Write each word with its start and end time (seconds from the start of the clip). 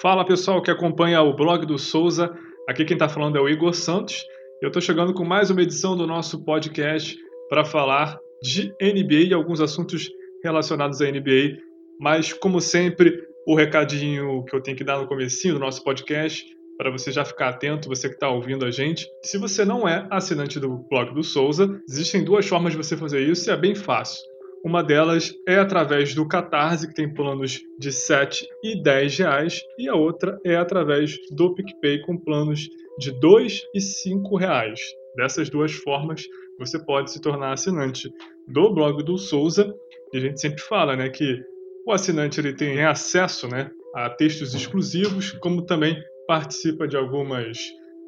Fala 0.00 0.24
pessoal 0.24 0.62
que 0.62 0.70
acompanha 0.70 1.20
o 1.22 1.34
blog 1.34 1.66
do 1.66 1.76
Souza. 1.76 2.32
Aqui 2.68 2.84
quem 2.84 2.94
está 2.94 3.08
falando 3.08 3.36
é 3.36 3.40
o 3.40 3.48
Igor 3.48 3.74
Santos. 3.74 4.24
Eu 4.62 4.68
estou 4.68 4.80
chegando 4.80 5.12
com 5.12 5.24
mais 5.24 5.50
uma 5.50 5.60
edição 5.60 5.96
do 5.96 6.06
nosso 6.06 6.44
podcast 6.44 7.16
para 7.48 7.64
falar 7.64 8.16
de 8.40 8.72
NBA 8.80 9.30
e 9.30 9.34
alguns 9.34 9.60
assuntos 9.60 10.08
relacionados 10.44 11.02
à 11.02 11.10
NBA. 11.10 11.58
Mas, 12.00 12.32
como 12.32 12.60
sempre, 12.60 13.20
o 13.44 13.56
recadinho 13.56 14.44
que 14.44 14.54
eu 14.54 14.62
tenho 14.62 14.76
que 14.76 14.84
dar 14.84 15.00
no 15.00 15.08
comecinho 15.08 15.54
do 15.54 15.60
nosso 15.60 15.82
podcast, 15.82 16.46
para 16.76 16.92
você 16.92 17.10
já 17.10 17.24
ficar 17.24 17.48
atento, 17.48 17.88
você 17.88 18.08
que 18.08 18.14
está 18.14 18.30
ouvindo 18.30 18.64
a 18.64 18.70
gente. 18.70 19.04
Se 19.24 19.36
você 19.36 19.64
não 19.64 19.88
é 19.88 20.06
assinante 20.12 20.60
do 20.60 20.78
blog 20.88 21.12
do 21.12 21.24
Souza, 21.24 21.76
existem 21.90 22.22
duas 22.22 22.46
formas 22.46 22.70
de 22.70 22.76
você 22.76 22.96
fazer 22.96 23.22
isso 23.22 23.50
e 23.50 23.52
é 23.52 23.56
bem 23.56 23.74
fácil. 23.74 24.22
Uma 24.64 24.82
delas 24.82 25.32
é 25.46 25.56
através 25.56 26.14
do 26.14 26.26
Catarse, 26.26 26.88
que 26.88 26.94
tem 26.94 27.12
planos 27.12 27.60
de 27.78 27.92
7 27.92 28.46
e 28.62 28.82
10 28.82 29.18
reais, 29.18 29.60
e 29.78 29.88
a 29.88 29.94
outra 29.94 30.38
é 30.44 30.56
através 30.56 31.16
do 31.30 31.54
PicPay 31.54 32.02
com 32.02 32.18
planos 32.18 32.68
de 32.98 33.12
2 33.20 33.62
e 33.74 33.80
5 33.80 34.36
reais. 34.36 34.80
Dessas 35.16 35.48
duas 35.48 35.72
formas, 35.72 36.22
você 36.58 36.78
pode 36.78 37.12
se 37.12 37.20
tornar 37.20 37.52
assinante 37.52 38.10
do 38.46 38.74
blog 38.74 39.02
do 39.02 39.16
Souza. 39.16 39.72
E 40.12 40.16
a 40.16 40.20
gente 40.20 40.40
sempre 40.40 40.62
fala 40.62 40.96
né, 40.96 41.08
que 41.08 41.40
o 41.86 41.92
assinante 41.92 42.40
ele 42.40 42.52
tem 42.52 42.84
acesso 42.84 43.48
né, 43.48 43.70
a 43.94 44.10
textos 44.10 44.54
exclusivos, 44.54 45.32
como 45.40 45.64
também 45.64 45.96
participa 46.26 46.86
de 46.86 46.96
algumas 46.96 47.58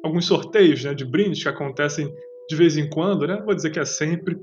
alguns 0.03 0.25
sorteios 0.25 0.83
né, 0.83 0.93
de 0.93 1.05
brindes 1.05 1.43
que 1.43 1.49
acontecem 1.49 2.11
de 2.49 2.55
vez 2.55 2.75
em 2.75 2.89
quando, 2.89 3.27
né? 3.27 3.41
Vou 3.45 3.55
dizer 3.55 3.69
que 3.69 3.79
é 3.79 3.85
sempre, 3.85 4.35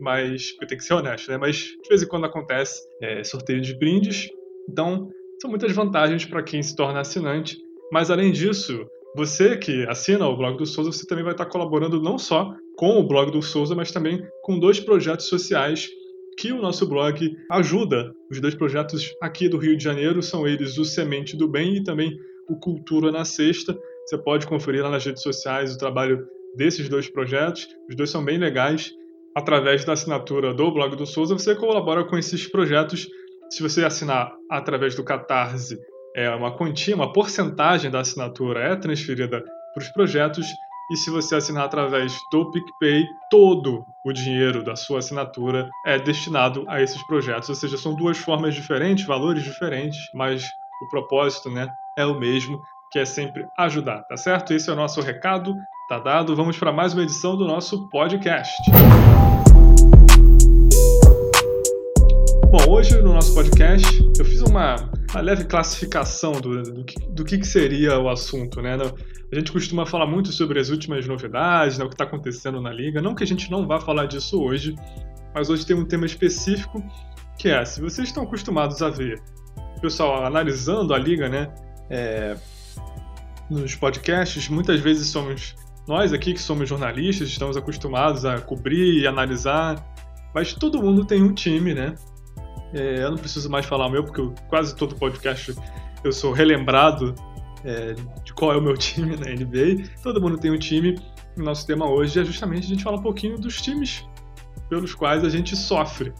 mas 0.00 0.54
eu 0.60 0.66
tenho 0.66 0.78
que 0.78 0.86
ser 0.86 0.94
honesto, 0.94 1.30
né? 1.30 1.36
Mas 1.36 1.56
de 1.56 1.88
vez 1.88 2.02
em 2.02 2.06
quando 2.06 2.26
acontece 2.26 2.82
é, 3.00 3.22
sorteio 3.24 3.60
de 3.60 3.74
brindes, 3.76 4.28
então 4.68 5.10
são 5.40 5.50
muitas 5.50 5.72
vantagens 5.72 6.24
para 6.24 6.42
quem 6.42 6.62
se 6.62 6.74
torna 6.74 7.00
assinante. 7.00 7.56
Mas 7.92 8.10
além 8.10 8.32
disso, 8.32 8.86
você 9.16 9.56
que 9.56 9.86
assina 9.86 10.26
o 10.26 10.36
blog 10.36 10.56
do 10.56 10.66
Souza, 10.66 10.90
você 10.90 11.06
também 11.06 11.24
vai 11.24 11.34
estar 11.34 11.46
colaborando 11.46 12.00
não 12.00 12.18
só 12.18 12.54
com 12.76 12.98
o 12.98 13.06
blog 13.06 13.30
do 13.30 13.42
Souza, 13.42 13.74
mas 13.74 13.92
também 13.92 14.20
com 14.42 14.58
dois 14.58 14.80
projetos 14.80 15.26
sociais 15.26 15.88
que 16.36 16.50
o 16.52 16.60
nosso 16.60 16.86
blog 16.88 17.36
ajuda. 17.50 18.12
Os 18.30 18.40
dois 18.40 18.54
projetos 18.54 19.14
aqui 19.22 19.48
do 19.48 19.58
Rio 19.58 19.76
de 19.76 19.84
Janeiro 19.84 20.22
são 20.22 20.46
eles 20.46 20.78
o 20.78 20.84
Semente 20.84 21.36
do 21.36 21.48
Bem 21.48 21.76
e 21.76 21.84
também 21.84 22.18
o 22.48 22.56
Cultura 22.58 23.12
na 23.12 23.24
Sexta. 23.24 23.78
Você 24.04 24.18
pode 24.18 24.46
conferir 24.46 24.82
lá 24.82 24.90
nas 24.90 25.04
redes 25.04 25.22
sociais 25.22 25.74
o 25.74 25.78
trabalho 25.78 26.26
desses 26.56 26.88
dois 26.88 27.08
projetos. 27.08 27.68
Os 27.88 27.94
dois 27.94 28.10
são 28.10 28.24
bem 28.24 28.38
legais 28.38 28.92
através 29.34 29.84
da 29.84 29.92
assinatura 29.92 30.54
do 30.54 30.70
blog 30.70 30.96
do 30.96 31.06
Souza, 31.06 31.34
você 31.34 31.54
colabora 31.54 32.04
com 32.04 32.16
esses 32.16 32.50
projetos. 32.50 33.06
Se 33.50 33.62
você 33.62 33.84
assinar 33.84 34.32
através 34.50 34.94
do 34.94 35.04
Catarse, 35.04 35.78
é 36.16 36.30
uma 36.30 36.56
quantia, 36.56 36.94
uma 36.94 37.12
porcentagem 37.12 37.90
da 37.90 38.00
assinatura 38.00 38.60
é 38.60 38.76
transferida 38.76 39.42
para 39.74 39.82
os 39.82 39.88
projetos. 39.88 40.46
E 40.92 40.96
se 40.96 41.10
você 41.10 41.34
assinar 41.34 41.64
através 41.64 42.14
do 42.30 42.50
PicPay, 42.50 43.06
todo 43.30 43.84
o 44.04 44.12
dinheiro 44.12 44.62
da 44.62 44.76
sua 44.76 44.98
assinatura 44.98 45.68
é 45.86 45.98
destinado 45.98 46.64
a 46.68 46.80
esses 46.80 47.02
projetos. 47.06 47.48
Ou 47.48 47.54
seja, 47.54 47.76
são 47.78 47.94
duas 47.94 48.18
formas 48.18 48.54
diferentes, 48.54 49.06
valores 49.06 49.42
diferentes, 49.42 49.98
mas 50.14 50.44
o 50.82 50.88
propósito 50.90 51.50
né, 51.50 51.66
é 51.98 52.04
o 52.04 52.18
mesmo, 52.18 52.60
que 52.92 52.98
é 52.98 53.04
sempre 53.04 53.46
ajudar, 53.58 54.02
tá 54.02 54.16
certo? 54.16 54.52
Esse 54.52 54.68
é 54.68 54.72
o 54.72 54.76
nosso 54.76 55.00
recado, 55.00 55.54
tá 55.88 55.98
dado. 55.98 56.36
Vamos 56.36 56.58
para 56.58 56.70
mais 56.70 56.92
uma 56.92 57.02
edição 57.02 57.34
do 57.36 57.46
nosso 57.46 57.88
podcast. 57.88 58.62
Hoje 62.74 63.00
no 63.00 63.12
nosso 63.14 63.32
podcast 63.32 63.86
eu 64.18 64.24
fiz 64.24 64.42
uma, 64.42 64.74
uma 65.12 65.20
leve 65.20 65.44
classificação 65.44 66.32
do, 66.32 66.60
do, 66.60 66.84
que, 66.84 66.98
do 67.08 67.24
que, 67.24 67.44
seria 67.44 68.00
o 68.00 68.08
assunto, 68.08 68.60
né? 68.60 68.74
A 68.74 69.34
gente 69.36 69.52
costuma 69.52 69.86
falar 69.86 70.06
muito 70.08 70.32
sobre 70.32 70.58
as 70.58 70.70
últimas 70.70 71.06
novidades, 71.06 71.78
né, 71.78 71.84
o 71.84 71.88
que 71.88 71.94
está 71.94 72.02
acontecendo 72.02 72.60
na 72.60 72.72
liga. 72.72 73.00
Não 73.00 73.14
que 73.14 73.22
a 73.22 73.26
gente 73.26 73.48
não 73.48 73.64
vá 73.64 73.80
falar 73.80 74.06
disso 74.06 74.42
hoje, 74.42 74.74
mas 75.32 75.48
hoje 75.48 75.64
tem 75.64 75.76
um 75.76 75.84
tema 75.84 76.04
específico 76.04 76.84
que 77.38 77.48
é: 77.48 77.64
se 77.64 77.80
vocês 77.80 78.08
estão 78.08 78.24
acostumados 78.24 78.82
a 78.82 78.90
ver 78.90 79.22
o 79.76 79.80
pessoal 79.80 80.24
analisando 80.24 80.92
a 80.94 80.98
liga, 80.98 81.28
né? 81.28 81.54
É, 81.88 82.36
nos 83.48 83.76
podcasts, 83.76 84.48
muitas 84.48 84.80
vezes 84.80 85.06
somos 85.06 85.54
nós 85.86 86.12
aqui 86.12 86.34
que 86.34 86.42
somos 86.42 86.68
jornalistas, 86.68 87.28
estamos 87.28 87.56
acostumados 87.56 88.24
a 88.24 88.40
cobrir 88.40 89.00
e 89.00 89.06
analisar, 89.06 89.76
mas 90.34 90.52
todo 90.54 90.82
mundo 90.82 91.04
tem 91.04 91.22
um 91.22 91.32
time, 91.32 91.72
né? 91.72 91.94
É, 92.74 93.04
eu 93.04 93.10
não 93.12 93.16
preciso 93.16 93.48
mais 93.48 93.64
falar 93.64 93.86
o 93.86 93.90
meu, 93.90 94.02
porque 94.02 94.20
eu, 94.20 94.34
quase 94.48 94.74
todo 94.74 94.96
podcast 94.96 95.54
eu 96.02 96.12
sou 96.12 96.32
relembrado 96.32 97.14
é, 97.64 97.94
de 98.24 98.34
qual 98.34 98.52
é 98.52 98.56
o 98.56 98.60
meu 98.60 98.76
time 98.76 99.16
na 99.16 99.30
NBA. 99.30 99.88
Todo 100.02 100.20
mundo 100.20 100.36
tem 100.36 100.50
um 100.50 100.58
time. 100.58 100.98
O 101.38 101.42
nosso 101.42 101.66
tema 101.66 101.88
hoje 101.88 102.20
é 102.20 102.24
justamente 102.24 102.64
a 102.64 102.68
gente 102.68 102.82
falar 102.82 102.98
um 102.98 103.02
pouquinho 103.02 103.38
dos 103.38 103.62
times 103.62 104.04
pelos 104.68 104.94
quais 104.94 105.24
a 105.24 105.28
gente 105.28 105.56
sofre. 105.56 106.12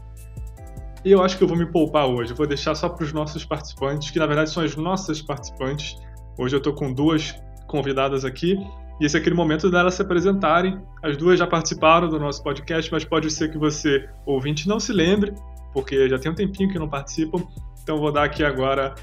E 1.04 1.10
eu 1.10 1.22
acho 1.22 1.36
que 1.36 1.44
eu 1.44 1.48
vou 1.48 1.56
me 1.56 1.66
poupar 1.66 2.06
hoje. 2.06 2.30
Eu 2.30 2.36
vou 2.36 2.46
deixar 2.46 2.74
só 2.74 2.88
para 2.88 3.04
os 3.04 3.12
nossos 3.12 3.44
participantes, 3.44 4.10
que 4.10 4.18
na 4.18 4.26
verdade 4.26 4.50
são 4.50 4.62
as 4.62 4.76
nossas 4.76 5.20
participantes. 5.20 5.96
Hoje 6.38 6.54
eu 6.54 6.58
estou 6.58 6.72
com 6.72 6.92
duas 6.92 7.34
convidadas 7.66 8.24
aqui. 8.24 8.56
E 9.00 9.04
esse 9.04 9.16
é 9.16 9.20
aquele 9.20 9.34
momento 9.34 9.70
delas 9.70 9.94
se 9.94 10.02
apresentarem. 10.02 10.80
As 11.02 11.16
duas 11.16 11.38
já 11.38 11.46
participaram 11.46 12.08
do 12.08 12.18
nosso 12.18 12.42
podcast, 12.42 12.90
mas 12.92 13.04
pode 13.04 13.28
ser 13.30 13.50
que 13.50 13.58
você, 13.58 14.08
ouvinte, 14.24 14.68
não 14.68 14.78
se 14.78 14.92
lembre 14.92 15.34
porque 15.74 16.08
já 16.08 16.18
tem 16.18 16.32
um 16.32 16.34
tempinho 16.34 16.70
que 16.70 16.78
não 16.78 16.88
participam. 16.88 17.44
Então 17.82 17.98
vou 17.98 18.10
dar 18.10 18.24
aqui 18.24 18.42
agora 18.42 18.94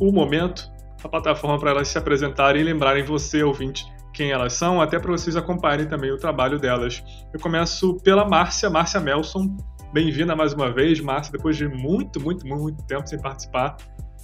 o 0.00 0.10
momento, 0.10 0.68
a 1.04 1.08
plataforma 1.08 1.60
para 1.60 1.70
elas 1.70 1.88
se 1.88 1.96
apresentarem 1.98 2.62
e 2.62 2.64
lembrarem 2.64 3.04
você, 3.04 3.42
ouvinte, 3.44 3.86
quem 4.12 4.30
elas 4.30 4.54
são, 4.54 4.80
até 4.80 4.98
para 4.98 5.12
vocês 5.12 5.36
acompanharem 5.36 5.86
também 5.86 6.10
o 6.10 6.18
trabalho 6.18 6.58
delas. 6.58 7.04
Eu 7.32 7.38
começo 7.38 8.00
pela 8.02 8.26
Márcia, 8.26 8.70
Márcia 8.70 8.98
Melson. 8.98 9.56
Bem-vinda 9.92 10.34
mais 10.34 10.54
uma 10.54 10.72
vez, 10.72 11.00
Márcia, 11.00 11.32
depois 11.32 11.56
de 11.56 11.68
muito, 11.68 12.20
muito, 12.20 12.46
muito 12.46 12.82
tempo 12.84 13.06
sem 13.06 13.20
participar. 13.20 13.76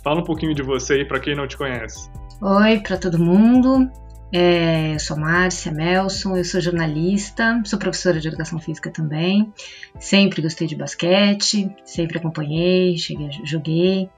Fala 0.02 0.20
um 0.20 0.24
pouquinho 0.24 0.54
de 0.54 0.62
você 0.62 0.94
aí 0.94 1.04
para 1.04 1.20
quem 1.20 1.36
não 1.36 1.46
te 1.46 1.56
conhece. 1.56 2.10
Oi 2.40 2.80
para 2.80 2.96
todo 2.98 3.18
mundo. 3.18 3.88
É, 4.32 4.94
eu 4.94 4.98
sou 4.98 5.18
Márcia 5.18 5.70
Melson, 5.70 6.38
eu 6.38 6.44
sou 6.44 6.58
jornalista, 6.58 7.60
sou 7.66 7.78
professora 7.78 8.18
de 8.18 8.28
educação 8.28 8.58
física 8.58 8.90
também. 8.90 9.52
Sempre 10.00 10.40
gostei 10.40 10.66
de 10.66 10.74
basquete, 10.74 11.70
sempre 11.84 12.16
acompanhei, 12.16 12.96
cheguei, 12.96 13.28
joguei. 13.44 14.08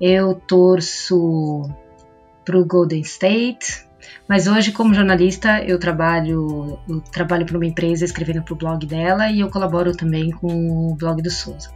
Eu 0.00 0.34
torço 0.34 1.68
para 2.44 2.56
o 2.56 2.64
Golden 2.64 3.00
State, 3.00 3.88
mas 4.28 4.46
hoje, 4.46 4.70
como 4.70 4.94
jornalista, 4.94 5.60
eu 5.64 5.80
trabalho, 5.80 6.78
eu 6.88 7.00
trabalho 7.00 7.44
para 7.44 7.56
uma 7.56 7.66
empresa 7.66 8.04
escrevendo 8.04 8.42
para 8.42 8.54
o 8.54 8.56
blog 8.56 8.86
dela 8.86 9.28
e 9.30 9.40
eu 9.40 9.50
colaboro 9.50 9.96
também 9.96 10.30
com 10.30 10.92
o 10.92 10.94
blog 10.94 11.20
do 11.20 11.30
Souza, 11.30 11.72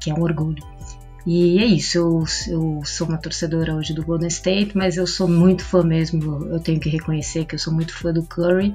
que 0.00 0.10
é 0.10 0.14
um 0.14 0.22
orgulho. 0.22 0.64
E 1.30 1.58
é 1.58 1.66
isso, 1.66 1.98
eu, 1.98 2.24
eu 2.48 2.82
sou 2.86 3.06
uma 3.06 3.18
torcedora 3.18 3.74
hoje 3.74 3.92
do 3.92 4.02
Golden 4.02 4.28
State, 4.28 4.74
mas 4.74 4.96
eu 4.96 5.06
sou 5.06 5.28
muito 5.28 5.62
fã 5.62 5.82
mesmo, 5.82 6.46
eu 6.46 6.58
tenho 6.58 6.80
que 6.80 6.88
reconhecer 6.88 7.44
que 7.44 7.54
eu 7.54 7.58
sou 7.58 7.70
muito 7.70 7.94
fã 7.94 8.10
do 8.14 8.22
Curry. 8.22 8.74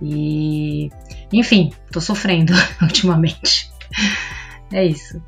E, 0.00 0.90
enfim, 1.32 1.72
tô 1.90 2.00
sofrendo 2.00 2.52
ultimamente. 2.80 3.72
É 4.72 4.84
isso. 4.86 5.20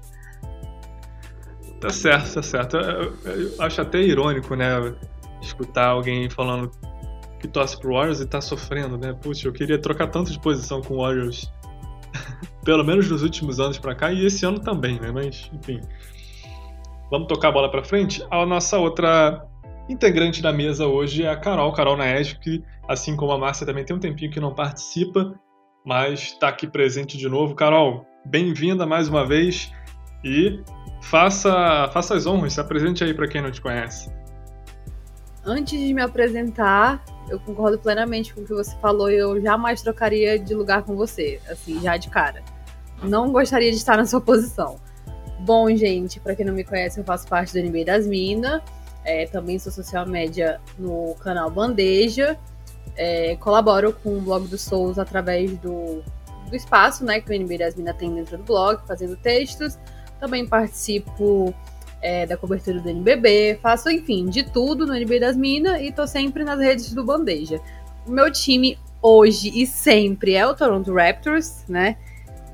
Tá 1.80 1.90
certo, 1.90 2.34
tá 2.34 2.42
certo. 2.42 2.76
Eu, 2.76 3.16
eu, 3.24 3.62
acho 3.62 3.80
até 3.80 4.00
irônico, 4.00 4.54
né? 4.54 4.94
Escutar 5.42 5.88
alguém 5.88 6.30
falando 6.30 6.70
que 7.40 7.48
torce 7.48 7.80
pro 7.80 7.94
Warriors 7.94 8.20
e 8.20 8.26
tá 8.26 8.40
sofrendo, 8.40 8.96
né? 8.96 9.12
Puxa, 9.12 9.48
eu 9.48 9.52
queria 9.52 9.76
trocar 9.76 10.06
tanto 10.06 10.30
de 10.30 10.38
posição 10.38 10.80
com 10.80 10.94
o 10.94 10.98
Warriors. 10.98 11.52
Pelo 12.62 12.84
menos 12.84 13.10
nos 13.10 13.24
últimos 13.24 13.58
anos 13.58 13.76
para 13.76 13.92
cá 13.92 14.12
e 14.12 14.24
esse 14.24 14.46
ano 14.46 14.60
também, 14.60 15.00
né? 15.00 15.10
Mas, 15.10 15.50
enfim. 15.52 15.80
Vamos 17.10 17.26
tocar 17.26 17.48
a 17.48 17.52
bola 17.52 17.68
para 17.68 17.82
frente? 17.82 18.24
A 18.30 18.46
nossa 18.46 18.78
outra 18.78 19.44
integrante 19.88 20.40
da 20.40 20.52
mesa 20.52 20.86
hoje 20.86 21.24
é 21.24 21.28
a 21.28 21.36
Carol, 21.36 21.72
Carol 21.72 21.96
Naed, 21.96 22.38
que, 22.38 22.62
assim 22.88 23.16
como 23.16 23.32
a 23.32 23.38
Márcia, 23.38 23.66
também 23.66 23.84
tem 23.84 23.96
um 23.96 23.98
tempinho 23.98 24.30
que 24.30 24.38
não 24.38 24.54
participa, 24.54 25.34
mas 25.84 26.20
está 26.20 26.48
aqui 26.48 26.68
presente 26.68 27.18
de 27.18 27.28
novo. 27.28 27.56
Carol, 27.56 28.06
bem-vinda 28.24 28.86
mais 28.86 29.08
uma 29.08 29.26
vez 29.26 29.72
e 30.24 30.62
faça, 31.02 31.90
faça 31.92 32.14
as 32.14 32.26
honras, 32.26 32.52
se 32.52 32.60
apresente 32.60 33.02
aí 33.02 33.12
para 33.12 33.26
quem 33.26 33.42
não 33.42 33.50
te 33.50 33.60
conhece. 33.60 34.08
Antes 35.44 35.80
de 35.80 35.92
me 35.92 36.02
apresentar, 36.02 37.04
eu 37.28 37.40
concordo 37.40 37.76
plenamente 37.76 38.32
com 38.32 38.42
o 38.42 38.44
que 38.44 38.54
você 38.54 38.76
falou 38.76 39.10
eu 39.10 39.40
jamais 39.40 39.82
trocaria 39.82 40.38
de 40.38 40.54
lugar 40.54 40.84
com 40.84 40.94
você, 40.94 41.40
assim, 41.48 41.80
já 41.80 41.96
de 41.96 42.08
cara. 42.08 42.40
Não 43.02 43.32
gostaria 43.32 43.72
de 43.72 43.78
estar 43.78 43.96
na 43.96 44.06
sua 44.06 44.20
posição. 44.20 44.78
Bom, 45.40 45.74
gente, 45.74 46.20
para 46.20 46.34
quem 46.34 46.44
não 46.44 46.52
me 46.52 46.64
conhece, 46.64 47.00
eu 47.00 47.04
faço 47.04 47.26
parte 47.26 47.52
do 47.52 47.66
NBA 47.66 47.84
das 47.84 48.06
Minas. 48.06 48.62
É, 49.04 49.26
também 49.26 49.58
sou 49.58 49.72
social 49.72 50.06
média 50.06 50.60
no 50.78 51.14
canal 51.20 51.50
Bandeja. 51.50 52.38
É, 52.96 53.36
colaboro 53.36 53.92
com 53.92 54.18
o 54.18 54.20
blog 54.20 54.46
do 54.48 54.58
Souls 54.58 54.98
através 54.98 55.56
do, 55.58 56.02
do 56.48 56.54
espaço 56.54 57.04
né, 57.04 57.20
que 57.20 57.34
o 57.34 57.38
NBA 57.38 57.58
das 57.58 57.74
Minas 57.74 57.96
tem 57.96 58.14
dentro 58.14 58.36
do 58.36 58.44
blog, 58.44 58.86
fazendo 58.86 59.16
textos. 59.16 59.78
Também 60.18 60.46
participo 60.46 61.54
é, 62.02 62.26
da 62.26 62.36
cobertura 62.36 62.78
do 62.78 62.88
NBB, 62.88 63.58
faço, 63.62 63.88
enfim, 63.88 64.26
de 64.26 64.42
tudo 64.42 64.86
no 64.86 64.94
NBB 64.94 65.20
das 65.20 65.36
Minas 65.36 65.80
e 65.80 65.90
tô 65.90 66.06
sempre 66.06 66.44
nas 66.44 66.58
redes 66.58 66.92
do 66.92 67.02
Bandeja. 67.02 67.60
O 68.06 68.10
meu 68.10 68.30
time 68.30 68.78
hoje 69.00 69.50
e 69.54 69.66
sempre 69.66 70.34
é 70.34 70.46
o 70.46 70.54
Toronto 70.54 70.92
Raptors, 70.92 71.64
né? 71.66 71.96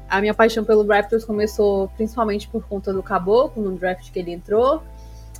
A 0.08 0.20
minha 0.20 0.35
paixão 0.35 0.64
pelo 0.64 0.87
Raptors 0.87 1.25
começou 1.25 1.88
principalmente 1.97 2.49
por 2.49 2.64
conta 2.67 2.93
do 2.93 3.03
Caboclo, 3.03 3.62
no 3.62 3.76
draft 3.76 4.11
que 4.11 4.19
ele 4.19 4.32
entrou. 4.32 4.82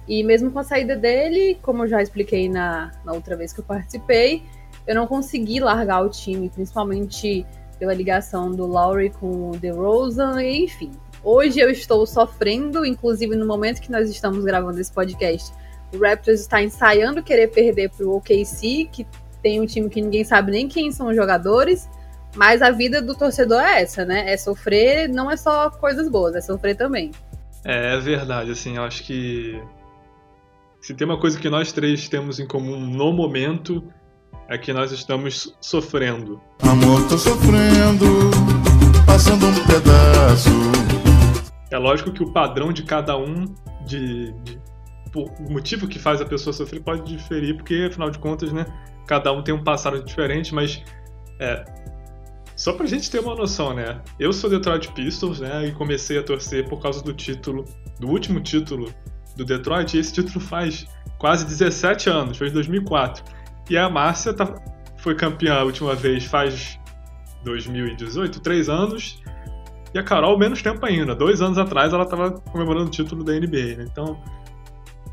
E 0.09 0.23
mesmo 0.23 0.51
com 0.51 0.59
a 0.59 0.65
saída 0.65 0.97
dele, 0.97 1.59
como 1.63 1.85
eu 1.85 1.89
já 1.89 2.03
expliquei 2.03 2.49
na, 2.49 2.93
na 3.05 3.13
outra 3.13 3.37
vez 3.37 3.53
que 3.53 3.61
eu 3.61 3.65
participei, 3.65 4.43
eu 4.87 4.95
não 4.95 5.07
consegui 5.07 5.61
largar 5.61 6.05
o 6.05 6.09
time, 6.09 6.49
principalmente 6.49 7.45
pela 7.79 7.93
ligação 7.93 8.53
do 8.53 8.67
Lowry 8.67 9.11
com 9.11 9.51
o 9.51 9.57
DeRozan, 9.57 10.43
e 10.43 10.65
enfim. 10.65 10.93
Hoje 11.23 11.59
eu 11.59 11.71
estou 11.71 12.07
sofrendo, 12.07 12.87
inclusive 12.87 13.35
no 13.35 13.47
momento 13.47 13.81
que 13.81 13.91
nós 13.91 14.09
estamos 14.09 14.45
gravando 14.45 14.81
esse 14.81 14.93
podcast, 14.93 15.53
o 15.93 15.99
Raptors 15.99 16.41
está 16.41 16.63
ensaiando 16.63 17.23
querer 17.23 17.49
perder 17.49 17.91
para 17.91 18.07
o 18.07 18.17
OKC, 18.17 18.89
que 18.93 19.07
tem 19.43 19.61
um 19.61 19.67
time 19.67 19.89
que 19.89 20.01
ninguém 20.01 20.25
sabe 20.25 20.53
nem 20.53 20.69
quem 20.69 20.91
são 20.93 21.09
os 21.09 21.17
jogadores, 21.17 21.89
mas 22.37 22.63
a 22.63 22.71
vida 22.71 23.01
do 23.01 23.15
torcedor 23.15 23.61
é 23.61 23.83
essa, 23.83 24.05
né? 24.05 24.31
É 24.31 24.37
sofrer, 24.37 25.09
não 25.09 25.31
é 25.31 25.37
só 25.37 25.71
coisas 25.71 26.09
boas, 26.09 26.35
é 26.35 26.41
sofrer 26.41 26.77
também. 26.77 27.11
É, 27.65 27.95
é 27.95 27.99
verdade, 27.99 28.51
assim, 28.53 28.77
eu 28.77 28.85
acho 28.85 29.03
que 29.03 29.61
se 30.81 30.95
tem 30.95 31.07
uma 31.07 31.19
coisa 31.19 31.39
que 31.39 31.51
nós 31.51 31.73
três 31.73 32.09
temos 32.09 32.39
em 32.39 32.47
comum 32.47 32.79
no 32.79 33.13
momento, 33.13 33.83
é 34.49 34.57
que 34.57 34.73
nós 34.73 34.93
estamos 34.93 35.57
sofrendo. 35.61 36.41
Amor, 36.63 37.09
tô 37.09 37.19
sofrendo, 37.19 38.31
passando 39.05 39.47
um 39.47 39.55
pedaço. 39.67 40.51
É 41.71 41.79
lógico 41.79 42.13
que 42.13 42.23
o 42.23 42.33
padrão 42.33 42.73
de 42.73 42.85
cada 42.85 43.19
um, 43.19 43.47
de, 43.85 44.33
de 44.45 44.61
o 45.15 45.51
motivo 45.51 45.89
que 45.89 45.99
faz 45.99 46.21
a 46.21 46.27
pessoa 46.27 46.53
sofrer 46.53 46.83
pode 46.83 47.17
diferir, 47.17 47.57
porque 47.57 47.89
afinal 47.89 48.11
de 48.11 48.19
contas, 48.19 48.53
né, 48.53 48.67
cada 49.07 49.33
um 49.33 49.43
tem 49.43 49.55
um 49.55 49.65
passado 49.65 50.03
diferente, 50.05 50.55
mas 50.55 50.83
é, 51.41 51.65
só 52.57 52.73
pra 52.73 52.87
gente 52.87 53.11
ter 53.11 53.21
uma 53.21 53.35
noção, 53.35 53.75
né? 53.75 54.01
Eu 54.19 54.33
sou 54.33 54.49
Detroit 54.49 54.91
Pistons, 54.93 55.41
né? 55.41 55.67
E 55.67 55.73
comecei 55.73 56.19
a 56.19 56.23
torcer 56.23 56.67
por 56.67 56.81
causa 56.81 57.03
do 57.03 57.13
título, 57.13 57.65
do 58.01 58.09
último 58.09 58.41
título 58.41 58.91
do 59.37 59.45
Detroit. 59.45 59.95
E 59.95 60.01
esse 60.01 60.15
título 60.15 60.41
faz 60.41 60.87
quase 61.19 61.45
17 61.45 62.09
anos, 62.09 62.39
foi 62.39 62.49
em 62.49 62.53
2004. 62.53 63.23
E 63.69 63.77
a 63.77 63.91
Márcia 63.91 64.33
tá, 64.33 64.55
foi 64.97 65.15
campeã 65.15 65.55
a 65.55 65.65
última 65.65 65.95
vez 65.95 66.25
faz 66.25 66.81
2018, 67.45 68.41
três 68.41 68.71
anos. 68.71 69.23
E 69.95 69.99
a 69.99 70.03
Carol, 70.03 70.39
menos 70.39 70.63
tempo 70.63 70.85
ainda. 70.87 71.15
Dois 71.15 71.43
anos 71.43 71.59
atrás 71.59 71.93
ela 71.93 72.05
estava 72.05 72.33
comemorando 72.53 72.87
o 72.87 72.91
título 72.91 73.23
da 73.23 73.35
NBA. 73.35 73.77
Né? 73.77 73.87
Então, 73.91 74.19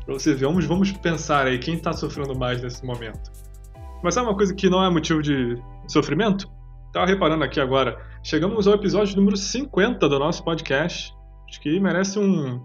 pra 0.06 0.14
você 0.14 0.32
ver, 0.32 0.46
vamos, 0.46 0.64
vamos 0.64 0.92
pensar 0.92 1.46
aí 1.46 1.58
quem 1.58 1.74
está 1.74 1.92
sofrendo 1.92 2.34
mais 2.34 2.62
nesse 2.62 2.84
momento. 2.86 3.30
Mas 4.02 4.14
sabe 4.14 4.28
uma 4.28 4.36
coisa 4.36 4.54
que 4.54 4.70
não 4.70 4.82
é 4.82 4.88
motivo 4.88 5.22
de 5.22 5.58
sofrimento? 5.88 6.48
Tava 6.94 7.06
reparando 7.06 7.42
aqui 7.42 7.58
agora. 7.58 8.00
Chegamos 8.22 8.68
ao 8.68 8.74
episódio 8.74 9.16
número 9.16 9.36
50 9.36 10.08
do 10.08 10.16
nosso 10.16 10.44
podcast. 10.44 11.12
Acho 11.50 11.60
que 11.60 11.80
merece 11.80 12.20
um, 12.20 12.64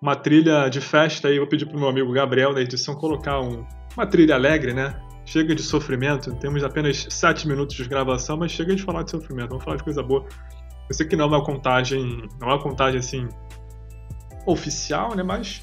uma 0.00 0.14
trilha 0.14 0.68
de 0.68 0.80
festa 0.80 1.26
aí. 1.26 1.38
Vou 1.40 1.48
pedir 1.48 1.66
pro 1.66 1.76
meu 1.76 1.88
amigo 1.88 2.12
Gabriel 2.12 2.54
da 2.54 2.60
edição 2.60 2.94
colocar 2.94 3.40
um, 3.40 3.66
uma 3.96 4.06
trilha 4.06 4.36
alegre, 4.36 4.72
né? 4.72 4.94
Chega 5.24 5.52
de 5.52 5.64
sofrimento. 5.64 6.32
Temos 6.36 6.62
apenas 6.62 7.08
7 7.10 7.48
minutos 7.48 7.74
de 7.74 7.88
gravação, 7.88 8.36
mas 8.36 8.52
chega 8.52 8.72
de 8.72 8.84
falar 8.84 9.02
de 9.02 9.10
sofrimento. 9.10 9.48
Vamos 9.48 9.64
falar 9.64 9.78
de 9.78 9.82
coisa 9.82 10.00
boa. 10.00 10.24
Eu 10.88 10.94
sei 10.94 11.04
que 11.04 11.16
não 11.16 11.24
é 11.24 11.28
uma 11.28 11.44
contagem, 11.44 12.22
não 12.40 12.50
é 12.50 12.52
uma 12.52 12.62
contagem 12.62 13.00
assim 13.00 13.28
oficial, 14.46 15.16
né? 15.16 15.24
Mas 15.24 15.60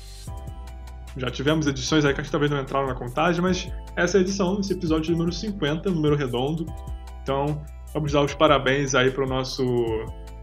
já 1.16 1.32
tivemos 1.32 1.68
edições 1.68 2.04
aí 2.04 2.14
que 2.14 2.30
talvez 2.30 2.52
não 2.52 2.60
entraram 2.60 2.86
na 2.86 2.96
contagem, 2.96 3.42
mas 3.42 3.72
essa 3.96 4.18
é 4.18 4.20
a 4.20 4.22
edição, 4.22 4.60
esse 4.60 4.74
episódio 4.74 5.14
número 5.14 5.32
50, 5.32 5.90
número 5.90 6.18
redondo. 6.18 6.66
Então, 7.22 7.64
Vamos 7.94 8.12
dar 8.12 8.24
os 8.24 8.34
parabéns 8.34 8.96
aí 8.96 9.12
para 9.12 9.24
o 9.24 9.28
nosso 9.28 9.64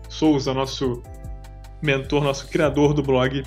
Souza, 0.09 0.55
nosso 0.55 1.03
mentor, 1.83 2.23
nosso 2.23 2.49
criador 2.49 2.95
do 2.95 3.03
blog. 3.03 3.43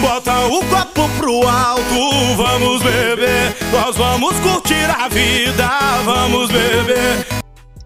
Bota 0.00 0.46
o 0.46 0.60
copo 0.68 1.08
pro 1.18 1.48
alto, 1.48 2.36
vamos 2.36 2.82
beber. 2.82 3.56
Nós 3.72 3.96
vamos 3.96 4.38
curtir 4.40 4.84
a 4.90 5.08
vida, 5.08 5.68
vamos 6.04 6.50
beber. 6.50 7.26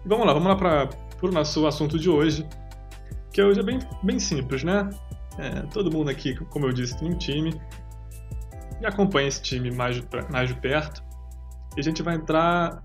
Vamos 0.05 0.25
lá, 0.27 0.33
vamos 0.33 0.49
lá 0.49 0.55
para 0.55 0.89
o 1.21 1.31
nosso 1.31 1.65
assunto 1.65 1.97
de 1.97 2.09
hoje, 2.09 2.45
que 3.31 3.41
hoje 3.41 3.61
é 3.61 3.63
bem, 3.63 3.79
bem 4.03 4.19
simples, 4.19 4.63
né? 4.63 4.89
É, 5.37 5.61
todo 5.73 5.89
mundo 5.91 6.09
aqui, 6.09 6.35
como 6.35 6.65
eu 6.65 6.73
disse, 6.73 6.97
tem 6.97 7.09
um 7.09 7.17
time 7.17 7.59
e 8.81 8.85
acompanha 8.85 9.29
esse 9.29 9.41
time 9.41 9.71
mais 9.71 10.03
mais 10.29 10.49
de 10.49 10.55
perto. 10.55 11.01
E 11.77 11.79
a 11.79 11.83
gente 11.83 12.03
vai 12.03 12.15
entrar 12.15 12.83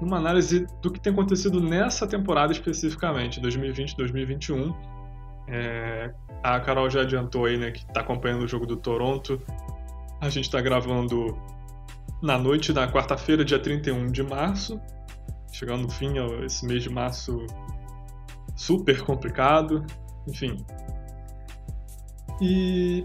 numa 0.00 0.16
análise 0.16 0.66
do 0.80 0.90
que 0.90 0.98
tem 0.98 1.12
acontecido 1.12 1.60
nessa 1.60 2.06
temporada 2.06 2.52
especificamente, 2.52 3.40
2020-2021. 3.40 4.74
É, 5.48 6.12
a 6.42 6.60
Carol 6.60 6.88
já 6.88 7.02
adiantou 7.02 7.44
aí, 7.44 7.56
né, 7.56 7.70
que 7.70 7.80
está 7.80 8.00
acompanhando 8.00 8.42
o 8.44 8.48
jogo 8.48 8.66
do 8.66 8.76
Toronto. 8.76 9.40
A 10.20 10.28
gente 10.28 10.44
está 10.44 10.60
gravando 10.60 11.36
na 12.22 12.38
noite 12.38 12.72
da 12.72 12.90
quarta-feira, 12.90 13.44
dia 13.44 13.58
31 13.58 14.06
de 14.06 14.22
março. 14.22 14.80
Chegando 15.52 15.82
no 15.82 15.90
fim, 15.90 16.14
esse 16.44 16.64
mês 16.66 16.82
de 16.82 16.90
março 16.90 17.46
super 18.56 19.02
complicado. 19.02 19.84
Enfim. 20.28 20.64
E. 22.40 23.04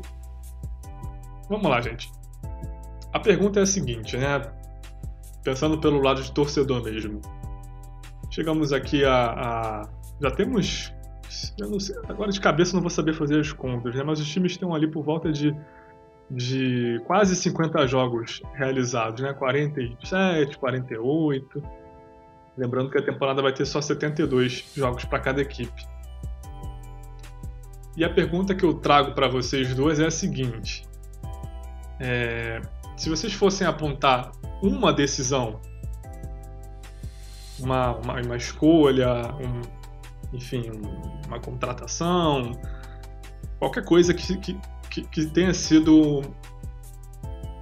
Vamos 1.50 1.70
lá, 1.70 1.82
gente. 1.82 2.12
A 3.14 3.20
pergunta 3.20 3.60
é 3.60 3.64
a 3.64 3.66
seguinte, 3.66 4.18
né? 4.18 4.42
Pensando 5.46 5.78
pelo 5.78 6.02
lado 6.02 6.22
de 6.22 6.32
torcedor 6.32 6.84
mesmo. 6.84 7.22
Chegamos 8.32 8.74
aqui 8.74 9.06
a. 9.06 9.32
a 9.32 9.90
já 10.20 10.32
temos. 10.32 10.92
Sei, 11.30 11.96
agora 12.08 12.32
de 12.32 12.40
cabeça 12.40 12.74
não 12.76 12.82
vou 12.82 12.90
saber 12.90 13.14
fazer 13.14 13.40
as 13.40 13.54
contas, 13.54 13.96
né? 13.96 14.04
Mas 14.04 14.20
os 14.20 14.28
times 14.28 14.54
estão 14.54 14.74
ali 14.74 14.88
por 14.88 15.04
volta 15.04 15.32
de, 15.32 15.56
de 16.30 17.02
quase 17.06 17.36
50 17.36 17.88
jogos 17.88 18.42
realizados, 18.56 19.22
né? 19.22 19.34
47, 19.34 20.58
48. 20.58 21.64
Lembrando 22.58 22.90
que 22.90 22.98
a 22.98 23.02
temporada 23.02 23.42
vai 23.42 23.54
ter 23.54 23.66
só 23.66 23.82
72 23.82 24.72
jogos 24.76 25.06
para 25.06 25.20
cada 25.20 25.42
equipe. 25.42 25.86
E 27.98 28.04
a 28.04 28.10
pergunta 28.10 28.56
que 28.56 28.66
eu 28.66 28.74
trago 28.74 29.14
para 29.14 29.28
vocês 29.28 29.76
duas 29.76 30.00
é 30.00 30.06
a 30.06 30.12
seguinte: 30.12 30.88
é, 32.00 32.62
se 32.96 33.10
vocês 33.10 33.34
fossem 33.34 33.68
apontar 33.68 34.32
uma 34.66 34.92
decisão, 34.92 35.60
uma, 37.60 37.96
uma, 37.98 38.22
uma 38.22 38.36
escolha, 38.36 39.34
um, 39.36 39.62
enfim, 40.36 40.72
uma 41.28 41.40
contratação, 41.40 42.52
qualquer 43.60 43.84
coisa 43.86 44.14
que, 44.14 44.38
que, 44.38 45.02
que, 45.04 45.26
tenha 45.28 45.54
sido 45.54 46.22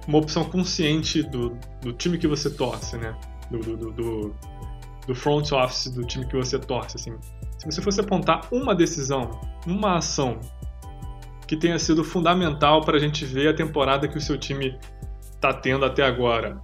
uma 0.06 0.18
opção 0.18 0.44
consciente 0.44 1.22
do, 1.22 1.56
do 1.80 1.92
time 1.92 2.18
que 2.18 2.26
você 2.26 2.50
torce, 2.50 2.96
né? 2.96 3.14
Do, 3.50 3.58
do, 3.58 3.92
do, 3.92 4.34
do, 5.06 5.14
front 5.14 5.52
office 5.52 5.90
do 5.90 6.04
time 6.04 6.26
que 6.26 6.36
você 6.36 6.58
torce, 6.58 6.96
assim. 6.96 7.14
Se 7.58 7.66
você 7.66 7.82
fosse 7.82 8.00
apontar 8.00 8.48
uma 8.50 8.74
decisão, 8.74 9.40
uma 9.66 9.98
ação 9.98 10.40
que 11.46 11.56
tenha 11.56 11.78
sido 11.78 12.02
fundamental 12.02 12.80
para 12.80 12.96
a 12.96 13.00
gente 13.00 13.24
ver 13.24 13.48
a 13.48 13.54
temporada 13.54 14.08
que 14.08 14.16
o 14.16 14.20
seu 14.20 14.38
time 14.38 14.78
está 15.34 15.52
tendo 15.52 15.84
até 15.84 16.02
agora, 16.02 16.60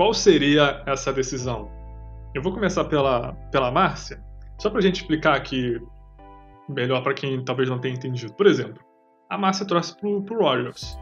qual 0.00 0.14
seria 0.14 0.82
essa 0.86 1.12
decisão? 1.12 1.70
Eu 2.34 2.40
vou 2.40 2.54
começar 2.54 2.84
pela, 2.84 3.34
pela 3.52 3.70
Márcia, 3.70 4.18
só 4.58 4.70
para 4.70 4.78
a 4.78 4.82
gente 4.82 5.02
explicar 5.02 5.34
aqui 5.34 5.78
melhor 6.70 7.02
para 7.02 7.12
quem 7.12 7.44
talvez 7.44 7.68
não 7.68 7.78
tenha 7.78 7.96
entendido. 7.96 8.32
Por 8.32 8.46
exemplo, 8.46 8.82
a 9.28 9.36
Márcia 9.36 9.66
trouxe 9.66 9.94
para 9.94 10.08
o 10.08 10.42
Warriors. 10.42 10.98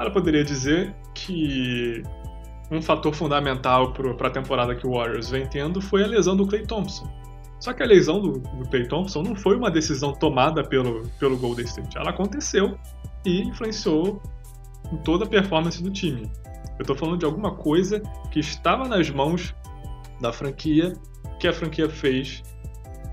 Ela 0.00 0.10
poderia 0.10 0.42
dizer 0.42 0.92
que 1.14 2.02
um 2.72 2.82
fator 2.82 3.14
fundamental 3.14 3.92
para 3.92 4.26
a 4.26 4.30
temporada 4.32 4.74
que 4.74 4.84
o 4.84 4.94
Warriors 4.94 5.30
vem 5.30 5.46
tendo 5.46 5.80
foi 5.80 6.02
a 6.02 6.06
lesão 6.08 6.34
do 6.34 6.44
Clay 6.44 6.66
Thompson. 6.66 7.08
Só 7.60 7.72
que 7.72 7.84
a 7.84 7.86
lesão 7.86 8.20
do, 8.20 8.32
do 8.32 8.68
Clay 8.68 8.88
Thompson 8.88 9.22
não 9.22 9.36
foi 9.36 9.56
uma 9.56 9.70
decisão 9.70 10.12
tomada 10.12 10.64
pelo, 10.64 11.08
pelo 11.20 11.38
Golden 11.38 11.66
State. 11.66 11.96
Ela 11.96 12.10
aconteceu 12.10 12.76
e 13.24 13.42
influenciou 13.42 14.20
em 14.92 14.96
toda 14.96 15.24
a 15.24 15.28
performance 15.28 15.80
do 15.80 15.92
time. 15.92 16.28
Eu 16.82 16.84
estou 16.84 16.96
falando 16.96 17.20
de 17.20 17.24
alguma 17.24 17.54
coisa 17.54 18.02
que 18.32 18.40
estava 18.40 18.88
nas 18.88 19.08
mãos 19.08 19.54
da 20.20 20.32
franquia, 20.32 20.94
que 21.38 21.46
a 21.46 21.52
franquia 21.52 21.88
fez 21.88 22.42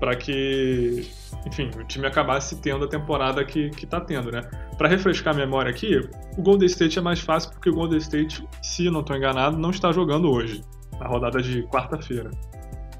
para 0.00 0.16
que, 0.16 1.08
enfim, 1.46 1.70
o 1.78 1.84
time 1.84 2.04
acabasse 2.04 2.60
tendo 2.60 2.86
a 2.86 2.88
temporada 2.88 3.44
que, 3.44 3.70
que 3.70 3.86
tá 3.86 4.00
tendo, 4.00 4.32
né? 4.32 4.42
Para 4.76 4.88
refrescar 4.88 5.34
a 5.34 5.36
memória 5.36 5.70
aqui, 5.70 6.00
o 6.36 6.42
Golden 6.42 6.66
State 6.66 6.98
é 6.98 7.02
mais 7.02 7.20
fácil 7.20 7.52
porque 7.52 7.70
o 7.70 7.74
Golden 7.74 7.98
State, 7.98 8.44
se 8.60 8.90
não 8.90 9.02
estou 9.02 9.16
enganado, 9.16 9.56
não 9.56 9.70
está 9.70 9.92
jogando 9.92 10.28
hoje, 10.28 10.64
na 10.98 11.06
rodada 11.06 11.40
de 11.40 11.62
quarta-feira. 11.68 12.28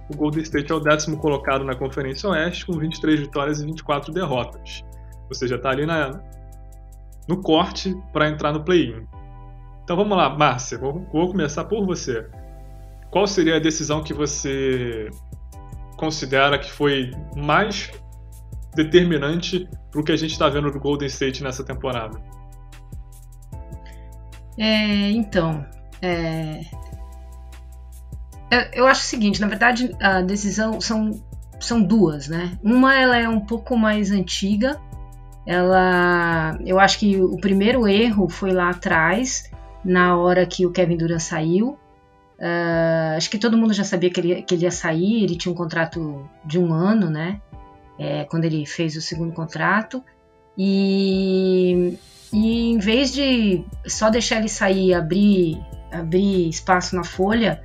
O 0.09 0.17
Golden 0.17 0.43
State 0.45 0.71
é 0.71 0.75
o 0.77 0.79
décimo 0.79 1.17
colocado 1.17 1.65
na 1.65 1.75
Conferência 1.75 2.29
Oeste, 2.29 2.65
com 2.65 2.75
23 2.75 3.19
vitórias 3.19 3.61
e 3.61 3.67
24 3.67 4.13
derrotas. 4.13 4.85
Ou 5.29 5.35
seja, 5.35 5.57
está 5.57 5.71
ali 5.71 5.85
na, 5.85 6.21
no 7.27 7.43
corte 7.43 7.93
para 8.13 8.29
entrar 8.29 8.53
no 8.53 8.63
play-in. 8.63 9.05
Então 9.91 9.97
vamos 9.97 10.17
lá, 10.17 10.31
Márcia, 10.31 10.79
vou, 10.79 11.05
vou 11.13 11.29
começar 11.33 11.65
por 11.65 11.85
você. 11.85 12.25
Qual 13.11 13.27
seria 13.27 13.57
a 13.57 13.59
decisão 13.59 14.05
que 14.05 14.15
você 14.15 15.11
considera 15.97 16.57
que 16.61 16.71
foi 16.71 17.11
mais 17.37 17.91
determinante 18.73 19.69
para 19.91 20.01
o 20.01 20.05
que 20.05 20.13
a 20.13 20.17
gente 20.17 20.31
está 20.31 20.49
vendo 20.49 20.71
do 20.71 20.79
Golden 20.79 21.09
State 21.09 21.43
nessa 21.43 21.65
temporada? 21.65 22.21
É, 24.57 25.11
então, 25.11 25.67
é, 26.01 26.61
eu 28.73 28.87
acho 28.87 29.01
o 29.01 29.07
seguinte, 29.07 29.41
na 29.41 29.49
verdade, 29.49 29.93
a 30.01 30.21
decisão 30.21 30.81
são, 30.81 31.21
são 31.59 31.83
duas, 31.83 32.29
né? 32.29 32.57
Uma 32.63 32.95
ela 32.95 33.17
é 33.17 33.29
um 33.29 33.41
pouco 33.41 33.77
mais 33.77 34.13
antiga. 34.13 34.81
Ela, 35.45 36.57
eu 36.65 36.79
acho 36.79 36.97
que 36.97 37.21
o 37.21 37.37
primeiro 37.39 37.89
erro 37.89 38.29
foi 38.29 38.53
lá 38.53 38.71
atrás, 38.71 39.50
na 39.85 40.17
hora 40.17 40.47
que 40.47 40.67
o 40.67 40.71
Kevin 40.71 40.97
Durant 40.97 41.21
saiu. 41.21 41.79
Uh, 42.39 43.17
acho 43.17 43.31
que 43.31 43.39
todo 43.39 43.57
mundo 43.57 43.75
já 43.75 43.85
sabia 43.85 44.11
que 44.11 44.21
ele, 44.21 44.43
que 44.43 44.55
ele 44.55 44.65
ia 44.65 44.71
sair, 44.71 45.25
ele 45.25 45.37
tinha 45.37 45.53
um 45.53 45.55
contrato 45.55 46.29
de 46.45 46.59
um 46.59 46.73
ano, 46.73 47.11
né? 47.11 47.41
É, 47.99 48.25
quando 48.25 48.45
ele 48.45 48.65
fez 48.65 48.97
o 48.97 49.01
segundo 49.01 49.33
contrato. 49.33 50.03
E, 50.57 51.99
e 52.33 52.71
em 52.71 52.79
vez 52.79 53.13
de 53.13 53.65
só 53.87 54.09
deixar 54.09 54.39
ele 54.39 54.49
sair 54.49 54.95
abrir, 54.95 55.59
abrir 55.93 56.49
espaço 56.49 56.97
na 56.97 57.05
folha, 57.05 57.63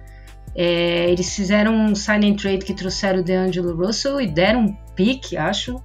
é, 0.55 1.11
eles 1.11 1.35
fizeram 1.35 1.73
um 1.73 1.93
sign 1.95 2.31
and 2.31 2.35
trade 2.35 2.65
que 2.65 2.73
trouxeram 2.73 3.19
o 3.19 3.23
DeAngelo 3.23 3.75
Russell 3.75 4.21
e 4.21 4.27
deram 4.27 4.61
um 4.61 4.73
pick, 4.95 5.35
acho, 5.35 5.81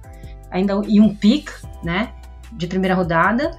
ainda 0.49 0.81
e 0.87 1.01
um 1.01 1.13
pick, 1.13 1.49
né, 1.83 2.13
de 2.53 2.67
primeira 2.67 2.95
rodada. 2.95 3.51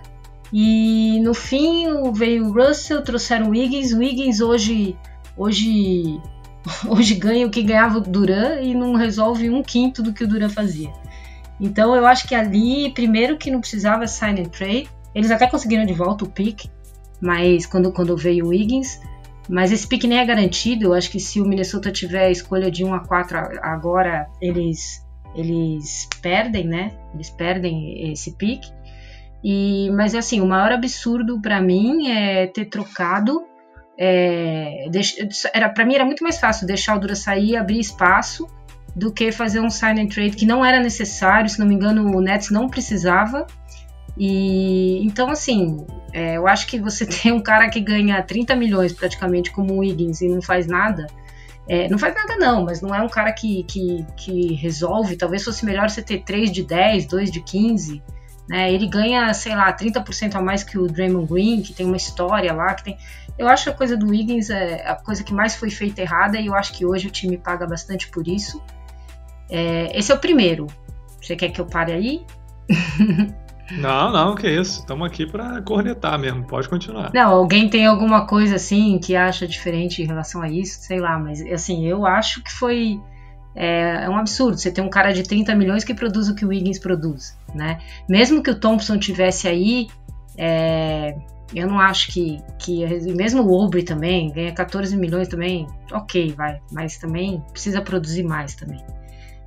E 0.53 1.19
no 1.21 1.33
fim 1.33 2.13
veio 2.13 2.47
o 2.47 2.53
Russell, 2.53 3.03
trouxeram 3.03 3.47
o 3.47 3.51
Wiggins. 3.51 3.93
O 3.93 3.99
Wiggins 3.99 4.41
hoje 4.41 4.97
hoje 5.37 6.21
hoje 6.89 7.15
ganha 7.15 7.47
o 7.47 7.51
que 7.51 7.63
ganhava 7.63 7.99
o 7.99 8.01
Duran 8.01 8.61
e 8.61 8.75
não 8.75 8.95
resolve 8.95 9.49
um 9.49 9.63
quinto 9.63 10.03
do 10.03 10.13
que 10.13 10.25
o 10.25 10.29
Duran 10.29 10.51
fazia. 10.51 10.93
Então 11.61 11.95
eu 11.95 12.07
acho 12.07 12.27
que 12.27 12.35
ali, 12.35 12.91
primeiro 12.93 13.39
que 13.39 13.51
não 13.51 13.61
precisava 13.61 14.07
sign 14.07 14.41
and 14.41 14.49
trade, 14.49 14.91
eles 15.15 15.31
até 15.31 15.47
conseguiram 15.47 15.87
de 15.87 15.93
volta 15.93 16.25
o 16.25 16.29
pick, 16.29 16.67
mas 17.21 17.67
quando, 17.67 17.93
quando 17.93 18.17
veio 18.17 18.47
o 18.47 18.49
Wiggins, 18.49 19.01
mas 19.49 19.71
esse 19.71 19.87
pick 19.87 20.05
nem 20.05 20.19
é 20.19 20.25
garantido, 20.25 20.87
eu 20.87 20.95
acho 20.95 21.11
que 21.11 21.21
se 21.21 21.41
o 21.41 21.45
Minnesota 21.45 21.91
tiver 21.91 22.27
a 22.27 22.31
escolha 22.31 22.71
de 22.71 22.85
1 22.85 22.95
a 22.95 23.01
4 23.01 23.39
agora, 23.63 24.29
eles 24.41 25.03
eles 25.35 26.09
perdem, 26.21 26.67
né? 26.67 26.93
Eles 27.15 27.31
perdem 27.31 28.13
esse 28.13 28.33
pick. 28.33 28.65
E, 29.43 29.91
mas 29.91 30.15
assim, 30.15 30.41
o 30.41 30.47
maior 30.47 30.73
absurdo 30.73 31.41
para 31.41 31.61
mim 31.61 32.09
é 32.09 32.47
ter 32.47 32.67
trocado 32.67 33.45
é, 33.99 34.87
era 35.53 35.69
para 35.69 35.85
mim 35.85 35.95
era 35.95 36.05
muito 36.05 36.25
mais 36.25 36.39
fácil 36.39 36.67
deixar 36.67 36.97
o 36.97 36.99
Dura 36.99 37.15
sair, 37.15 37.57
abrir 37.57 37.79
espaço, 37.79 38.49
do 38.95 39.13
que 39.13 39.33
fazer 39.33 39.61
um 39.61 39.71
sign 39.71 40.01
and 40.01 40.09
trade 40.09 40.37
que 40.37 40.47
não 40.47 40.65
era 40.65 40.81
necessário. 40.81 41.49
Se 41.49 41.59
não 41.59 41.67
me 41.67 41.75
engano, 41.75 42.17
o 42.17 42.21
Nets 42.21 42.51
não 42.51 42.69
precisava. 42.69 43.47
E 44.17 45.03
então, 45.05 45.31
assim, 45.31 45.87
é, 46.13 46.37
eu 46.37 46.47
acho 46.47 46.67
que 46.67 46.79
você 46.79 47.07
tem 47.07 47.33
um 47.33 47.41
cara 47.41 47.69
que 47.69 47.81
ganha 47.81 48.23
30 48.23 48.55
milhões 48.57 48.93
praticamente 48.93 49.51
como 49.51 49.75
o 49.75 49.79
Wiggins 49.79 50.21
e 50.21 50.29
não 50.29 50.43
faz 50.43 50.67
nada. 50.67 51.07
É, 51.69 51.89
não 51.89 51.99
faz 51.99 52.13
nada 52.15 52.37
não, 52.37 52.65
mas 52.65 52.83
não 52.83 52.93
é 52.93 53.01
um 53.01 53.09
cara 53.09 53.33
que, 53.33 53.63
que, 53.65 54.05
que 54.17 54.55
resolve. 54.55 55.17
Talvez 55.17 55.45
fosse 55.45 55.65
melhor 55.65 55.89
você 55.89 56.03
ter 56.03 56.25
3 56.25 56.51
de 56.51 56.65
10, 56.65 57.07
2 57.07 57.31
de 57.31 57.41
15. 57.41 58.03
Né? 58.53 58.71
Ele 58.71 58.87
ganha, 58.87 59.33
sei 59.33 59.57
lá, 59.57 59.73
30% 59.73 60.35
a 60.35 60.43
mais 60.43 60.63
que 60.63 60.79
o 60.79 60.87
Draymond 60.87 61.27
Green, 61.27 61.63
que 61.63 61.73
tem 61.73 61.87
uma 61.87 61.97
história 61.97 62.53
lá, 62.53 62.75
que 62.75 62.85
tem. 62.85 62.99
Eu 63.39 63.49
acho 63.49 63.65
que 63.65 63.71
a 63.71 63.73
coisa 63.73 63.97
do 63.97 64.09
Wiggins 64.09 64.51
é 64.51 64.87
a 64.87 64.95
coisa 64.95 65.25
que 65.25 65.33
mais 65.33 65.57
foi 65.57 65.71
feita 65.71 66.03
errada 66.03 66.39
e 66.39 66.49
eu 66.49 66.55
acho 66.55 66.75
que 66.75 66.85
hoje 66.85 67.09
o 67.09 67.11
time 67.11 67.39
paga 67.39 67.67
bastante 67.67 68.09
por 68.09 68.29
isso. 68.29 68.63
É, 69.49 69.99
esse 69.99 70.13
é 70.13 70.15
o 70.15 70.19
primeiro. 70.19 70.67
Você 71.19 71.35
quer 71.35 71.49
que 71.49 71.63
eu 71.63 71.65
pare 71.65 71.93
aí? 71.93 72.27
Não, 73.79 74.13
não, 74.13 74.35
que 74.35 74.47
isso. 74.47 74.81
Estamos 74.81 75.07
aqui 75.07 75.25
para 75.25 75.63
cornetar 75.63 76.19
mesmo. 76.19 76.45
Pode 76.45 76.69
continuar. 76.69 77.11
Não, 77.15 77.31
alguém 77.31 77.71
tem 77.71 77.87
alguma 77.87 78.27
coisa 78.27 78.57
assim 78.57 78.99
que 78.99 79.17
acha 79.17 79.47
diferente 79.49 80.03
em 80.03 80.05
relação 80.05 80.43
a 80.43 80.49
isso, 80.51 80.81
sei 80.83 81.01
lá, 81.01 81.19
mas 81.19 81.41
assim, 81.41 81.87
eu 81.87 82.05
acho 82.05 82.43
que 82.43 82.53
foi 82.53 83.01
é, 83.55 84.05
é, 84.05 84.09
um 84.09 84.17
absurdo. 84.17 84.59
Você 84.59 84.71
tem 84.71 84.83
um 84.83 84.91
cara 84.91 85.13
de 85.13 85.23
30 85.23 85.55
milhões 85.55 85.85
que 85.85 85.95
produz 85.95 86.29
o 86.29 86.35
que 86.35 86.45
o 86.45 86.49
Wiggins 86.49 86.79
produz, 86.79 87.37
né? 87.55 87.79
Mesmo 88.09 88.43
que 88.43 88.51
o 88.51 88.59
Thompson 88.59 88.99
tivesse 88.99 89.47
aí, 89.47 89.89
é, 90.37 91.15
eu 91.55 91.67
não 91.67 91.79
acho 91.79 92.13
que, 92.13 92.41
que. 92.59 92.85
Mesmo 93.13 93.43
o 93.43 93.53
Obre 93.53 93.83
também, 93.83 94.33
ganha 94.33 94.53
14 94.53 94.97
milhões 94.97 95.29
também, 95.29 95.67
ok, 95.93 96.33
vai. 96.33 96.61
Mas 96.71 96.97
também 96.97 97.43
precisa 97.53 97.81
produzir 97.83 98.23
mais 98.23 98.55
também. 98.55 98.83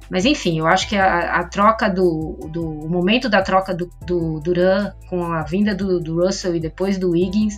Mas 0.10 0.24
enfim, 0.24 0.60
eu 0.60 0.68
acho 0.68 0.88
que 0.88 0.96
a, 0.96 1.40
a 1.40 1.44
troca 1.46 1.90
do, 1.90 2.38
do. 2.52 2.64
O 2.64 2.90
momento 2.90 3.28
da 3.28 3.42
troca 3.42 3.74
do, 3.74 3.90
do 4.06 4.40
Duran 4.40 4.92
com 5.10 5.24
a 5.24 5.42
vinda 5.42 5.74
do, 5.74 6.00
do 6.00 6.24
Russell 6.24 6.56
e 6.56 6.60
depois 6.60 7.00
do 7.00 7.12
Wiggins, 7.12 7.58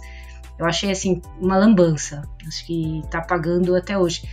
eu 0.57 0.65
achei 0.65 0.89
assim, 0.89 1.21
uma 1.41 1.57
lambança. 1.57 2.21
Acho 2.47 2.65
que 2.65 3.03
tá 3.11 3.19
pagando 3.19 3.75
até 3.75 3.97
hoje 3.97 4.23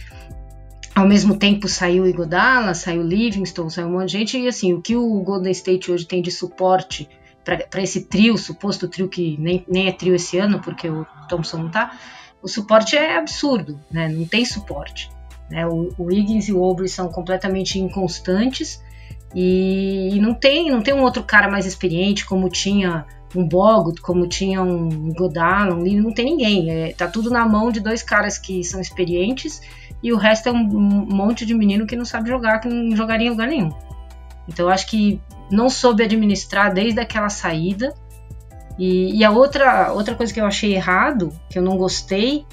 ao 0.95 1.09
mesmo 1.09 1.37
tempo 1.37 1.69
saiu 1.69 2.07
Igodala, 2.07 2.75
saiu 2.75 3.03
Livingston, 3.03 3.69
saiu 3.69 3.89
um 3.89 3.93
monte 3.93 4.11
de 4.11 4.19
gente, 4.19 4.39
e 4.39 4.47
assim, 4.47 4.73
o 4.73 4.81
que 4.81 4.95
o 4.95 5.21
Golden 5.21 5.51
State 5.51 5.91
hoje 5.91 6.07
tem 6.07 6.23
de 6.23 6.31
suporte 6.31 7.09
para 7.45 7.83
esse 7.83 8.03
trio, 8.07 8.39
suposto 8.39 8.89
trio 8.89 9.09
que 9.09 9.37
nem, 9.39 9.65
nem 9.69 9.89
é 9.89 9.93
trio 9.93 10.15
esse 10.15 10.39
ano, 10.39 10.61
porque 10.61 10.89
o 10.89 11.05
Thompson 11.29 11.59
não 11.59 11.71
tá, 11.71 11.99
o 12.41 12.49
suporte 12.49 12.97
é 12.97 13.17
absurdo, 13.17 13.79
né? 13.91 14.09
Não 14.09 14.25
tem 14.27 14.45
suporte. 14.45 15.11
Né? 15.51 15.67
O, 15.67 15.93
o 15.99 16.13
Higgins 16.13 16.49
e 16.49 16.53
o 16.53 16.63
Aubrey 16.63 16.89
são 16.89 17.09
completamente 17.09 17.79
inconstantes 17.79 18.83
e, 19.35 20.11
e, 20.13 20.21
não 20.21 20.33
tem 20.33 20.71
não 20.71 20.81
tem 20.81 20.95
um 20.95 21.03
outro 21.03 21.23
cara 21.23 21.51
mais 21.51 21.67
experiente 21.67 22.25
como 22.25 22.49
tinha 22.49 23.05
um 23.35 23.47
Bogut, 23.47 24.01
como 24.01 24.29
tinha 24.29 24.63
um 24.63 25.13
Godala, 25.13 25.75
um 25.75 25.83
não 25.83 26.13
tem 26.13 26.25
ninguém. 26.25 26.71
É, 26.71 26.93
tá 26.93 27.09
tudo 27.09 27.31
na 27.31 27.47
mão 27.47 27.71
de 27.73 27.81
dois 27.81 28.03
caras 28.03 28.39
que 28.39 28.63
são 28.63 28.81
experientes 28.81 29.61
e 30.05 30.13
o 30.13 30.19
resto 30.19 30.51
é 30.51 30.53
um, 30.53 30.63
monte 30.63 31.47
de 31.47 31.55
menino 31.55 31.87
que 31.87 31.97
não 31.97 32.05
sabe 32.05 32.29
jogar, 32.29 32.61
que 32.61 32.69
não 32.69 32.95
jogaria 32.95 33.27
em 33.27 33.31
lugar 33.31 33.49
nenhum. 33.49 33.73
Então 34.47 34.67
eu 34.67 34.71
acho 34.71 34.87
que 34.87 35.19
não 35.51 35.71
soube 35.71 36.05
administrar 36.05 36.75
desde 36.75 37.01
aquela 37.01 37.31
saída. 37.31 37.95
E, 38.79 39.17
e, 39.17 39.25
a 39.25 39.31
outra, 39.31 39.93
outra 39.95 40.15
coisa 40.15 40.31
que 40.31 40.39
eu 40.39 40.45
achei 40.45 40.75
errado, 40.75 41.33
que 41.49 41.59
eu 41.59 41.63
não 41.63 41.79
gostei, 41.79 42.45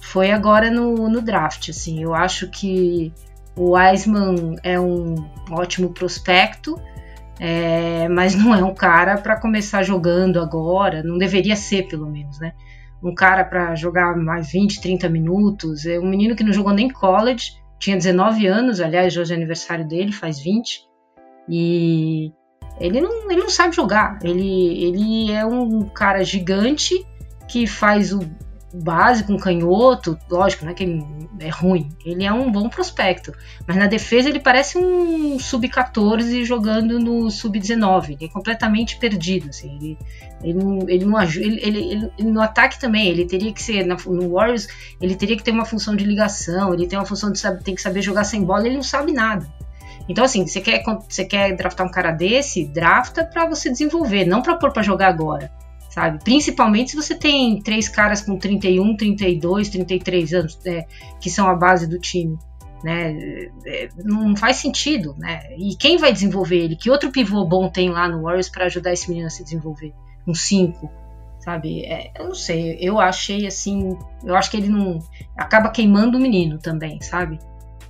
foi 0.00 0.30
agora 0.30 0.70
no, 0.70 1.08
no 1.08 1.20
draft. 1.20 1.70
Assim, 1.70 2.00
eu 2.00 2.14
acho 2.14 2.48
que 2.48 3.12
o 3.56 3.72
Wiseman 3.72 4.54
é 4.62 4.78
um 4.78 5.16
ótimo 5.50 5.90
prospecto, 5.90 6.80
é, 7.40 8.08
mas 8.08 8.36
não 8.36 8.54
é 8.54 8.62
um 8.62 8.72
cara 8.72 9.18
para 9.18 9.34
começar 9.34 9.82
jogando 9.82 10.40
agora, 10.40 11.02
não 11.02 11.18
deveria 11.18 11.56
ser 11.56 11.88
pelo 11.88 12.08
menos, 12.08 12.38
né? 12.38 12.52
Um 13.02 13.14
cara 13.14 13.44
para 13.44 13.74
jogar 13.74 14.16
mais 14.16 14.52
20, 14.52 14.80
30 14.80 15.08
minutos. 15.08 15.86
É 15.86 15.98
um 15.98 16.08
menino 16.08 16.36
que 16.36 16.44
não 16.44 16.52
jogou 16.52 16.72
nem 16.72 16.88
college, 16.90 17.52
tinha 17.78 17.96
19 17.96 18.46
anos, 18.46 18.80
aliás, 18.80 19.16
hoje 19.16 19.32
é 19.32 19.36
aniversário 19.36 19.86
dele, 19.88 20.12
faz 20.12 20.38
20. 20.38 20.86
E 21.48 22.32
ele 22.78 23.00
não, 23.00 23.30
ele 23.30 23.40
não 23.40 23.48
sabe 23.48 23.74
jogar. 23.74 24.18
Ele, 24.22 24.84
ele 24.84 25.32
é 25.32 25.44
um 25.44 25.88
cara 25.88 26.22
gigante 26.22 27.06
que 27.48 27.66
faz 27.66 28.12
o 28.12 28.20
básico, 28.72 29.32
um 29.32 29.38
canhoto, 29.38 30.18
lógico, 30.30 30.64
não 30.64 30.72
é 30.72 30.74
que 30.74 30.84
ele 30.84 31.04
é 31.40 31.48
ruim, 31.48 31.88
ele 32.04 32.24
é 32.24 32.32
um 32.32 32.50
bom 32.50 32.68
prospecto, 32.68 33.32
mas 33.66 33.76
na 33.76 33.86
defesa 33.86 34.28
ele 34.28 34.38
parece 34.38 34.78
um 34.78 35.38
sub-14 35.38 36.44
jogando 36.44 36.98
no 36.98 37.30
sub-19, 37.30 38.10
ele 38.10 38.26
é 38.26 38.28
completamente 38.28 38.96
perdido, 38.96 39.48
assim, 39.48 39.76
ele, 39.76 39.98
ele 40.42 40.54
não, 40.54 40.88
ele 40.88 41.04
não 41.04 41.22
ele, 41.22 41.60
ele, 41.62 42.10
ele, 42.18 42.30
no 42.30 42.40
ataque 42.40 42.78
também, 42.78 43.08
ele 43.08 43.24
teria 43.24 43.52
que 43.52 43.62
ser, 43.62 43.84
no 43.84 44.30
Warriors, 44.30 44.68
ele 45.00 45.16
teria 45.16 45.36
que 45.36 45.42
ter 45.42 45.50
uma 45.50 45.64
função 45.64 45.96
de 45.96 46.04
ligação, 46.04 46.72
ele 46.72 46.86
tem 46.86 46.98
uma 46.98 47.06
função 47.06 47.32
de 47.32 47.38
saber, 47.38 47.62
tem 47.62 47.74
que 47.74 47.82
saber 47.82 48.02
jogar 48.02 48.24
sem 48.24 48.44
bola, 48.44 48.66
ele 48.66 48.76
não 48.76 48.82
sabe 48.82 49.12
nada. 49.12 49.48
Então, 50.08 50.24
assim, 50.24 50.46
você 50.46 50.60
quer, 50.60 50.82
você 51.08 51.24
quer 51.24 51.54
draftar 51.54 51.86
um 51.86 51.90
cara 51.90 52.10
desse, 52.10 52.64
drafta 52.66 53.24
para 53.24 53.46
você 53.46 53.70
desenvolver, 53.70 54.24
não 54.24 54.42
para 54.42 54.56
pôr 54.56 54.72
para 54.72 54.82
jogar 54.82 55.08
agora 55.08 55.50
sabe? 55.90 56.22
Principalmente 56.22 56.92
se 56.92 56.96
você 56.96 57.14
tem 57.14 57.60
três 57.60 57.88
caras 57.88 58.22
com 58.22 58.38
31, 58.38 58.96
32, 58.96 59.68
33 59.68 60.32
anos, 60.32 60.58
é, 60.64 60.86
que 61.20 61.28
são 61.28 61.48
a 61.48 61.54
base 61.54 61.86
do 61.86 61.98
time. 61.98 62.38
Né? 62.82 63.50
É, 63.66 63.88
não 64.02 64.34
faz 64.34 64.56
sentido, 64.56 65.14
né? 65.18 65.54
E 65.58 65.76
quem 65.76 65.98
vai 65.98 66.12
desenvolver 66.12 66.56
ele? 66.56 66.76
Que 66.76 66.90
outro 66.90 67.10
pivô 67.10 67.44
bom 67.44 67.68
tem 67.68 67.90
lá 67.90 68.08
no 68.08 68.22
Warriors 68.22 68.48
para 68.48 68.64
ajudar 68.64 68.92
esse 68.92 69.10
menino 69.10 69.26
a 69.26 69.30
se 69.30 69.44
desenvolver? 69.44 69.92
Um 70.26 70.32
5, 70.32 70.90
sabe? 71.40 71.84
É, 71.84 72.10
eu 72.18 72.28
não 72.28 72.34
sei, 72.34 72.78
eu 72.80 72.98
achei 72.98 73.46
assim, 73.46 73.98
eu 74.24 74.34
acho 74.34 74.50
que 74.50 74.56
ele 74.56 74.68
não 74.68 74.98
acaba 75.36 75.68
queimando 75.70 76.16
o 76.16 76.20
menino 76.20 76.58
também, 76.58 77.02
sabe? 77.02 77.38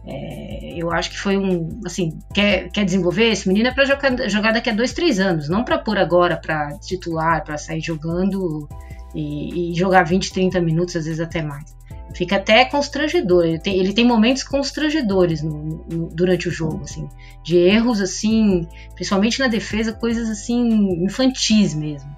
É, 0.06 0.74
eu 0.76 0.90
acho 0.90 1.10
que 1.10 1.18
foi 1.18 1.36
um, 1.36 1.80
assim, 1.84 2.18
quer, 2.32 2.70
quer 2.70 2.84
desenvolver 2.84 3.30
esse 3.30 3.46
menino 3.46 3.68
é 3.68 3.72
para 3.72 3.84
jogar, 3.84 4.28
jogar 4.28 4.52
daqui 4.52 4.70
a 4.70 4.74
dois, 4.74 4.92
três 4.92 5.20
anos, 5.20 5.48
não 5.48 5.62
para 5.62 5.78
pôr 5.78 5.98
agora 5.98 6.36
para 6.36 6.78
titular, 6.78 7.44
para 7.44 7.58
sair 7.58 7.80
jogando 7.80 8.68
e, 9.14 9.72
e, 9.72 9.74
jogar 9.74 10.04
20, 10.04 10.32
30 10.32 10.60
minutos, 10.60 10.96
às 10.96 11.04
vezes 11.04 11.20
até 11.20 11.42
mais. 11.42 11.78
Fica 12.14 12.36
até 12.36 12.64
constrangedor. 12.64 13.44
Ele 13.44 13.58
tem, 13.58 13.78
ele 13.78 13.92
tem 13.92 14.04
momentos 14.04 14.42
constrangedores 14.42 15.42
no, 15.42 15.84
no, 15.88 16.08
durante 16.08 16.48
o 16.48 16.50
jogo, 16.50 16.82
assim, 16.82 17.08
de 17.44 17.56
erros 17.56 18.00
assim, 18.00 18.66
principalmente 18.94 19.38
na 19.38 19.46
defesa, 19.48 19.92
coisas 19.92 20.28
assim 20.28 21.04
infantis 21.04 21.74
mesmo. 21.74 22.10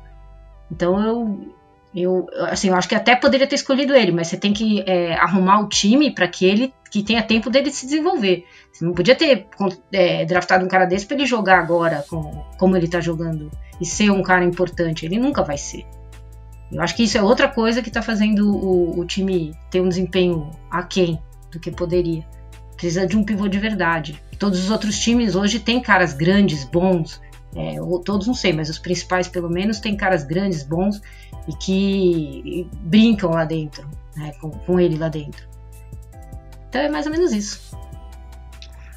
Então 0.71 0.99
eu 1.05 1.55
eu, 1.95 2.27
assim, 2.49 2.69
eu 2.69 2.75
acho 2.75 2.89
que 2.89 2.95
até 2.95 3.15
poderia 3.15 3.47
ter 3.47 3.55
escolhido 3.55 3.95
ele, 3.95 4.13
mas 4.13 4.29
você 4.29 4.37
tem 4.37 4.53
que 4.53 4.83
é, 4.87 5.15
arrumar 5.15 5.61
o 5.61 5.69
time 5.69 6.11
para 6.11 6.27
que 6.27 6.47
ele 6.47 6.73
que 6.91 7.03
tenha 7.03 7.23
tempo 7.23 7.51
dele 7.51 7.71
se 7.71 7.87
desenvolver. 7.87 8.45
Você 8.71 8.85
não 8.85 8.93
podia 8.93 9.15
ter 9.15 9.47
é, 9.93 10.25
draftado 10.25 10.65
um 10.65 10.69
cara 10.69 10.85
desse 10.85 11.07
para 11.07 11.17
ele 11.17 11.27
jogar 11.27 11.59
agora 11.59 12.05
com, 12.09 12.45
como 12.59 12.77
ele 12.77 12.87
está 12.87 13.01
jogando 13.01 13.51
e 13.81 13.87
ser 13.87 14.11
um 14.11 14.23
cara 14.23 14.45
importante. 14.45 15.07
Ele 15.07 15.19
nunca 15.19 15.43
vai 15.43 15.57
ser. 15.57 15.87
Eu 16.71 16.81
acho 16.83 16.97
que 16.97 17.03
isso 17.03 17.19
é 17.19 17.23
outra 17.23 17.49
coisa 17.49 17.83
que 17.83 17.89
está 17.89 18.01
fazendo 18.01 18.47
o, 18.47 18.99
o, 18.99 19.05
time 19.05 19.55
ter 19.71 19.81
um 19.81 19.89
desempenho 19.89 20.51
aquém 20.71 21.19
do 21.51 21.61
que 21.61 21.71
poderia. 21.71 22.27
Precisa 22.77 23.07
de 23.07 23.17
um 23.17 23.25
pivô 23.25 23.49
de 23.49 23.59
verdade. 23.59 24.23
Todos 24.39 24.59
os 24.63 24.71
outros 24.71 24.99
times 24.99 25.35
hoje 25.35 25.61
têm 25.61 25.81
caras 25.81 26.15
grandes, 26.15 26.65
bons. 26.65 27.21
É, 27.55 27.77
todos 28.05 28.27
não 28.27 28.35
sei, 28.35 28.53
mas 28.53 28.71
os 28.71 28.79
principais 28.79 29.29
pelo 29.29 29.51
menos 29.51 29.79
têm 29.79 29.95
caras 29.95 30.25
grandes, 30.25 30.63
bons 30.63 31.03
e 31.49 31.53
que 31.57 32.71
brincam 32.83 33.31
lá 33.31 33.45
dentro, 33.45 33.89
né, 34.17 34.33
com, 34.41 34.51
com 34.51 34.81
ele 34.81 34.97
lá 34.97 35.09
dentro. 35.09 35.47
Então 36.69 36.81
é 36.81 36.89
mais 36.89 37.07
ou 37.07 37.13
menos 37.13 37.33
isso. 37.33 37.77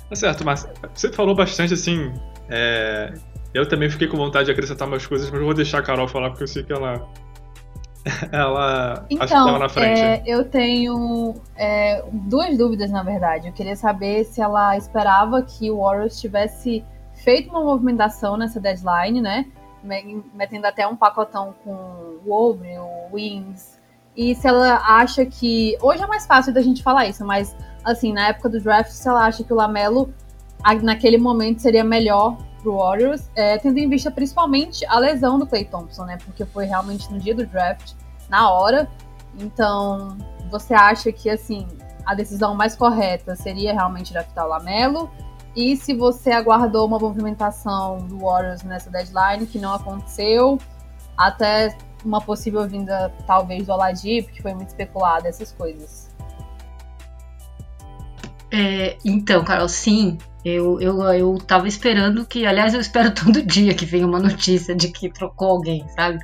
Tá 0.09 0.15
certo, 0.15 0.45
mas 0.45 0.67
você 0.93 1.11
falou 1.11 1.35
bastante 1.35 1.73
assim. 1.73 2.13
É... 2.49 3.13
Eu 3.53 3.67
também 3.67 3.89
fiquei 3.89 4.07
com 4.07 4.17
vontade 4.17 4.45
de 4.45 4.51
acrescentar 4.51 4.87
umas 4.87 5.05
coisas, 5.05 5.29
mas 5.29 5.39
eu 5.39 5.45
vou 5.45 5.53
deixar 5.53 5.79
a 5.79 5.81
Carol 5.81 6.07
falar 6.07 6.29
porque 6.29 6.43
eu 6.43 6.47
sei 6.47 6.63
que 6.63 6.73
ela. 6.73 7.07
ela 8.31 9.05
então, 9.09 9.23
acho 9.23 9.33
que 9.33 9.39
então, 9.39 9.59
na 9.59 9.69
frente. 9.69 10.01
É, 10.01 10.23
eu 10.25 10.43
tenho 10.43 11.33
é, 11.55 12.03
duas 12.11 12.57
dúvidas, 12.57 12.91
na 12.91 13.01
verdade. 13.01 13.47
Eu 13.47 13.53
queria 13.53 13.75
saber 13.75 14.25
se 14.25 14.41
ela 14.41 14.77
esperava 14.77 15.41
que 15.41 15.71
o 15.71 15.79
Warriors 15.79 16.19
tivesse 16.19 16.83
feito 17.23 17.49
uma 17.49 17.63
movimentação 17.63 18.35
nessa 18.35 18.59
deadline, 18.59 19.21
né? 19.21 19.45
Metendo 19.85 20.67
até 20.67 20.87
um 20.87 20.95
pacotão 20.95 21.53
com 21.63 21.71
o 21.71 22.21
Wolverine, 22.25 22.79
o 22.79 23.13
Wings. 23.13 23.79
E 24.15 24.33
se 24.35 24.47
ela 24.47 24.81
acha 24.85 25.25
que. 25.25 25.77
Hoje 25.81 26.01
é 26.01 26.07
mais 26.07 26.25
fácil 26.25 26.53
da 26.53 26.61
gente 26.61 26.81
falar 26.81 27.07
isso, 27.07 27.25
mas 27.25 27.55
assim, 27.83 28.13
na 28.13 28.29
época 28.29 28.49
do 28.49 28.59
draft, 28.59 28.91
se 28.91 29.07
ela 29.07 29.25
acha 29.25 29.43
que 29.43 29.53
o 29.53 29.55
Lamelo 29.55 30.13
naquele 30.81 31.17
momento 31.17 31.61
seria 31.61 31.83
melhor 31.83 32.37
pro 32.63 32.77
Warriors, 32.77 33.29
é, 33.35 33.57
tendo 33.59 33.77
em 33.77 33.87
vista 33.87 34.09
principalmente 34.09 34.83
a 34.87 34.97
lesão 34.97 35.37
do 35.37 35.45
Clay 35.45 35.65
Thompson, 35.65 36.05
né? 36.05 36.17
Porque 36.25 36.43
foi 36.45 36.65
realmente 36.65 37.11
no 37.11 37.19
dia 37.19 37.35
do 37.35 37.45
draft, 37.45 37.93
na 38.27 38.49
hora. 38.49 38.89
Então, 39.37 40.17
você 40.49 40.73
acha 40.73 41.11
que 41.11 41.29
assim, 41.29 41.67
a 42.05 42.15
decisão 42.15 42.55
mais 42.55 42.75
correta 42.75 43.35
seria 43.35 43.73
realmente 43.73 44.11
draftar 44.11 44.45
o 44.45 44.49
Lamelo? 44.49 45.11
E 45.55 45.77
se 45.77 45.93
você 45.93 46.31
aguardou 46.31 46.85
uma 46.85 46.99
movimentação 46.99 47.99
do 47.99 48.19
Warriors 48.19 48.63
nessa 48.63 48.89
deadline, 48.89 49.47
que 49.47 49.57
não 49.57 49.73
aconteceu, 49.73 50.59
até 51.17 51.77
uma 52.03 52.21
possível 52.21 52.67
vinda, 52.67 53.11
talvez, 53.25 53.65
do 53.65 53.71
Oladipo, 53.71 54.31
que 54.31 54.41
foi 54.41 54.53
muito 54.53 54.69
especulada, 54.69 55.27
essas 55.27 55.51
coisas. 55.51 56.09
É, 58.51 58.97
então, 59.03 59.43
Carol, 59.43 59.67
sim. 59.67 60.17
Eu, 60.43 60.79
eu, 60.79 61.01
eu 61.13 61.37
tava 61.39 61.67
esperando 61.67 62.25
que, 62.25 62.45
aliás, 62.45 62.73
eu 62.73 62.79
espero 62.79 63.11
todo 63.15 63.41
dia 63.41 63.73
que 63.73 63.85
venha 63.85 64.05
uma 64.05 64.19
notícia 64.19 64.75
de 64.75 64.89
que 64.89 65.09
trocou 65.09 65.49
alguém, 65.49 65.87
sabe? 65.89 66.19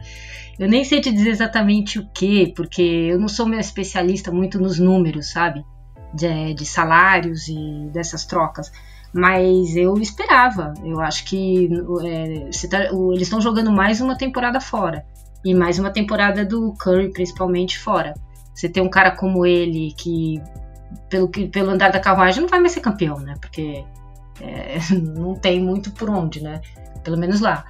Eu 0.60 0.70
nem 0.70 0.84
sei 0.84 1.02
te 1.02 1.12
dizer 1.12 1.30
exatamente 1.30 1.98
o 1.98 2.08
que, 2.14 2.54
porque 2.56 2.82
eu 2.82 3.20
não 3.20 3.28
sou 3.28 3.48
meu 3.48 3.60
especialista 3.60 4.32
muito 4.32 4.60
nos 4.60 4.78
números, 4.78 5.32
sabe? 5.32 5.66
De, 6.14 6.54
de 6.54 6.66
salários 6.66 7.48
e 7.48 7.90
dessas 7.92 8.26
trocas. 8.26 8.72
Mas 9.14 9.76
eu 9.76 9.98
esperava. 9.98 10.74
Eu 10.84 11.00
acho 11.02 11.26
que 11.26 11.70
é, 12.04 12.50
tá, 12.70 12.84
eles 13.14 13.24
estão 13.24 13.42
jogando 13.42 13.72
mais 13.72 14.00
uma 14.00 14.18
temporada 14.18 14.60
fora. 14.60 15.06
E 15.44 15.54
mais 15.54 15.80
uma 15.80 15.90
temporada 15.90 16.46
do 16.46 16.74
Curry, 16.74 17.12
principalmente, 17.12 17.80
fora. 17.80 18.14
Você 18.54 18.70
tem 18.70 18.82
um 18.82 18.90
cara 18.90 19.12
como 19.12 19.46
ele 19.46 19.94
que, 19.98 20.42
pelo, 21.10 21.28
que, 21.28 21.48
pelo 21.48 21.72
andar 21.72 21.92
da 21.92 22.00
carruagem, 22.00 22.42
não 22.42 22.50
vai 22.50 22.60
mais 22.60 22.74
ser 22.74 22.82
campeão, 22.82 23.20
né? 23.20 23.36
Porque 23.42 23.84
é, 24.40 24.78
não 24.96 25.36
tem 25.36 25.60
muito 25.60 25.92
por 25.92 26.10
onde, 26.10 26.42
né? 26.42 26.62
Pelo 27.04 27.18
menos 27.18 27.42
lá. 27.42 27.66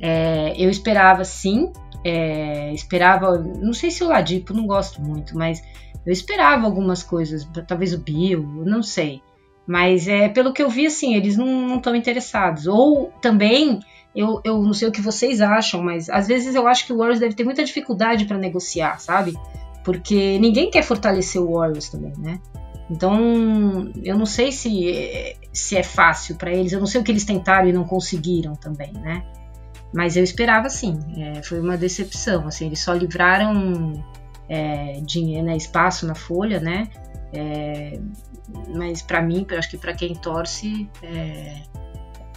É, 0.00 0.54
eu 0.56 0.70
esperava 0.70 1.24
sim, 1.24 1.72
é, 2.02 2.72
esperava, 2.72 3.38
não 3.38 3.74
sei 3.74 3.90
se 3.90 4.02
o 4.02 4.08
Ladipo, 4.08 4.54
não 4.54 4.66
gosto 4.66 5.00
muito, 5.02 5.36
mas 5.36 5.62
eu 6.06 6.12
esperava 6.12 6.64
algumas 6.64 7.02
coisas, 7.02 7.46
talvez 7.66 7.92
o 7.92 7.98
Bill, 7.98 8.42
não 8.64 8.82
sei. 8.82 9.22
Mas 9.70 10.08
é 10.08 10.28
pelo 10.28 10.52
que 10.52 10.60
eu 10.60 10.68
vi, 10.68 10.86
assim, 10.86 11.14
eles 11.14 11.36
não 11.36 11.76
estão 11.76 11.94
interessados. 11.94 12.66
Ou 12.66 13.12
também, 13.22 13.78
eu, 14.12 14.40
eu 14.42 14.60
não 14.60 14.72
sei 14.72 14.88
o 14.88 14.90
que 14.90 15.00
vocês 15.00 15.40
acham, 15.40 15.80
mas 15.80 16.10
às 16.10 16.26
vezes 16.26 16.56
eu 16.56 16.66
acho 16.66 16.84
que 16.84 16.92
o 16.92 16.96
Warriors 16.96 17.20
deve 17.20 17.36
ter 17.36 17.44
muita 17.44 17.62
dificuldade 17.62 18.24
para 18.24 18.36
negociar, 18.36 18.98
sabe? 18.98 19.32
Porque 19.84 20.40
ninguém 20.40 20.72
quer 20.72 20.82
fortalecer 20.82 21.40
o 21.40 21.52
Warriors 21.52 21.88
também, 21.88 22.12
né? 22.18 22.40
Então, 22.90 23.92
eu 24.02 24.18
não 24.18 24.26
sei 24.26 24.50
se, 24.50 25.36
se 25.52 25.76
é 25.76 25.84
fácil 25.84 26.34
para 26.34 26.50
eles, 26.50 26.72
eu 26.72 26.80
não 26.80 26.86
sei 26.88 27.00
o 27.00 27.04
que 27.04 27.12
eles 27.12 27.24
tentaram 27.24 27.68
e 27.68 27.72
não 27.72 27.84
conseguiram 27.84 28.56
também, 28.56 28.92
né? 28.94 29.22
Mas 29.94 30.16
eu 30.16 30.24
esperava 30.24 30.68
sim, 30.68 30.98
é, 31.16 31.44
foi 31.44 31.60
uma 31.60 31.76
decepção, 31.76 32.48
assim, 32.48 32.66
eles 32.66 32.80
só 32.80 32.92
livraram 32.92 34.04
é, 34.48 35.00
dinheiro, 35.04 35.46
né, 35.46 35.56
espaço 35.56 36.08
na 36.08 36.16
folha, 36.16 36.58
né? 36.58 36.88
É, 37.32 38.00
mas 38.68 39.02
para 39.02 39.22
mim, 39.22 39.46
acho 39.56 39.70
que 39.70 39.78
para 39.78 39.94
quem 39.94 40.14
torce, 40.14 40.88
é, 41.02 41.62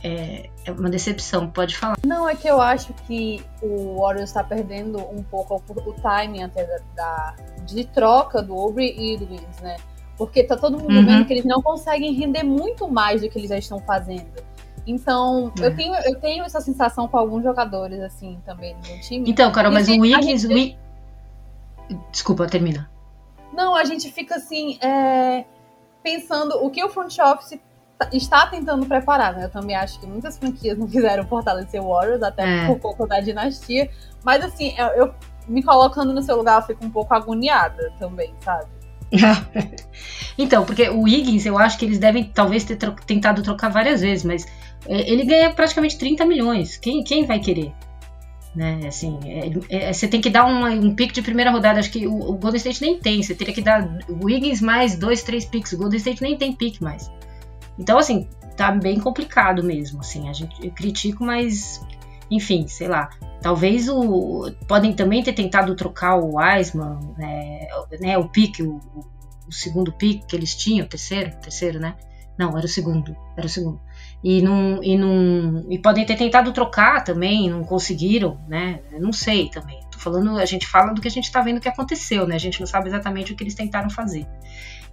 é, 0.03 0.49
é, 0.65 0.71
uma 0.71 0.89
decepção. 0.89 1.49
Pode 1.49 1.77
falar. 1.77 1.97
Não, 2.05 2.27
é 2.27 2.35
que 2.35 2.47
eu 2.47 2.61
acho 2.61 2.93
que 3.07 3.43
o 3.61 4.01
Warriors 4.01 4.29
está 4.29 4.43
perdendo 4.43 4.99
um 4.99 5.23
pouco 5.23 5.63
o, 5.69 5.93
timing 5.93 6.43
até 6.43 6.65
da, 6.65 6.77
da, 6.95 7.35
de 7.65 7.85
troca 7.85 8.41
do 8.41 8.53
Aubrey 8.53 8.95
e 8.97 9.17
do 9.17 9.25
Wings, 9.25 9.61
né? 9.61 9.77
Porque 10.17 10.43
tá 10.43 10.55
todo 10.55 10.77
mundo 10.77 10.93
uhum. 10.93 11.05
vendo 11.05 11.25
que 11.25 11.33
eles 11.33 11.45
não 11.45 11.61
conseguem 11.61 12.13
render 12.13 12.43
muito 12.43 12.87
mais 12.87 13.21
do 13.21 13.29
que 13.29 13.39
eles 13.39 13.49
já 13.49 13.57
estão 13.57 13.79
fazendo. 13.79 14.43
Então, 14.85 15.51
eu, 15.57 15.67
é. 15.67 15.71
tenho, 15.71 15.95
eu 15.95 16.19
tenho 16.19 16.43
essa 16.43 16.59
sensação 16.59 17.07
com 17.07 17.17
alguns 17.17 17.41
jogadores, 17.41 17.99
assim, 18.01 18.37
também 18.45 18.75
no 18.75 19.01
time. 19.01 19.29
Então, 19.29 19.51
Carol, 19.51 19.71
mas 19.71 19.87
o 19.87 19.99
Wiggins. 19.99 20.41
Gente... 20.41 20.77
Desculpa, 22.11 22.45
termina. 22.47 22.89
Não, 23.53 23.75
a 23.75 23.85
gente 23.85 24.11
fica 24.11 24.35
assim. 24.35 24.77
É 24.81 25.45
pensando 26.03 26.63
o 26.63 26.69
que 26.69 26.83
o 26.83 26.89
front 26.89 27.17
office 27.19 27.59
está 28.11 28.45
tentando 28.47 28.85
preparar, 28.85 29.33
né? 29.33 29.45
Eu 29.45 29.49
também 29.49 29.75
acho 29.75 29.99
que 29.99 30.05
muitas 30.05 30.37
franquias 30.37 30.77
não 30.77 30.85
quiseram 30.89 31.25
fortalecer 31.25 31.81
o 31.81 31.87
Warriors, 31.87 32.21
até 32.21 32.65
é. 32.65 32.67
por 32.67 32.77
conta 32.79 33.07
da 33.07 33.21
dinastia. 33.21 33.89
Mas 34.23 34.43
assim, 34.43 34.75
eu, 34.77 34.87
eu, 34.87 35.15
me 35.47 35.63
colocando 35.63 36.13
no 36.13 36.21
seu 36.21 36.35
lugar, 36.35 36.59
eu 36.59 36.67
fico 36.67 36.85
um 36.85 36.91
pouco 36.91 37.13
agoniada 37.13 37.91
também, 37.97 38.33
sabe? 38.41 38.67
então, 40.37 40.65
porque 40.65 40.89
o 40.89 41.03
Wiggins, 41.03 41.45
eu 41.45 41.57
acho 41.57 41.77
que 41.77 41.85
eles 41.85 41.99
devem 41.99 42.23
talvez 42.23 42.63
ter 42.63 42.75
tro 42.75 42.95
tentado 43.05 43.43
trocar 43.43 43.69
várias 43.69 44.01
vezes, 44.01 44.25
mas 44.25 44.45
é, 44.87 45.09
ele 45.09 45.23
ganha 45.23 45.53
praticamente 45.53 45.97
30 45.97 46.25
milhões. 46.25 46.77
Quem, 46.77 47.03
quem 47.03 47.25
vai 47.25 47.39
querer? 47.39 47.73
Né? 48.55 48.81
Assim, 48.87 49.19
é, 49.25 49.87
é, 49.87 49.93
você 49.93 50.07
tem 50.07 50.21
que 50.21 50.29
dar 50.29 50.45
uma, 50.45 50.69
um 50.69 50.93
pick 50.93 51.11
de 51.11 51.21
primeira 51.21 51.51
rodada. 51.51 51.79
Acho 51.79 51.91
que 51.91 52.05
o, 52.05 52.13
o, 52.13 52.33
Golden 52.37 52.57
State 52.57 52.81
nem 52.81 52.99
tem. 52.99 53.21
Você 53.21 53.33
teria 53.33 53.53
que 53.53 53.61
dar 53.61 53.97
Wiggins 54.07 54.61
mais 54.61 54.95
dois, 54.95 55.23
três 55.23 55.45
picks. 55.45 55.73
O 55.73 55.77
Golden 55.77 55.97
State 55.97 56.21
nem 56.21 56.37
tem 56.37 56.53
pick 56.53 56.79
mais. 56.79 57.11
Então, 57.79 57.97
assim, 57.97 58.27
tá 58.55 58.71
bem 58.71 58.99
complicado 58.99 59.63
mesmo. 59.63 60.01
Assim, 60.01 60.29
a 60.29 60.33
gente 60.33 60.63
eu 60.63 60.71
critico, 60.71 61.23
mas 61.23 61.81
enfim, 62.29 62.67
sei 62.67 62.87
lá. 62.87 63.09
Talvez 63.41 63.89
o 63.89 64.51
podem 64.67 64.93
também 64.93 65.21
ter 65.21 65.33
tentado 65.33 65.75
trocar 65.75 66.15
o 66.15 66.37
Wiseman, 66.37 66.99
né, 67.17 67.67
né 67.99 68.17
o 68.17 68.29
pick, 68.29 68.59
o, 68.61 68.79
o 69.47 69.51
segundo 69.51 69.91
pick 69.91 70.25
que 70.25 70.35
eles 70.35 70.55
tinham, 70.55 70.85
o 70.85 70.89
terceiro, 70.89 71.31
terceiro, 71.41 71.79
né? 71.79 71.95
Não, 72.37 72.57
era 72.57 72.65
o 72.65 72.69
segundo, 72.69 73.15
era 73.37 73.45
o 73.45 73.49
segundo 73.49 73.79
e 74.23 74.41
não, 74.41 74.81
e 74.81 74.97
não 74.97 75.65
e 75.69 75.77
podem 75.77 76.05
ter 76.05 76.15
tentado 76.15 76.53
trocar 76.53 77.03
também, 77.03 77.49
não 77.49 77.63
conseguiram, 77.63 78.39
né? 78.47 78.79
não 78.99 79.11
sei 79.11 79.49
também. 79.49 79.79
Tô 79.91 79.99
falando, 79.99 80.37
a 80.37 80.45
gente 80.45 80.65
fala 80.65 80.93
do 80.93 81.01
que 81.01 81.07
a 81.07 81.11
gente 81.11 81.25
está 81.25 81.41
vendo 81.41 81.59
que 81.59 81.67
aconteceu, 81.67 82.25
né? 82.25 82.35
A 82.35 82.39
gente 82.39 82.59
não 82.59 82.67
sabe 82.67 82.87
exatamente 82.87 83.33
o 83.33 83.35
que 83.35 83.43
eles 83.43 83.53
tentaram 83.53 83.89
fazer. 83.89 84.25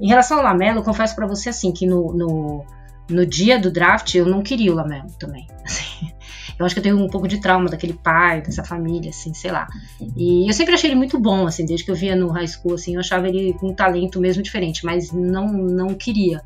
Em 0.01 0.09
relação 0.09 0.39
ao 0.39 0.43
Lamelo, 0.45 0.83
confesso 0.83 1.15
para 1.15 1.27
você 1.27 1.51
assim 1.51 1.71
que 1.73 1.87
no, 1.87 2.13
no, 2.13 2.67
no, 3.09 3.25
dia 3.25 3.59
do 3.59 3.71
draft 3.71 4.15
eu 4.17 4.27
não 4.27 4.43
queria 4.43 4.73
o 4.73 4.75
Lamelo 4.75 5.11
também. 5.19 5.47
Assim, 5.65 6.13
eu 6.59 6.67
acho 6.67 6.75
que 6.75 6.79
eu 6.81 6.83
tenho 6.83 6.99
um 6.99 7.09
pouco 7.09 7.29
de 7.29 7.41
trauma 7.41 7.71
daquele 7.71 7.95
pai, 7.95 8.43
dessa 8.43 8.63
família, 8.63 9.09
assim, 9.09 9.33
sei 9.33 9.51
lá. 9.51 9.67
E 10.15 10.47
eu 10.47 10.53
sempre 10.53 10.75
achei 10.75 10.91
ele 10.91 10.97
muito 10.97 11.19
bom, 11.19 11.47
assim, 11.47 11.65
desde 11.65 11.87
que 11.87 11.91
eu 11.91 11.95
via 11.95 12.15
no 12.15 12.29
high 12.29 12.47
school, 12.47 12.75
assim, 12.75 12.95
eu 12.95 13.01
achava 13.01 13.29
ele 13.29 13.55
com 13.55 13.69
um 13.69 13.75
talento 13.75 14.21
mesmo 14.21 14.43
diferente, 14.43 14.85
mas 14.85 15.11
não 15.11 15.47
não 15.51 15.95
queria. 15.95 16.43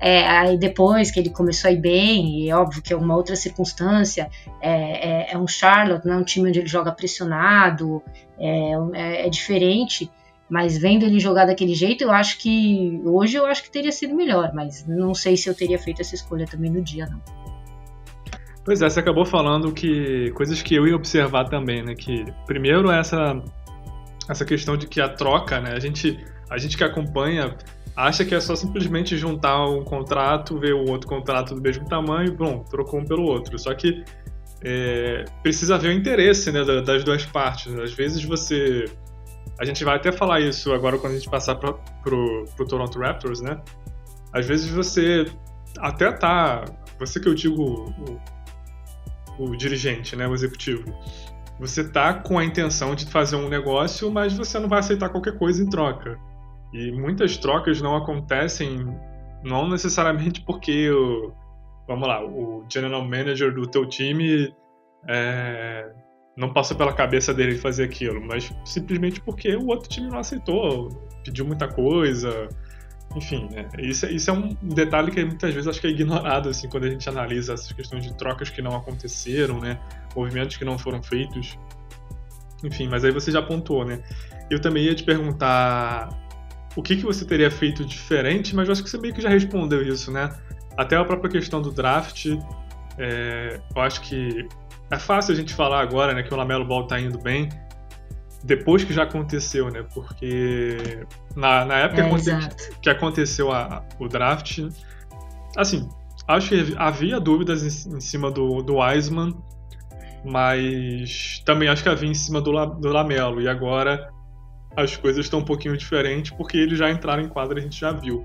É, 0.00 0.26
aí 0.26 0.56
depois 0.56 1.10
que 1.10 1.18
ele 1.18 1.30
começou 1.30 1.68
a 1.68 1.72
ir 1.72 1.80
bem, 1.80 2.40
e 2.40 2.50
é 2.50 2.56
óbvio 2.56 2.80
que 2.80 2.92
é 2.92 2.96
uma 2.96 3.16
outra 3.16 3.34
circunstância, 3.34 4.30
é, 4.60 5.30
é, 5.30 5.32
é 5.32 5.38
um 5.38 5.46
Charlotte, 5.46 6.06
não 6.06 6.14
é 6.14 6.16
um 6.18 6.24
time 6.24 6.48
onde 6.48 6.60
ele 6.60 6.68
joga 6.68 6.92
pressionado, 6.92 8.02
é, 8.38 8.72
é, 8.94 9.26
é, 9.26 9.30
diferente, 9.30 10.08
mas 10.48 10.78
vendo 10.78 11.04
ele 11.04 11.18
jogar 11.18 11.46
daquele 11.46 11.74
jeito, 11.74 12.04
eu 12.04 12.12
acho 12.12 12.38
que 12.38 13.00
hoje 13.04 13.36
eu 13.36 13.44
acho 13.44 13.62
que 13.62 13.70
teria 13.70 13.92
sido 13.92 14.14
melhor, 14.14 14.52
mas 14.54 14.86
não 14.86 15.14
sei 15.14 15.36
se 15.36 15.48
eu 15.48 15.54
teria 15.54 15.78
feito 15.78 16.00
essa 16.00 16.14
escolha 16.14 16.46
também 16.46 16.70
no 16.70 16.80
dia, 16.80 17.06
não. 17.06 17.20
Pois 18.64 18.82
é, 18.82 18.88
você 18.88 19.00
acabou 19.00 19.24
falando 19.24 19.72
que 19.72 20.30
coisas 20.32 20.62
que 20.62 20.74
eu 20.74 20.86
ia 20.86 20.94
observar 20.94 21.48
também, 21.48 21.82
né? 21.82 21.94
Que 21.94 22.24
primeiro 22.46 22.90
essa 22.90 23.42
essa 24.28 24.44
questão 24.44 24.76
de 24.76 24.86
que 24.86 25.00
a 25.00 25.08
troca, 25.08 25.58
né? 25.58 25.72
A 25.72 25.80
gente 25.80 26.22
a 26.50 26.58
gente 26.58 26.76
que 26.76 26.84
acompanha 26.84 27.56
acha 27.98 28.24
que 28.24 28.32
é 28.32 28.40
só 28.40 28.54
simplesmente 28.54 29.16
juntar 29.16 29.66
um 29.66 29.82
contrato, 29.82 30.56
ver 30.56 30.72
o 30.72 30.88
outro 30.88 31.08
contrato 31.08 31.52
do 31.54 31.60
mesmo 31.60 31.84
tamanho, 31.88 32.32
bom, 32.32 32.62
trocou 32.62 33.00
um 33.00 33.04
pelo 33.04 33.24
outro. 33.24 33.58
Só 33.58 33.74
que 33.74 34.04
é, 34.62 35.24
precisa 35.42 35.74
haver 35.74 35.88
o 35.88 35.92
interesse 35.92 36.52
né, 36.52 36.64
das 36.82 37.02
duas 37.02 37.26
partes. 37.26 37.74
Às 37.74 37.92
vezes 37.92 38.22
você. 38.22 38.84
A 39.58 39.64
gente 39.64 39.82
vai 39.82 39.96
até 39.96 40.12
falar 40.12 40.40
isso 40.40 40.72
agora 40.72 40.96
quando 40.98 41.14
a 41.14 41.16
gente 41.16 41.28
passar 41.28 41.56
para 41.56 41.72
pro 41.72 42.66
Toronto 42.68 42.96
Raptors, 43.00 43.40
né? 43.40 43.60
Às 44.32 44.46
vezes 44.46 44.70
você 44.70 45.26
até 45.80 46.12
tá. 46.12 46.64
Você 47.00 47.18
que 47.18 47.28
eu 47.28 47.34
digo 47.34 47.92
o, 49.38 49.44
o 49.44 49.56
dirigente, 49.56 50.14
né? 50.14 50.28
O 50.28 50.34
executivo. 50.34 50.84
Você 51.58 51.82
tá 51.82 52.14
com 52.14 52.38
a 52.38 52.44
intenção 52.44 52.94
de 52.94 53.06
fazer 53.06 53.34
um 53.34 53.48
negócio, 53.48 54.08
mas 54.12 54.32
você 54.36 54.60
não 54.60 54.68
vai 54.68 54.78
aceitar 54.78 55.08
qualquer 55.08 55.36
coisa 55.36 55.60
em 55.60 55.68
troca. 55.68 56.16
E 56.72 56.92
muitas 56.92 57.36
trocas 57.36 57.80
não 57.80 57.96
acontecem 57.96 58.86
não 59.42 59.68
necessariamente 59.68 60.42
porque 60.42 60.90
o, 60.90 61.32
vamos 61.86 62.06
lá, 62.06 62.24
o 62.24 62.64
general 62.70 63.04
manager 63.04 63.54
do 63.54 63.66
teu 63.66 63.86
time 63.86 64.54
é, 65.08 65.90
não 66.36 66.52
passou 66.52 66.76
pela 66.76 66.92
cabeça 66.92 67.32
dele 67.32 67.56
fazer 67.56 67.84
aquilo, 67.84 68.20
mas 68.20 68.52
simplesmente 68.64 69.20
porque 69.20 69.56
o 69.56 69.66
outro 69.66 69.88
time 69.88 70.08
não 70.08 70.18
aceitou, 70.18 70.88
pediu 71.24 71.46
muita 71.46 71.66
coisa, 71.66 72.48
enfim, 73.16 73.48
né? 73.50 73.66
isso, 73.78 74.06
isso 74.06 74.30
é 74.30 74.32
um 74.32 74.54
detalhe 74.62 75.10
que 75.10 75.24
muitas 75.24 75.54
vezes 75.54 75.66
acho 75.66 75.80
que 75.80 75.86
é 75.86 75.90
ignorado 75.90 76.50
assim 76.50 76.68
quando 76.68 76.84
a 76.84 76.90
gente 76.90 77.08
analisa 77.08 77.54
essas 77.54 77.72
questões 77.72 78.04
de 78.04 78.14
trocas 78.14 78.50
que 78.50 78.60
não 78.60 78.76
aconteceram, 78.76 79.58
né, 79.60 79.80
movimentos 80.14 80.56
que 80.56 80.64
não 80.64 80.78
foram 80.78 81.02
feitos, 81.02 81.58
enfim, 82.62 82.88
mas 82.88 83.04
aí 83.04 83.12
você 83.12 83.30
já 83.30 83.40
pontuou, 83.40 83.84
né? 83.84 84.02
Eu 84.50 84.60
também 84.60 84.84
ia 84.84 84.94
te 84.94 85.04
perguntar 85.04 86.08
o 86.76 86.82
que, 86.82 86.96
que 86.96 87.02
você 87.02 87.24
teria 87.24 87.50
feito 87.50 87.84
diferente, 87.84 88.54
mas 88.54 88.68
eu 88.68 88.72
acho 88.72 88.82
que 88.82 88.90
você 88.90 88.98
meio 88.98 89.14
que 89.14 89.20
já 89.20 89.28
respondeu 89.28 89.82
isso, 89.82 90.10
né? 90.10 90.34
Até 90.76 90.96
a 90.96 91.04
própria 91.04 91.30
questão 91.30 91.60
do 91.60 91.72
draft, 91.72 92.26
é, 92.98 93.60
eu 93.74 93.82
acho 93.82 94.00
que 94.02 94.46
é 94.90 94.98
fácil 94.98 95.32
a 95.32 95.36
gente 95.36 95.54
falar 95.54 95.80
agora, 95.80 96.14
né, 96.14 96.22
que 96.22 96.32
o 96.32 96.36
Lamelo 96.36 96.64
Ball 96.64 96.86
tá 96.86 97.00
indo 97.00 97.18
bem, 97.18 97.48
depois 98.44 98.84
que 98.84 98.92
já 98.92 99.02
aconteceu, 99.02 99.70
né? 99.70 99.84
Porque 99.92 101.04
na, 101.34 101.64
na 101.64 101.78
época 101.78 102.02
é, 102.02 102.06
aconte 102.06 102.30
que 102.80 102.88
aconteceu 102.88 103.52
a, 103.52 103.84
o 103.98 104.08
draft, 104.08 104.60
assim, 105.56 105.88
acho 106.26 106.48
que 106.50 106.74
havia 106.76 107.18
dúvidas 107.18 107.62
em, 107.62 107.96
em, 107.96 108.00
cima 108.00 108.30
do, 108.30 108.62
do 108.62 108.76
Wiseman, 108.76 109.34
mas 110.24 111.42
também 111.44 111.68
acho 111.68 111.82
que 111.82 111.88
havia 111.88 112.08
em 112.08 112.14
cima 112.14 112.40
do, 112.40 112.52
do 112.66 112.88
Lamelo. 112.88 113.40
E 113.40 113.48
agora 113.48 114.08
as 114.78 114.96
coisas 114.96 115.26
estão 115.26 115.40
um 115.40 115.44
pouquinho 115.44 115.76
diferentes, 115.76 116.30
porque 116.30 116.56
eles 116.56 116.78
já 116.78 116.88
entraram 116.88 117.22
em 117.22 117.28
quadra, 117.28 117.58
a 117.58 117.62
gente 117.62 117.78
já 117.78 117.90
viu. 117.90 118.24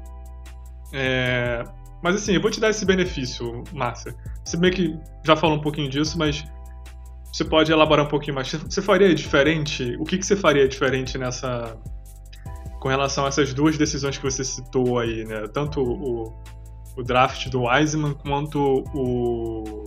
É... 0.94 1.64
Mas 2.02 2.16
assim, 2.16 2.34
eu 2.34 2.42
vou 2.42 2.52
te 2.52 2.60
dar 2.60 2.70
esse 2.70 2.86
benefício, 2.86 3.64
Márcia. 3.74 4.16
Você 4.44 4.58
meio 4.58 4.74
que 4.74 5.00
já 5.26 5.36
falou 5.36 5.58
um 5.58 5.62
pouquinho 5.62 5.90
disso, 5.90 6.18
mas 6.18 6.46
você 7.32 7.44
pode 7.44 7.72
elaborar 7.72 8.06
um 8.06 8.10
pouquinho 8.10 8.36
mais. 8.36 8.52
Você 8.52 8.82
faria 8.82 9.16
diferente? 9.16 9.96
O 10.00 10.04
que, 10.04 10.18
que 10.18 10.26
você 10.26 10.36
faria 10.36 10.68
diferente 10.68 11.18
nessa. 11.18 11.76
com 12.80 12.88
relação 12.88 13.26
a 13.26 13.30
essas 13.30 13.54
duas 13.54 13.76
decisões 13.76 14.18
que 14.18 14.24
você 14.24 14.44
citou 14.44 15.00
aí, 15.00 15.26
né? 15.26 15.48
Tanto 15.52 15.82
o, 15.82 16.38
o 16.96 17.04
draft 17.04 17.50
do 17.50 17.64
Wiseman 17.64 18.14
quanto 18.14 18.84
o. 18.94 19.86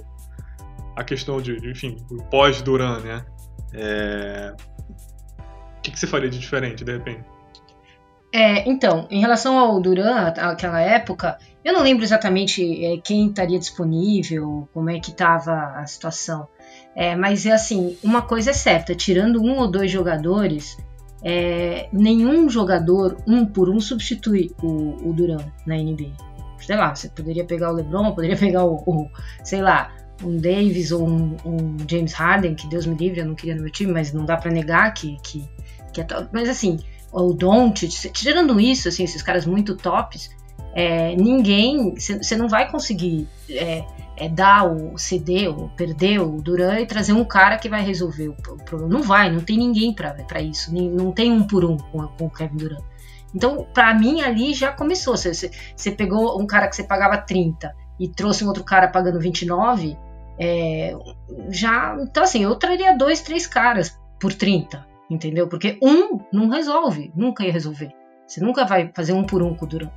a 0.96 1.04
questão 1.04 1.40
de, 1.40 1.54
enfim, 1.70 1.96
o 2.10 2.24
pós-Duran, 2.24 2.98
né? 3.00 3.24
É, 3.74 4.54
que, 5.86 5.92
que 5.92 5.98
você 5.98 6.06
faria 6.06 6.28
de 6.28 6.38
diferente, 6.38 6.84
de 6.84 6.92
repente? 6.92 7.24
É, 8.32 8.68
então, 8.68 9.06
em 9.10 9.20
relação 9.20 9.56
ao 9.58 9.80
Duran, 9.80 10.26
aquela 10.26 10.80
época, 10.80 11.38
eu 11.64 11.72
não 11.72 11.82
lembro 11.82 12.04
exatamente 12.04 12.84
é, 12.84 12.98
quem 12.98 13.28
estaria 13.28 13.58
disponível, 13.58 14.68
como 14.74 14.90
é 14.90 14.98
que 14.98 15.10
estava 15.10 15.78
a 15.78 15.86
situação. 15.86 16.48
É, 16.94 17.14
mas 17.14 17.46
é 17.46 17.52
assim, 17.52 17.96
uma 18.02 18.22
coisa 18.22 18.50
é 18.50 18.52
certa, 18.52 18.94
tirando 18.94 19.40
um 19.40 19.58
ou 19.58 19.70
dois 19.70 19.90
jogadores, 19.90 20.76
é, 21.22 21.88
nenhum 21.92 22.48
jogador 22.48 23.16
um 23.26 23.46
por 23.46 23.70
um 23.70 23.80
substitui 23.80 24.52
o, 24.62 25.08
o 25.08 25.12
Duran 25.12 25.44
na 25.66 25.76
NBA. 25.76 26.12
Sei 26.58 26.76
lá, 26.76 26.94
você 26.94 27.08
poderia 27.08 27.44
pegar 27.44 27.70
o 27.70 27.74
LeBron, 27.74 28.12
poderia 28.12 28.36
pegar 28.36 28.64
o, 28.64 28.82
o 28.86 29.08
sei 29.44 29.62
lá, 29.62 29.92
um 30.22 30.36
Davis 30.36 30.92
ou 30.92 31.06
um, 31.06 31.36
um, 31.44 31.76
James 31.88 32.12
Harden, 32.12 32.54
que 32.54 32.66
Deus 32.68 32.86
me 32.86 32.96
livre, 32.96 33.20
eu 33.20 33.26
não 33.26 33.34
queria 33.34 33.54
no 33.54 33.62
meu 33.62 33.70
time, 33.70 33.92
mas 33.92 34.12
não 34.12 34.24
dá 34.24 34.36
para 34.36 34.50
negar 34.50 34.92
que, 34.92 35.16
que 35.22 35.44
que 36.04 36.14
é 36.14 36.28
Mas 36.32 36.48
assim, 36.48 36.78
o 37.12 37.32
Don't, 37.32 37.88
tirando 38.10 38.60
isso, 38.60 38.88
assim, 38.88 39.04
esses 39.04 39.22
caras 39.22 39.46
muito 39.46 39.76
tops, 39.76 40.30
é, 40.74 41.16
ninguém, 41.16 41.94
você 41.94 42.36
não 42.36 42.48
vai 42.48 42.70
conseguir 42.70 43.26
é, 43.48 43.84
é, 44.16 44.28
dar 44.28 44.70
o 44.70 44.98
CD 44.98 45.48
ou 45.48 45.70
perder 45.70 46.20
o 46.20 46.42
Duran 46.42 46.80
e 46.80 46.86
trazer 46.86 47.14
um 47.14 47.24
cara 47.24 47.56
que 47.56 47.68
vai 47.68 47.82
resolver 47.82 48.28
o, 48.28 48.34
problema. 48.34 48.92
Não 48.92 49.02
vai, 49.02 49.30
não 49.30 49.40
tem 49.40 49.56
ninguém 49.56 49.94
para 49.94 50.42
isso, 50.42 50.74
não 50.74 51.12
tem 51.12 51.32
um 51.32 51.46
por 51.46 51.64
um 51.64 51.78
com, 51.78 52.06
com 52.06 52.26
o 52.26 52.30
Kevin 52.30 52.56
Durant. 52.56 52.84
Então, 53.34 53.66
para 53.72 53.94
mim, 53.94 54.20
ali 54.20 54.54
já 54.54 54.72
começou. 54.72 55.16
Você 55.16 55.90
pegou 55.96 56.40
um 56.40 56.46
cara 56.46 56.68
que 56.68 56.76
você 56.76 56.84
pagava 56.84 57.18
30 57.18 57.74
e 57.98 58.08
trouxe 58.08 58.44
um 58.44 58.48
outro 58.48 58.64
cara 58.64 58.88
pagando 58.88 59.18
29, 59.18 59.96
é, 60.38 60.94
já. 61.48 61.96
Então, 62.00 62.22
assim, 62.22 62.42
eu 62.42 62.54
traria 62.56 62.96
dois, 62.96 63.20
três 63.22 63.46
caras 63.46 63.98
por 64.20 64.32
30 64.32 64.95
entendeu? 65.10 65.48
Porque 65.48 65.78
um 65.82 66.20
não 66.32 66.48
resolve, 66.48 67.12
nunca 67.14 67.44
ia 67.44 67.52
resolver. 67.52 67.92
Você 68.26 68.40
nunca 68.40 68.64
vai 68.64 68.90
fazer 68.94 69.12
um 69.12 69.24
por 69.24 69.42
um 69.42 69.54
com 69.54 69.64
o 69.64 69.68
Duran. 69.68 69.90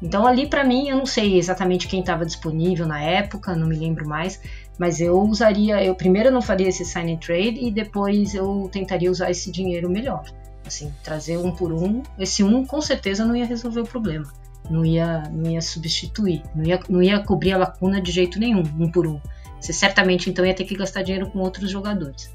Então 0.00 0.26
ali 0.26 0.46
para 0.46 0.64
mim 0.64 0.88
eu 0.88 0.96
não 0.96 1.06
sei 1.06 1.36
exatamente 1.36 1.88
quem 1.88 2.00
estava 2.00 2.24
disponível 2.24 2.86
na 2.86 3.02
época, 3.02 3.56
não 3.56 3.66
me 3.66 3.76
lembro 3.76 4.08
mais, 4.08 4.40
mas 4.78 5.00
eu 5.00 5.20
usaria, 5.20 5.82
eu 5.82 5.94
primeiro 5.94 6.30
não 6.30 6.40
faria 6.40 6.68
esse 6.68 6.84
sign 6.84 7.14
and 7.14 7.18
trade 7.18 7.58
e 7.60 7.70
depois 7.70 8.34
eu 8.34 8.68
tentaria 8.72 9.10
usar 9.10 9.30
esse 9.30 9.50
dinheiro 9.50 9.90
melhor. 9.90 10.24
Assim, 10.64 10.92
trazer 11.02 11.38
um 11.38 11.50
por 11.50 11.72
um, 11.72 12.02
esse 12.18 12.44
um 12.44 12.64
com 12.64 12.80
certeza 12.80 13.24
não 13.24 13.34
ia 13.34 13.46
resolver 13.46 13.80
o 13.80 13.86
problema. 13.86 14.30
Não 14.70 14.84
ia, 14.84 15.22
não 15.30 15.50
ia 15.50 15.62
substituir, 15.62 16.42
não 16.54 16.64
ia, 16.64 16.80
não 16.88 17.02
ia 17.02 17.20
cobrir 17.20 17.52
a 17.52 17.58
lacuna 17.58 18.00
de 18.00 18.12
jeito 18.12 18.38
nenhum, 18.38 18.62
um 18.78 18.90
por 18.90 19.06
um. 19.06 19.18
Você 19.60 19.72
certamente 19.72 20.30
então 20.30 20.44
ia 20.44 20.54
ter 20.54 20.64
que 20.64 20.76
gastar 20.76 21.02
dinheiro 21.02 21.30
com 21.30 21.40
outros 21.40 21.70
jogadores. 21.70 22.32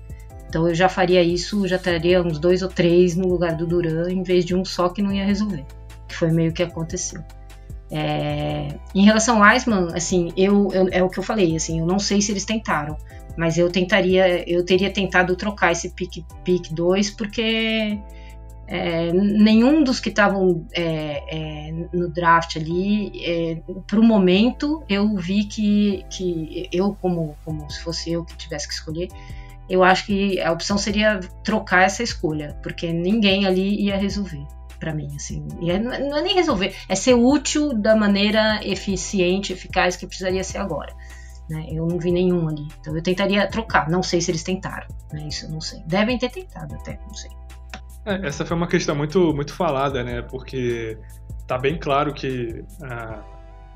Então 0.54 0.68
eu 0.68 0.76
já 0.76 0.88
faria 0.88 1.24
isso, 1.24 1.68
já 1.68 1.80
teria 1.80 2.22
uns 2.22 2.38
dois 2.38 2.62
ou 2.62 2.70
três 2.70 3.16
no 3.16 3.28
lugar 3.28 3.56
do 3.56 3.66
Duran, 3.66 4.12
em 4.12 4.22
vez 4.22 4.46
de 4.46 4.54
um 4.54 4.64
só 4.64 4.88
que 4.88 5.02
não 5.02 5.12
ia 5.12 5.26
resolver. 5.26 5.66
Que 6.08 6.14
foi 6.14 6.30
meio 6.30 6.54
que 6.54 6.62
aconteceu. 6.62 7.24
É, 7.90 8.68
em 8.94 9.04
relação 9.04 9.44
ao 9.44 9.52
Eisman, 9.52 9.88
assim, 9.96 10.32
eu, 10.38 10.72
eu, 10.72 10.88
é 10.92 11.02
o 11.02 11.10
que 11.10 11.18
eu 11.18 11.24
falei, 11.24 11.56
assim, 11.56 11.80
eu 11.80 11.88
não 11.88 11.98
sei 11.98 12.22
se 12.22 12.32
eles 12.32 12.46
tentaram, 12.46 12.96
mas 13.36 13.58
eu 13.58 13.68
tentaria, 13.72 14.48
eu 14.48 14.64
teria 14.64 14.92
tentado 14.92 15.36
trocar 15.36 15.72
esse 15.72 15.90
pick, 15.90 16.24
pick 16.44 16.72
2 16.72 17.10
porque 17.10 17.98
é, 18.68 19.12
nenhum 19.12 19.84
dos 19.84 20.00
que 20.00 20.10
estavam 20.10 20.68
é, 20.72 21.24
é, 21.32 21.72
no 21.92 22.10
draft 22.10 22.58
ali, 22.58 23.12
é, 23.26 23.58
para 23.88 24.00
o 24.00 24.04
momento, 24.04 24.84
eu 24.88 25.16
vi 25.16 25.46
que, 25.46 26.06
que 26.12 26.70
eu, 26.72 26.96
como, 27.02 27.36
como 27.44 27.68
se 27.72 27.82
fosse 27.82 28.12
eu 28.12 28.24
que 28.24 28.38
tivesse 28.38 28.68
que 28.68 28.76
escolher, 28.76 29.08
eu 29.74 29.84
acho 29.84 30.06
que 30.06 30.40
a 30.40 30.52
opção 30.52 30.78
seria 30.78 31.20
trocar 31.44 31.82
essa 31.82 32.04
escolha, 32.04 32.56
porque 32.62 32.94
ninguém 32.94 33.48
ali 33.48 33.82
ia 33.82 33.98
resolver 33.98 34.46
para 34.80 34.94
mim, 34.94 35.08
assim. 35.16 35.48
E 35.62 35.72
é, 35.72 35.80
não 35.80 36.16
é 36.16 36.22
nem 36.22 36.36
resolver, 36.36 36.76
é 36.88 36.94
ser 36.94 37.16
útil 37.16 37.74
da 37.74 37.96
maneira 37.96 38.60
eficiente, 38.64 39.52
eficaz 39.52 39.96
que 39.96 40.06
precisaria 40.06 40.44
ser 40.44 40.60
agora. 40.60 40.94
Né? 41.50 41.66
Eu 41.72 41.88
não 41.88 41.98
vi 41.98 42.12
nenhum 42.12 42.48
ali. 42.48 42.68
Então 42.80 42.96
eu 42.96 43.02
tentaria 43.02 43.48
trocar. 43.48 43.90
Não 43.90 44.04
sei 44.04 44.22
se 44.22 44.30
eles 44.30 44.44
tentaram. 44.44 44.88
Né? 45.12 45.28
Isso 45.28 45.46
eu 45.46 45.50
não 45.50 45.60
sei. 45.60 45.82
Devem 45.88 46.20
ter 46.20 46.30
tentado 46.30 46.76
até, 46.76 47.00
não 47.08 47.16
sei. 47.16 47.32
É, 48.06 48.28
essa 48.28 48.46
foi 48.46 48.56
uma 48.56 48.68
questão 48.68 48.96
muito, 48.96 49.34
muito 49.34 49.54
falada, 49.56 50.04
né? 50.04 50.22
Porque 50.22 51.00
tá 51.48 51.58
bem 51.58 51.80
claro 51.80 52.14
que 52.14 52.64
a, 52.84 53.24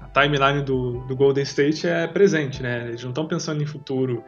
a 0.02 0.22
timeline 0.22 0.64
do, 0.64 1.00
do 1.08 1.16
Golden 1.16 1.44
State 1.44 1.88
é 1.88 2.06
presente, 2.06 2.62
né? 2.62 2.90
Eles 2.90 3.02
não 3.02 3.10
estão 3.10 3.28
pensando 3.28 3.64
em 3.64 3.66
futuro 3.66 4.24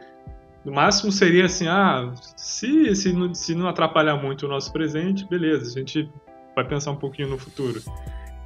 no 0.64 0.72
máximo 0.72 1.10
seria 1.10 1.46
assim, 1.46 1.66
ah, 1.66 2.12
se, 2.36 2.94
se, 2.94 3.12
não, 3.12 3.34
se 3.34 3.54
não 3.54 3.68
atrapalhar 3.68 4.16
muito 4.16 4.46
o 4.46 4.48
nosso 4.48 4.72
presente, 4.72 5.26
beleza, 5.26 5.66
a 5.66 5.78
gente 5.78 6.10
vai 6.54 6.66
pensar 6.66 6.90
um 6.90 6.96
pouquinho 6.96 7.28
no 7.28 7.38
futuro. 7.38 7.80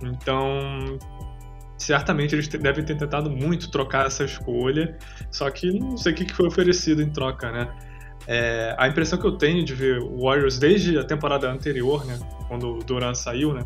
Então, 0.03 0.99
certamente 1.77 2.35
eles 2.35 2.47
devem 2.49 2.85
ter 2.85 2.97
tentado 2.97 3.31
muito 3.31 3.71
trocar 3.71 4.07
essa 4.07 4.25
escolha, 4.25 4.97
só 5.31 5.51
que 5.51 5.73
não 5.79 5.97
sei 5.97 6.13
o 6.13 6.17
que 6.17 6.33
foi 6.33 6.47
oferecido 6.47 7.03
em 7.03 7.11
troca, 7.11 7.51
né? 7.51 7.75
É, 8.27 8.75
a 8.79 8.89
impressão 8.89 9.19
que 9.19 9.27
eu 9.27 9.37
tenho 9.37 9.63
de 9.65 9.75
ver 9.75 9.99
o 9.99 10.23
Warriors 10.23 10.59
desde 10.59 10.97
a 10.99 11.05
temporada 11.05 11.51
anterior, 11.51 12.07
né, 12.07 12.19
quando 12.49 12.77
o 12.77 12.79
Durant 12.79 13.15
saiu, 13.15 13.53
né, 13.53 13.63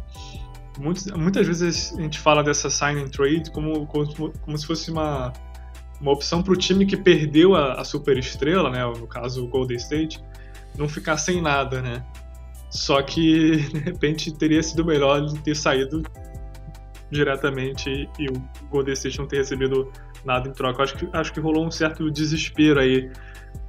muitas, 0.78 1.06
muitas 1.12 1.46
vezes 1.46 1.94
a 1.96 2.00
gente 2.00 2.18
fala 2.18 2.42
dessa 2.42 2.68
sign 2.68 3.00
and 3.00 3.08
trade 3.08 3.50
como, 3.52 3.86
como, 3.86 4.32
como 4.32 4.58
se 4.58 4.66
fosse 4.66 4.90
uma, 4.90 5.32
uma 6.00 6.12
opção 6.12 6.42
para 6.42 6.52
o 6.52 6.56
time 6.56 6.86
que 6.86 6.96
perdeu 6.96 7.54
a, 7.54 7.74
a 7.74 7.84
super 7.84 8.16
estrela, 8.16 8.70
né, 8.70 8.84
no 8.84 9.06
caso 9.06 9.44
o 9.44 9.48
Golden 9.48 9.76
State, 9.76 10.22
não 10.76 10.88
ficar 10.88 11.16
sem 11.16 11.42
nada, 11.42 11.82
né? 11.82 12.04
Só 12.70 13.02
que 13.02 13.56
de 13.72 13.78
repente 13.78 14.32
teria 14.32 14.62
sido 14.62 14.84
melhor 14.84 15.18
ele 15.18 15.38
ter 15.40 15.56
saído 15.56 16.02
diretamente 17.10 18.08
e 18.18 18.28
o 18.28 18.68
Golden 18.70 18.94
State 18.94 19.18
não 19.18 19.26
ter 19.26 19.38
recebido 19.38 19.90
nada 20.24 20.48
em 20.48 20.52
troca. 20.52 20.82
Acho 20.82 20.96
que, 20.96 21.08
acho 21.12 21.32
que 21.32 21.40
rolou 21.40 21.66
um 21.66 21.70
certo 21.70 22.10
desespero 22.10 22.80
aí, 22.80 23.10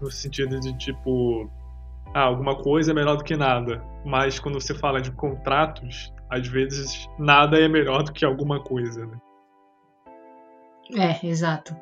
no 0.02 0.12
sentido 0.12 0.60
de 0.60 0.78
tipo, 0.78 1.50
ah, 2.14 2.24
alguma 2.24 2.56
coisa 2.56 2.92
é 2.92 2.94
melhor 2.94 3.16
do 3.18 3.24
que 3.24 3.36
nada. 3.36 3.84
Mas 4.06 4.40
quando 4.40 4.60
você 4.60 4.76
fala 4.76 5.02
de 5.02 5.12
contratos, 5.12 6.14
às 6.30 6.48
vezes 6.48 7.08
nada 7.18 7.60
é 7.60 7.68
melhor 7.68 8.04
do 8.04 8.12
que 8.12 8.26
alguma 8.26 8.62
coisa, 8.62 9.06
né? 9.06 9.18
É, 10.98 11.26
exato. 11.26 11.76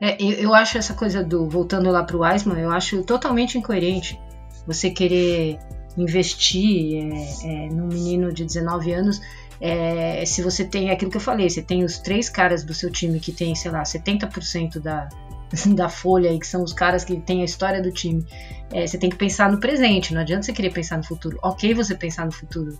É, 0.00 0.16
eu, 0.22 0.32
eu 0.32 0.54
acho 0.54 0.78
essa 0.78 0.94
coisa 0.94 1.22
do. 1.22 1.48
Voltando 1.48 1.90
lá 1.90 2.02
pro 2.02 2.20
Wiseman, 2.22 2.58
eu 2.58 2.70
acho 2.70 3.02
totalmente 3.02 3.58
incoerente 3.58 4.18
você 4.66 4.90
querer 4.90 5.58
investir 5.96 6.96
é, 6.96 7.66
é, 7.66 7.68
num 7.68 7.88
menino 7.88 8.32
de 8.32 8.44
19 8.44 8.92
anos 8.92 9.20
é, 9.60 10.24
se 10.24 10.42
você 10.42 10.64
tem 10.64 10.90
aquilo 10.90 11.10
que 11.10 11.18
eu 11.18 11.20
falei, 11.20 11.48
você 11.50 11.60
tem 11.60 11.84
os 11.84 11.98
três 11.98 12.30
caras 12.30 12.64
do 12.64 12.72
seu 12.72 12.90
time 12.90 13.20
que 13.20 13.30
tem, 13.30 13.54
sei 13.54 13.70
lá, 13.70 13.82
70% 13.82 14.80
da, 14.80 15.08
da 15.76 15.88
folha 15.88 16.30
aí, 16.30 16.38
que 16.38 16.46
são 16.46 16.62
os 16.62 16.72
caras 16.72 17.04
que 17.04 17.20
têm 17.20 17.42
a 17.42 17.44
história 17.44 17.82
do 17.82 17.92
time. 17.92 18.24
É, 18.72 18.86
você 18.86 18.96
tem 18.96 19.10
que 19.10 19.16
pensar 19.16 19.52
no 19.52 19.60
presente, 19.60 20.14
não 20.14 20.22
adianta 20.22 20.44
você 20.44 20.52
querer 20.52 20.72
pensar 20.72 20.96
no 20.96 21.04
futuro. 21.04 21.38
Ok, 21.42 21.74
você 21.74 21.94
pensar 21.94 22.24
no 22.24 22.32
futuro 22.32 22.78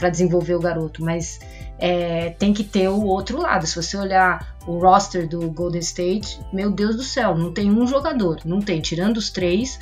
para 0.00 0.08
desenvolver 0.08 0.54
o 0.54 0.58
garoto, 0.58 1.04
mas 1.04 1.38
é, 1.78 2.30
tem 2.30 2.54
que 2.54 2.64
ter 2.64 2.88
o 2.88 3.04
outro 3.04 3.38
lado. 3.38 3.66
Se 3.66 3.76
você 3.76 3.98
olhar 3.98 4.56
o 4.66 4.78
roster 4.78 5.28
do 5.28 5.50
Golden 5.50 5.80
State, 5.80 6.40
meu 6.52 6.70
Deus 6.72 6.96
do 6.96 7.02
céu, 7.02 7.36
não 7.36 7.52
tem 7.52 7.70
um 7.70 7.86
jogador, 7.86 8.40
não 8.46 8.60
tem, 8.60 8.80
tirando 8.80 9.18
os 9.18 9.30
três, 9.30 9.78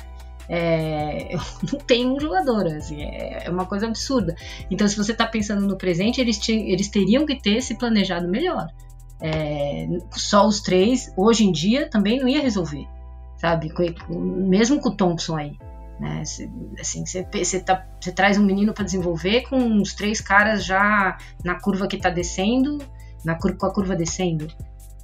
é, 0.49 1.35
não 1.71 1.79
tem 1.79 2.05
um 2.05 2.19
jogador, 2.19 2.67
assim, 2.67 3.01
é, 3.01 3.45
é, 3.45 3.49
uma 3.49 3.65
coisa 3.65 3.87
absurda. 3.87 4.35
Então, 4.69 4.87
se 4.87 4.97
você 4.97 5.13
está 5.13 5.25
pensando 5.25 5.65
no 5.65 5.77
presente, 5.77 6.19
eles, 6.19 6.37
te, 6.37 6.51
eles 6.51 6.89
teriam 6.89 7.25
que 7.25 7.41
ter 7.41 7.61
se 7.61 7.75
planejado 7.75 8.27
melhor. 8.27 8.67
É, 9.21 9.87
só 10.11 10.45
os 10.45 10.59
três, 10.59 11.13
hoje 11.15 11.45
em 11.45 11.51
dia, 11.51 11.89
também 11.89 12.19
não 12.19 12.27
ia 12.27 12.41
resolver, 12.41 12.85
sabe? 13.37 13.71
Mesmo 14.09 14.81
com 14.81 14.89
o 14.89 14.95
Thompson 14.95 15.37
aí. 15.37 15.57
Né? 15.99 16.21
Assim, 16.79 17.03
você, 17.05 17.59
tá, 17.59 17.85
traz 18.15 18.37
um 18.37 18.45
menino 18.45 18.73
para 18.73 18.85
desenvolver 18.85 19.41
com 19.41 19.57
uns 19.57 19.93
três 19.93 20.21
caras 20.21 20.63
já 20.63 21.17
na 21.43 21.59
curva 21.59 21.87
que 21.87 21.97
está 21.97 22.09
descendo, 22.09 22.77
na 23.25 23.35
curva, 23.35 23.57
com 23.57 23.65
a 23.65 23.73
curva 23.73 23.95
descendo. 23.95 24.47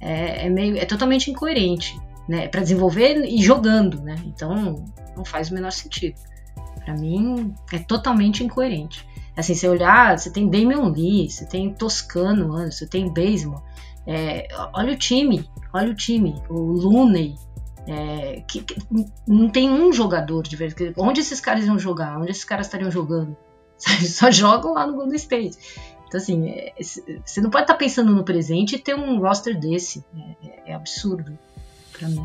É, 0.00 0.46
é, 0.46 0.50
meio, 0.50 0.76
é 0.76 0.84
totalmente 0.84 1.30
incoerente 1.30 1.98
né, 2.28 2.48
para 2.48 2.62
desenvolver 2.62 3.24
e 3.24 3.42
jogando, 3.42 4.02
né? 4.02 4.16
Então 4.26 4.84
não 5.16 5.24
faz 5.24 5.50
o 5.50 5.54
menor 5.54 5.72
sentido. 5.72 6.16
Para 6.84 6.94
mim 6.94 7.54
é 7.72 7.78
totalmente 7.78 8.44
incoerente. 8.44 9.06
Assim, 9.36 9.54
você 9.54 9.68
olhar, 9.68 10.18
você 10.18 10.30
tem 10.30 10.48
Damian 10.48 10.88
Lee, 10.88 11.28
você 11.28 11.46
tem 11.46 11.72
Toscano, 11.74 12.48
você 12.52 12.86
tem 12.86 13.12
Baseman. 13.12 13.60
É, 14.06 14.48
olha 14.72 14.94
o 14.94 14.96
time, 14.96 15.48
olha 15.74 15.90
o 15.90 15.94
time, 15.94 16.42
o 16.48 16.58
Looney, 16.58 17.34
é, 17.86 18.42
que, 18.48 18.62
que, 18.62 18.76
não 19.26 19.48
tem 19.48 19.70
um 19.70 19.92
jogador 19.92 20.42
de 20.42 20.56
verdade. 20.56 20.92
Onde 20.96 21.20
esses 21.20 21.40
caras 21.40 21.64
iam 21.64 21.78
jogar? 21.78 22.18
Onde 22.18 22.30
esses 22.30 22.44
caras 22.44 22.66
estariam 22.66 22.90
jogando? 22.90 23.36
Só 23.78 24.30
jogam 24.30 24.74
lá 24.74 24.86
no 24.86 24.94
Golden 24.94 25.16
State. 25.16 25.56
Então, 26.06 26.18
assim, 26.18 26.48
é, 26.48 26.72
você 26.80 27.40
não 27.40 27.50
pode 27.50 27.64
estar 27.64 27.74
tá 27.74 27.78
pensando 27.78 28.12
no 28.12 28.24
presente 28.24 28.76
e 28.76 28.78
ter 28.78 28.94
um 28.94 29.18
roster 29.20 29.58
desse. 29.58 30.04
É, 30.42 30.46
é, 30.48 30.70
é 30.72 30.74
absurdo 30.74 31.36
para 31.92 32.08
mim. 32.08 32.24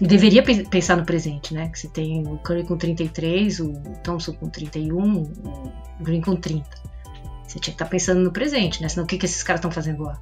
E 0.00 0.06
deveria 0.06 0.42
pensar 0.42 0.96
no 0.96 1.04
presente, 1.04 1.54
né? 1.54 1.68
Que 1.68 1.78
você 1.78 1.88
tem 1.88 2.26
o 2.26 2.36
Curry 2.38 2.64
com 2.64 2.76
33, 2.76 3.60
o 3.60 3.72
Thompson 4.02 4.32
com 4.32 4.48
31, 4.48 5.22
o 5.22 5.72
Green 6.00 6.20
com 6.20 6.34
30. 6.34 6.68
Você 7.46 7.60
tinha 7.60 7.62
que 7.62 7.70
estar 7.70 7.84
tá 7.84 7.90
pensando 7.90 8.20
no 8.20 8.32
presente, 8.32 8.82
né? 8.82 8.88
Senão 8.88 9.04
o 9.04 9.06
que, 9.06 9.16
que 9.16 9.26
esses 9.26 9.44
caras 9.44 9.60
estão 9.60 9.70
fazendo 9.70 10.02
lá? 10.02 10.20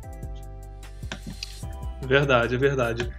Verdade, 2.03 2.55
é 2.55 2.59
verdade. 2.59 3.11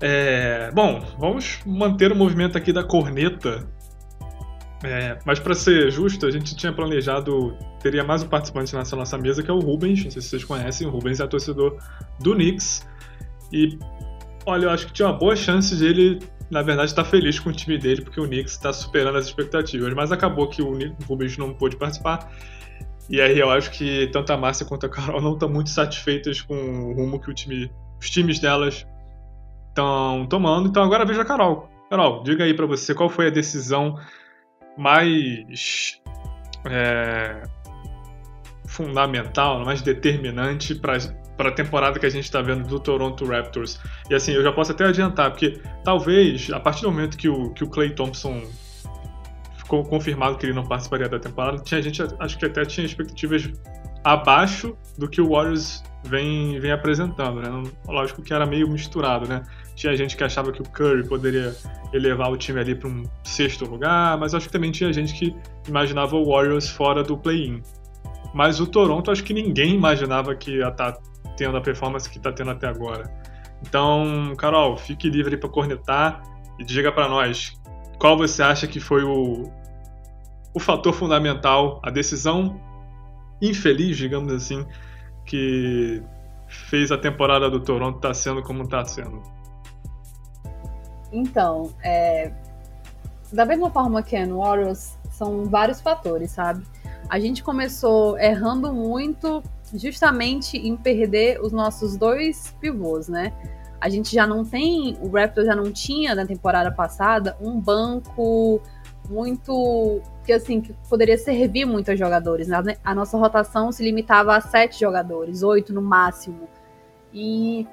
É, 0.00 0.70
bom, 0.72 1.04
vamos 1.18 1.60
manter 1.66 2.10
o 2.12 2.16
movimento 2.16 2.56
aqui 2.56 2.72
da 2.72 2.82
corneta. 2.82 3.68
É, 4.82 5.18
mas 5.26 5.38
para 5.38 5.54
ser 5.54 5.90
justo, 5.90 6.26
a 6.26 6.30
gente 6.30 6.56
tinha 6.56 6.72
planejado. 6.72 7.56
Teria 7.82 8.02
mais 8.02 8.22
um 8.22 8.28
participante 8.28 8.74
nessa 8.74 8.96
nossa 8.96 9.18
mesa, 9.18 9.42
que 9.42 9.50
é 9.50 9.54
o 9.54 9.58
Rubens. 9.58 10.04
Não 10.04 10.10
sei 10.10 10.22
se 10.22 10.28
vocês 10.28 10.44
conhecem. 10.44 10.86
O 10.86 10.90
Rubens 10.90 11.20
é 11.20 11.26
torcedor 11.26 11.76
do 12.18 12.34
Knicks. 12.34 12.86
E 13.52 13.78
Olha, 14.46 14.64
eu 14.64 14.70
acho 14.70 14.86
que 14.86 14.92
tinha 14.92 15.08
uma 15.08 15.16
boa 15.16 15.36
chance 15.36 15.76
de 15.76 15.84
ele, 15.84 16.18
na 16.50 16.62
verdade, 16.62 16.90
estar 16.90 17.04
tá 17.04 17.08
feliz 17.08 17.38
com 17.38 17.50
o 17.50 17.52
time 17.52 17.76
dele, 17.76 18.02
porque 18.02 18.20
o 18.20 18.26
Knicks 18.26 18.52
está 18.52 18.72
superando 18.72 19.18
as 19.18 19.26
expectativas. 19.26 19.92
Mas 19.94 20.10
acabou 20.12 20.48
que 20.48 20.62
o 20.62 20.72
Rubens 21.06 21.36
não 21.36 21.52
pôde 21.52 21.76
participar. 21.76 22.32
E 23.08 23.20
aí 23.20 23.38
eu 23.38 23.50
acho 23.50 23.70
que 23.72 24.08
tanto 24.12 24.32
a 24.32 24.36
Márcia 24.36 24.64
quanto 24.64 24.86
a 24.86 24.88
Carol 24.88 25.20
não 25.20 25.34
estão 25.34 25.48
muito 25.48 25.68
satisfeitas 25.68 26.40
com 26.40 26.54
o 26.54 26.94
rumo 26.94 27.20
que 27.20 27.30
o 27.30 27.34
time, 27.34 27.70
os 28.00 28.08
times 28.08 28.38
delas 28.38 28.86
estão 29.80 30.26
tomando. 30.26 30.68
Então 30.68 30.82
agora 30.82 31.04
veja 31.04 31.22
a 31.22 31.24
Carol. 31.24 31.68
Carol, 31.88 32.22
diga 32.22 32.44
aí 32.44 32.54
para 32.54 32.66
você 32.66 32.94
qual 32.94 33.08
foi 33.08 33.26
a 33.26 33.30
decisão 33.30 33.98
mais 34.76 36.00
é, 36.66 37.42
fundamental, 38.66 39.64
mais 39.64 39.82
determinante 39.82 40.74
para 40.74 40.98
para 41.40 41.48
a 41.48 41.52
temporada 41.52 41.98
que 41.98 42.04
a 42.04 42.10
gente 42.10 42.24
está 42.24 42.42
vendo 42.42 42.68
do 42.68 42.78
Toronto 42.78 43.24
Raptors. 43.24 43.80
E 44.10 44.14
assim, 44.14 44.32
eu 44.32 44.42
já 44.42 44.52
posso 44.52 44.72
até 44.72 44.84
adiantar, 44.84 45.30
porque 45.30 45.58
talvez, 45.82 46.50
a 46.52 46.60
partir 46.60 46.82
do 46.82 46.90
momento 46.90 47.16
que 47.16 47.30
o, 47.30 47.48
que 47.54 47.64
o 47.64 47.66
Clay 47.66 47.94
Thompson 47.94 48.42
ficou 49.56 49.82
confirmado 49.84 50.36
que 50.36 50.44
ele 50.44 50.52
não 50.52 50.66
participaria 50.66 51.08
da 51.08 51.18
temporada, 51.18 51.56
tinha 51.62 51.80
gente, 51.80 52.02
acho 52.18 52.38
que 52.38 52.44
até 52.44 52.62
tinha 52.66 52.84
expectativas 52.84 53.50
abaixo 54.04 54.76
do 54.98 55.08
que 55.08 55.18
o 55.18 55.30
Warriors 55.30 55.82
vem, 56.04 56.60
vem 56.60 56.72
apresentando, 56.72 57.40
né? 57.40 57.70
Lógico 57.88 58.20
que 58.20 58.34
era 58.34 58.44
meio 58.44 58.68
misturado, 58.68 59.26
né? 59.26 59.42
Tinha 59.80 59.96
gente 59.96 60.14
que 60.14 60.22
achava 60.22 60.52
que 60.52 60.60
o 60.60 60.64
Curry 60.68 61.08
poderia 61.08 61.56
elevar 61.90 62.30
o 62.30 62.36
time 62.36 62.60
ali 62.60 62.74
para 62.74 62.86
um 62.86 63.02
sexto 63.24 63.64
lugar, 63.64 64.18
mas 64.18 64.34
acho 64.34 64.44
que 64.46 64.52
também 64.52 64.70
tinha 64.70 64.92
gente 64.92 65.14
que 65.14 65.34
imaginava 65.66 66.16
o 66.16 66.30
Warriors 66.30 66.68
fora 66.68 67.02
do 67.02 67.16
play-in. 67.16 67.62
Mas 68.34 68.60
o 68.60 68.66
Toronto, 68.66 69.10
acho 69.10 69.24
que 69.24 69.32
ninguém 69.32 69.74
imaginava 69.74 70.34
que 70.34 70.58
ia 70.58 70.68
estar 70.68 70.92
tá 70.92 71.00
tendo 71.34 71.56
a 71.56 71.62
performance 71.62 72.10
que 72.10 72.18
está 72.18 72.30
tendo 72.30 72.50
até 72.50 72.66
agora. 72.66 73.10
Então, 73.66 74.34
Carol, 74.36 74.76
fique 74.76 75.08
livre 75.08 75.38
para 75.38 75.48
cornetar 75.48 76.22
e 76.58 76.64
diga 76.64 76.92
para 76.92 77.08
nós 77.08 77.58
qual 77.98 78.18
você 78.18 78.42
acha 78.42 78.66
que 78.66 78.80
foi 78.80 79.02
o, 79.02 79.50
o 80.52 80.60
fator 80.60 80.92
fundamental, 80.92 81.80
a 81.82 81.88
decisão 81.88 82.60
infeliz, 83.40 83.96
digamos 83.96 84.30
assim, 84.30 84.62
que 85.24 86.02
fez 86.68 86.92
a 86.92 86.98
temporada 86.98 87.48
do 87.48 87.60
Toronto 87.60 87.96
estar 87.96 88.08
tá 88.08 88.14
sendo 88.14 88.42
como 88.42 88.64
está 88.64 88.84
sendo. 88.84 89.39
Então, 91.12 91.72
é, 91.82 92.32
da 93.32 93.44
mesma 93.44 93.70
forma 93.70 94.02
que 94.02 94.16
é 94.16 94.26
no 94.26 94.38
Warriors, 94.38 94.96
são 95.10 95.44
vários 95.44 95.80
fatores, 95.80 96.30
sabe? 96.30 96.64
A 97.08 97.18
gente 97.18 97.42
começou 97.42 98.18
errando 98.18 98.72
muito 98.72 99.42
justamente 99.74 100.56
em 100.56 100.76
perder 100.76 101.40
os 101.40 101.52
nossos 101.52 101.96
dois 101.96 102.54
pivôs, 102.60 103.08
né? 103.08 103.32
A 103.80 103.88
gente 103.88 104.14
já 104.14 104.26
não 104.26 104.44
tem, 104.44 104.98
o 105.00 105.08
Raptor 105.08 105.44
já 105.44 105.56
não 105.56 105.72
tinha 105.72 106.14
na 106.14 106.26
temporada 106.26 106.70
passada 106.70 107.36
um 107.40 107.58
banco 107.58 108.60
muito 109.08 110.02
que 110.24 110.32
assim 110.32 110.60
que 110.60 110.74
poderia 110.88 111.16
servir 111.16 111.64
muito 111.64 111.90
aos 111.90 111.98
jogadores. 111.98 112.46
Né? 112.46 112.76
A 112.84 112.94
nossa 112.94 113.16
rotação 113.16 113.72
se 113.72 113.82
limitava 113.82 114.36
a 114.36 114.40
sete 114.40 114.78
jogadores, 114.78 115.42
oito 115.42 115.72
no 115.72 115.82
máximo. 115.82 116.48
E 117.12 117.66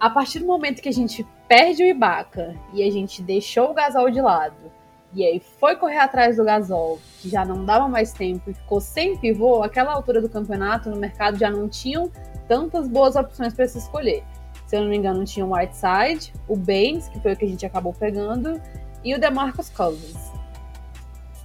a 0.00 0.10
partir 0.10 0.40
do 0.40 0.46
momento 0.46 0.80
que 0.80 0.88
a 0.88 0.92
gente 0.92 1.26
perde 1.46 1.82
o 1.82 1.86
Ibaka 1.86 2.56
e 2.72 2.82
a 2.82 2.90
gente 2.90 3.22
deixou 3.22 3.70
o 3.70 3.74
Gasol 3.74 4.10
de 4.10 4.20
lado 4.20 4.80
e 5.12 5.24
aí 5.24 5.42
foi 5.58 5.74
correr 5.74 5.98
atrás 5.98 6.36
do 6.36 6.44
Gasol, 6.44 7.00
que 7.20 7.28
já 7.28 7.44
não 7.44 7.64
dava 7.64 7.88
mais 7.88 8.12
tempo 8.12 8.48
e 8.48 8.54
ficou 8.54 8.80
sem 8.80 9.16
pivô, 9.16 9.62
aquela 9.62 9.92
altura 9.92 10.20
do 10.20 10.28
campeonato 10.28 10.88
no 10.88 10.96
mercado 10.96 11.36
já 11.36 11.50
não 11.50 11.68
tinham 11.68 12.10
tantas 12.46 12.86
boas 12.86 13.16
opções 13.16 13.52
para 13.52 13.66
se 13.66 13.78
escolher. 13.78 14.22
Se 14.66 14.76
eu 14.76 14.82
não 14.82 14.88
me 14.88 14.96
engano, 14.96 15.24
tinha 15.24 15.44
o 15.44 15.52
Whiteside, 15.52 16.32
o 16.46 16.56
Baines, 16.56 17.08
que 17.08 17.18
foi 17.18 17.32
o 17.32 17.36
que 17.36 17.44
a 17.44 17.48
gente 17.48 17.66
acabou 17.66 17.92
pegando, 17.92 18.60
e 19.02 19.12
o 19.12 19.18
DeMarcus 19.18 19.68
Cousins. 19.70 20.30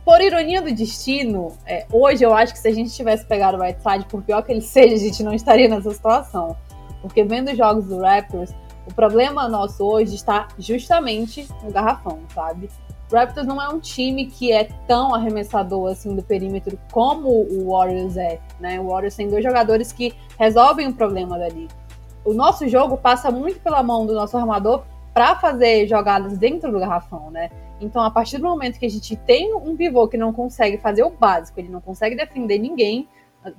Por 0.04 0.22
ironia 0.22 0.62
do 0.62 0.72
destino, 0.72 1.58
é, 1.65 1.88
hoje 1.91 2.24
eu 2.24 2.36
acho 2.36 2.54
que 2.54 2.60
se 2.60 2.68
a 2.68 2.72
gente 2.72 2.94
tivesse 2.94 3.26
pegado 3.26 3.58
o 3.58 3.62
Whiteside, 3.62 4.06
por 4.06 4.22
pior 4.22 4.44
que 4.44 4.52
ele 4.52 4.62
seja, 4.62 4.94
a 4.94 5.00
gente 5.00 5.24
não 5.24 5.34
estaria 5.34 5.68
nessa 5.68 5.91
situação. 5.91 6.56
Porque 7.08 7.24
vendo 7.24 7.52
os 7.52 7.58
jogos 7.58 7.86
do 7.86 8.00
Raptors, 8.00 8.54
o 8.88 8.94
problema 8.94 9.48
nosso 9.48 9.84
hoje 9.84 10.15
está 10.15 10.48
justamente 10.58 11.48
no 11.63 11.72
garrafão, 11.72 12.20
sabe? 12.34 12.70
O 13.12 13.15
Raptors 13.15 13.46
não 13.46 13.62
é 13.62 13.70
um 13.70 13.80
time 13.80 14.26
que 14.26 14.52
é 14.52 14.65
tão 14.88 15.13
arremessador 15.13 15.91
assim 15.91 16.15
do 16.15 16.24
perímetro 16.24 16.78
como 16.91 17.30
o 17.30 17.72
Warriors 17.72 18.18
é, 18.18 18.39
né? 18.60 18.80
O 18.80 18.88
Warriors 18.88 19.15
tem 19.15 19.30
dois 19.30 19.44
jogadores 19.44 19.91
que 19.91 20.13
resolvem 20.38 20.88
o 20.88 20.94
problema 20.94 21.38
dali. 21.38 21.68
O 22.24 22.34
nosso 22.34 22.68
jogo 22.68 22.98
passa 22.98 23.30
muito 23.30 23.60
pela 23.60 23.84
mão 23.84 24.06
do 24.06 24.13
nosso 24.13 24.36
armador 24.36 24.84
para 25.13 25.36
fazer 25.36 25.88
jogadas 25.88 26.38
dentro 26.38 26.72
do 26.72 26.80
garrafão, 26.80 27.30
né? 27.30 27.50
Então, 27.80 28.02
a 28.02 28.10
partir 28.10 28.38
do 28.38 28.46
momento 28.46 28.80
que 28.80 28.86
a 28.86 28.89
gente 28.89 29.15
tem 29.15 29.54
um 29.54 29.76
pivô 29.76 30.08
que 30.08 30.18
não 30.18 30.34
consegue 30.34 30.78
fazer 30.78 31.04
o 31.04 31.10
básico, 31.10 31.60
ele 31.60 31.70
não 31.70 31.82
consegue 31.82 32.15
defender 32.15 32.58
ninguém, 32.58 33.08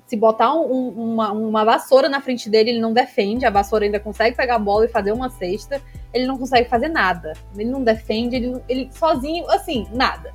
se 0.06 0.16
botar 0.16 0.54
um, 0.54 0.88
uma, 0.88 1.32
uma 1.32 1.64
vassoura 1.64 2.08
na 2.08 2.20
frente 2.20 2.48
dele, 2.48 2.70
ele 2.70 2.80
não 2.80 2.92
defende, 2.92 3.44
a 3.46 3.50
vassoura 3.50 3.84
ainda 3.84 4.00
consegue 4.00 4.36
pegar 4.36 4.56
a 4.56 4.58
bola 4.58 4.84
e 4.84 4.88
fazer 4.88 5.12
uma 5.12 5.30
cesta, 5.30 5.80
ele 6.12 6.26
não 6.26 6.38
consegue 6.38 6.68
fazer 6.68 6.88
nada. 6.88 7.32
Ele 7.56 7.70
não 7.70 7.82
defende, 7.82 8.36
ele, 8.36 8.62
ele 8.68 8.88
sozinho, 8.92 9.48
assim, 9.50 9.86
nada. 9.92 10.32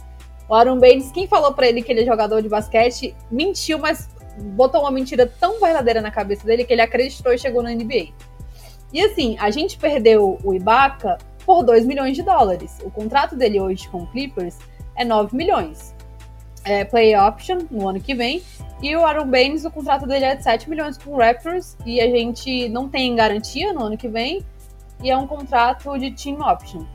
O 0.48 0.54
Aaron 0.54 0.80
Baines, 0.80 1.12
quem 1.12 1.28
falou 1.28 1.54
para 1.54 1.68
ele 1.68 1.82
que 1.82 1.92
ele 1.92 2.02
é 2.02 2.06
jogador 2.06 2.42
de 2.42 2.50
basquete, 2.50 3.16
mentiu, 3.30 3.80
mas 3.80 4.10
botou 4.38 4.82
uma 4.82 4.92
mentira 4.92 5.26
tão 5.40 5.60
verdadeira 5.60 6.02
na 6.02 6.12
cabeça 6.12 6.46
dele 6.46 6.66
que 6.66 6.74
ele 6.74 6.82
acreditou 6.82 7.34
e 7.34 7.38
chegou 7.38 7.64
na 7.64 7.72
NBA. 7.72 8.10
E 8.94 9.02
assim, 9.02 9.38
a 9.40 9.50
gente 9.50 9.78
perdeu 9.78 10.38
o 10.44 10.54
Ibaka 10.54 11.18
por 11.46 11.64
2 11.64 11.86
milhões 11.86 12.16
de 12.16 12.24
dólares. 12.24 12.78
O 12.84 12.92
contrato 12.92 13.36
dele 13.36 13.60
hoje 13.60 13.88
com 13.88 14.00
o 14.04 14.08
Clippers 14.08 14.58
é 14.96 15.06
9 15.06 15.36
milhões. 15.36 15.96
É 16.64 16.84
play 16.84 17.16
option 17.16 17.60
no 17.72 17.88
ano 17.88 18.00
que 18.00 18.14
vem. 18.14 18.44
E 18.82 18.96
o 18.96 19.06
Aaron 19.06 19.28
Baines, 19.28 19.64
o 19.64 19.70
contrato 19.70 20.08
dele 20.08 20.26
é 20.26 20.36
de 20.36 20.44
7 20.44 20.70
milhões 20.70 20.98
com 20.98 21.12
o 21.12 21.18
Raptors. 21.18 21.78
E 21.86 22.02
a 22.02 22.10
gente 22.10 22.68
não 22.70 22.90
tem 22.90 23.16
garantia 23.16 23.72
no 23.74 23.84
ano 23.84 23.98
que 23.98 24.08
vem. 24.08 24.44
E 25.04 25.12
é 25.12 25.18
um 25.18 25.28
contrato 25.28 25.98
de 26.00 26.12
team 26.12 26.40
option. 26.42 26.86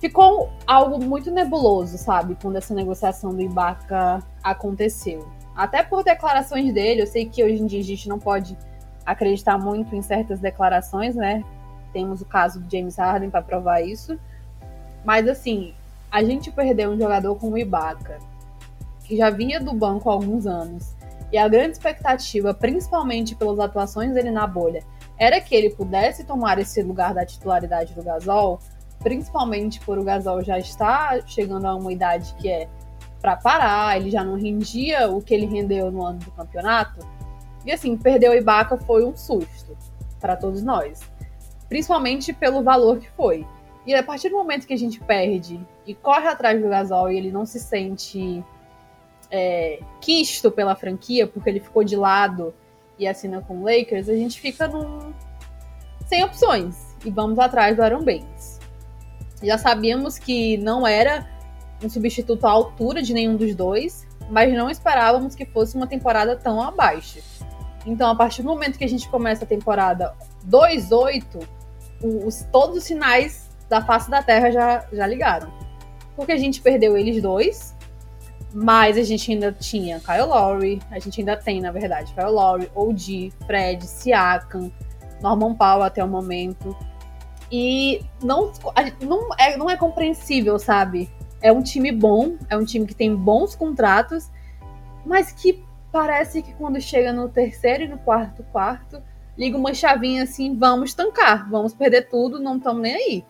Ficou 0.00 0.50
algo 0.66 1.02
muito 1.02 1.30
nebuloso, 1.30 1.96
sabe? 1.96 2.36
Quando 2.40 2.56
essa 2.56 2.74
negociação 2.74 3.30
do 3.30 3.40
Ibaka 3.40 4.18
aconteceu. 4.42 5.28
Até 5.54 5.84
por 5.84 6.02
declarações 6.02 6.72
dele, 6.74 7.02
eu 7.02 7.06
sei 7.06 7.26
que 7.26 7.44
hoje 7.44 7.62
em 7.62 7.66
dia 7.66 7.80
a 7.80 7.84
gente 7.84 8.08
não 8.08 8.18
pode 8.18 8.58
acreditar 9.06 9.58
muito 9.58 9.94
em 9.94 10.02
certas 10.02 10.40
declarações, 10.40 11.14
né? 11.14 11.44
Temos 11.92 12.20
o 12.20 12.24
caso 12.24 12.58
do 12.58 12.70
James 12.70 12.96
Harden 12.96 13.30
para 13.30 13.42
provar 13.42 13.82
isso. 13.82 14.18
Mas 15.04 15.28
assim, 15.28 15.74
a 16.10 16.24
gente 16.24 16.50
perdeu 16.50 16.90
um 16.90 16.98
jogador 16.98 17.36
como 17.36 17.54
o 17.54 17.58
Ibaka, 17.58 18.18
que 19.04 19.16
já 19.16 19.30
vinha 19.30 19.60
do 19.60 19.72
banco 19.72 20.08
há 20.08 20.12
alguns 20.12 20.46
anos. 20.46 20.94
E 21.30 21.38
a 21.38 21.48
grande 21.48 21.72
expectativa, 21.72 22.52
principalmente 22.52 23.34
pelas 23.34 23.58
atuações 23.58 24.12
dele 24.12 24.30
na 24.30 24.46
bolha, 24.46 24.84
era 25.18 25.40
que 25.40 25.54
ele 25.54 25.70
pudesse 25.70 26.24
tomar 26.24 26.58
esse 26.58 26.82
lugar 26.82 27.14
da 27.14 27.24
titularidade 27.24 27.94
do 27.94 28.02
Gasol, 28.02 28.58
principalmente 28.98 29.80
por 29.80 29.98
o 29.98 30.04
Gasol 30.04 30.42
já 30.42 30.58
estar 30.58 31.26
chegando 31.26 31.66
a 31.66 31.74
uma 31.74 31.92
idade 31.92 32.34
que 32.38 32.50
é 32.50 32.68
para 33.20 33.36
parar, 33.36 33.96
ele 33.96 34.10
já 34.10 34.24
não 34.24 34.36
rendia 34.36 35.08
o 35.08 35.22
que 35.22 35.32
ele 35.32 35.46
rendeu 35.46 35.90
no 35.90 36.04
ano 36.04 36.18
do 36.18 36.30
campeonato. 36.32 37.06
E 37.64 37.70
assim, 37.70 37.96
perder 37.96 38.30
o 38.30 38.34
Ibaka 38.34 38.76
foi 38.78 39.04
um 39.04 39.16
susto 39.16 39.76
para 40.20 40.36
todos 40.36 40.62
nós 40.62 41.12
principalmente 41.72 42.34
pelo 42.34 42.62
valor 42.62 42.98
que 42.98 43.08
foi. 43.12 43.46
E 43.86 43.94
a 43.94 44.02
partir 44.02 44.28
do 44.28 44.36
momento 44.36 44.66
que 44.66 44.74
a 44.74 44.78
gente 44.78 45.00
perde 45.00 45.58
e 45.86 45.94
corre 45.94 46.28
atrás 46.28 46.60
do 46.60 46.68
Gasol 46.68 47.10
e 47.10 47.16
ele 47.16 47.32
não 47.32 47.46
se 47.46 47.58
sente 47.58 48.44
é, 49.32 49.80
quisto 50.00 50.50
pela 50.50 50.76
franquia, 50.76 51.26
porque 51.26 51.48
ele 51.48 51.58
ficou 51.58 51.82
de 51.82 51.96
lado 51.96 52.54
e 52.98 53.08
assina 53.08 53.40
com 53.40 53.58
o 53.58 53.64
Lakers, 53.64 54.10
a 54.10 54.14
gente 54.14 54.38
fica 54.38 54.68
num... 54.68 55.14
sem 56.06 56.22
opções 56.22 56.94
e 57.02 57.10
vamos 57.10 57.38
atrás 57.38 57.74
do 57.74 57.82
Aaron 57.82 58.04
Baines. 58.04 58.60
Já 59.42 59.56
sabíamos 59.56 60.18
que 60.18 60.58
não 60.58 60.86
era 60.86 61.26
um 61.82 61.88
substituto 61.88 62.46
à 62.46 62.50
altura 62.50 63.02
de 63.02 63.14
nenhum 63.14 63.34
dos 63.34 63.54
dois, 63.54 64.06
mas 64.30 64.52
não 64.54 64.70
esperávamos 64.70 65.34
que 65.34 65.46
fosse 65.46 65.74
uma 65.74 65.86
temporada 65.86 66.36
tão 66.36 66.62
abaixo. 66.62 67.18
Então, 67.84 68.10
a 68.10 68.14
partir 68.14 68.42
do 68.42 68.48
momento 68.48 68.78
que 68.78 68.84
a 68.84 68.88
gente 68.88 69.08
começa 69.08 69.44
a 69.44 69.48
temporada 69.48 70.14
2-8, 70.48 71.24
os, 72.02 72.46
todos 72.52 72.76
os 72.76 72.84
sinais 72.84 73.50
da 73.68 73.82
face 73.82 74.08
da 74.08 74.22
Terra 74.22 74.50
já, 74.50 74.86
já 74.92 75.06
ligaram. 75.06 75.52
Porque 76.14 76.32
a 76.32 76.36
gente 76.36 76.60
perdeu 76.60 76.96
eles 76.96 77.20
dois, 77.20 77.74
mas 78.52 78.98
a 78.98 79.02
gente 79.02 79.32
ainda 79.32 79.52
tinha 79.52 80.00
Kyle 80.00 80.26
Lowry, 80.26 80.80
a 80.90 80.98
gente 80.98 81.20
ainda 81.20 81.36
tem, 81.36 81.60
na 81.60 81.70
verdade, 81.70 82.12
Kyle 82.14 82.30
Lowry, 82.30 82.70
OG, 82.74 83.32
Fred, 83.46 83.86
Siakam, 83.86 84.70
Norman 85.22 85.54
Powell 85.54 85.82
até 85.82 86.04
o 86.04 86.08
momento. 86.08 86.76
E 87.50 88.02
não, 88.22 88.52
não, 89.00 89.34
é, 89.38 89.56
não 89.56 89.70
é 89.70 89.76
compreensível, 89.76 90.58
sabe? 90.58 91.10
É 91.40 91.52
um 91.52 91.62
time 91.62 91.90
bom, 91.92 92.36
é 92.48 92.56
um 92.56 92.64
time 92.64 92.86
que 92.86 92.94
tem 92.94 93.14
bons 93.14 93.54
contratos, 93.54 94.30
mas 95.04 95.32
que 95.32 95.64
parece 95.90 96.42
que 96.42 96.54
quando 96.54 96.80
chega 96.80 97.12
no 97.12 97.28
terceiro 97.28 97.84
e 97.84 97.88
no 97.88 97.98
quarto 97.98 98.42
quarto, 98.44 99.02
liga 99.36 99.56
uma 99.56 99.74
chavinha 99.74 100.22
assim, 100.22 100.56
vamos 100.56 100.94
tancar, 100.94 101.48
vamos 101.50 101.74
perder 101.74 102.08
tudo, 102.08 102.40
não 102.40 102.56
estamos 102.56 102.82
nem 102.82 102.94
aí. 102.94 103.24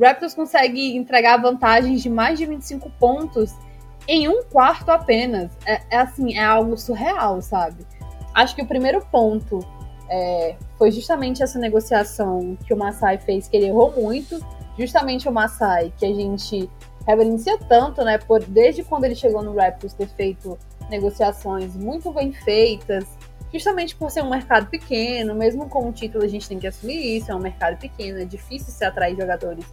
Raptors 0.00 0.34
consegue 0.34 0.96
entregar 0.96 1.38
vantagens 1.38 2.02
de 2.02 2.08
mais 2.08 2.38
de 2.38 2.46
25 2.46 2.90
pontos 2.98 3.54
em 4.08 4.26
um 4.26 4.42
quarto 4.42 4.88
apenas. 4.88 5.52
É, 5.66 5.82
é 5.90 5.98
assim, 5.98 6.34
é 6.34 6.42
algo 6.42 6.76
surreal, 6.76 7.40
sabe? 7.42 7.86
Acho 8.34 8.56
que 8.56 8.62
o 8.62 8.66
primeiro 8.66 9.04
ponto 9.12 9.60
é, 10.08 10.56
foi 10.78 10.90
justamente 10.90 11.42
essa 11.42 11.58
negociação 11.58 12.56
que 12.66 12.72
o 12.72 12.76
Masai 12.76 13.18
fez, 13.18 13.46
que 13.46 13.56
ele 13.56 13.66
errou 13.66 13.92
muito. 13.92 14.40
Justamente 14.78 15.28
o 15.28 15.32
Masai, 15.32 15.92
que 15.98 16.06
a 16.06 16.14
gente 16.14 16.70
reverencia 17.06 17.58
tanto, 17.68 18.02
né? 18.02 18.16
Por, 18.16 18.42
desde 18.42 18.82
quando 18.82 19.04
ele 19.04 19.14
chegou 19.14 19.42
no 19.42 19.54
Raptors, 19.54 19.92
ter 19.92 20.08
feito 20.08 20.58
negociações 20.88 21.76
muito 21.76 22.10
bem 22.12 22.32
feitas, 22.32 23.04
justamente 23.52 23.94
por 23.94 24.10
ser 24.10 24.22
um 24.22 24.30
mercado 24.30 24.66
pequeno, 24.66 25.34
mesmo 25.34 25.68
com 25.68 25.88
o 25.88 25.92
título 25.92 26.24
a 26.24 26.28
gente 26.28 26.48
tem 26.48 26.58
que 26.58 26.66
assumir 26.66 27.18
isso, 27.18 27.30
é 27.30 27.34
um 27.34 27.40
mercado 27.40 27.78
pequeno, 27.78 28.20
é 28.20 28.24
difícil 28.24 28.72
se 28.72 28.84
atrair 28.84 29.16
jogadores 29.16 29.66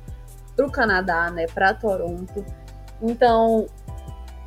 para 0.55 0.65
o 0.65 0.71
Canadá, 0.71 1.29
né, 1.31 1.45
para 1.47 1.73
Toronto. 1.73 2.45
Então, 3.01 3.67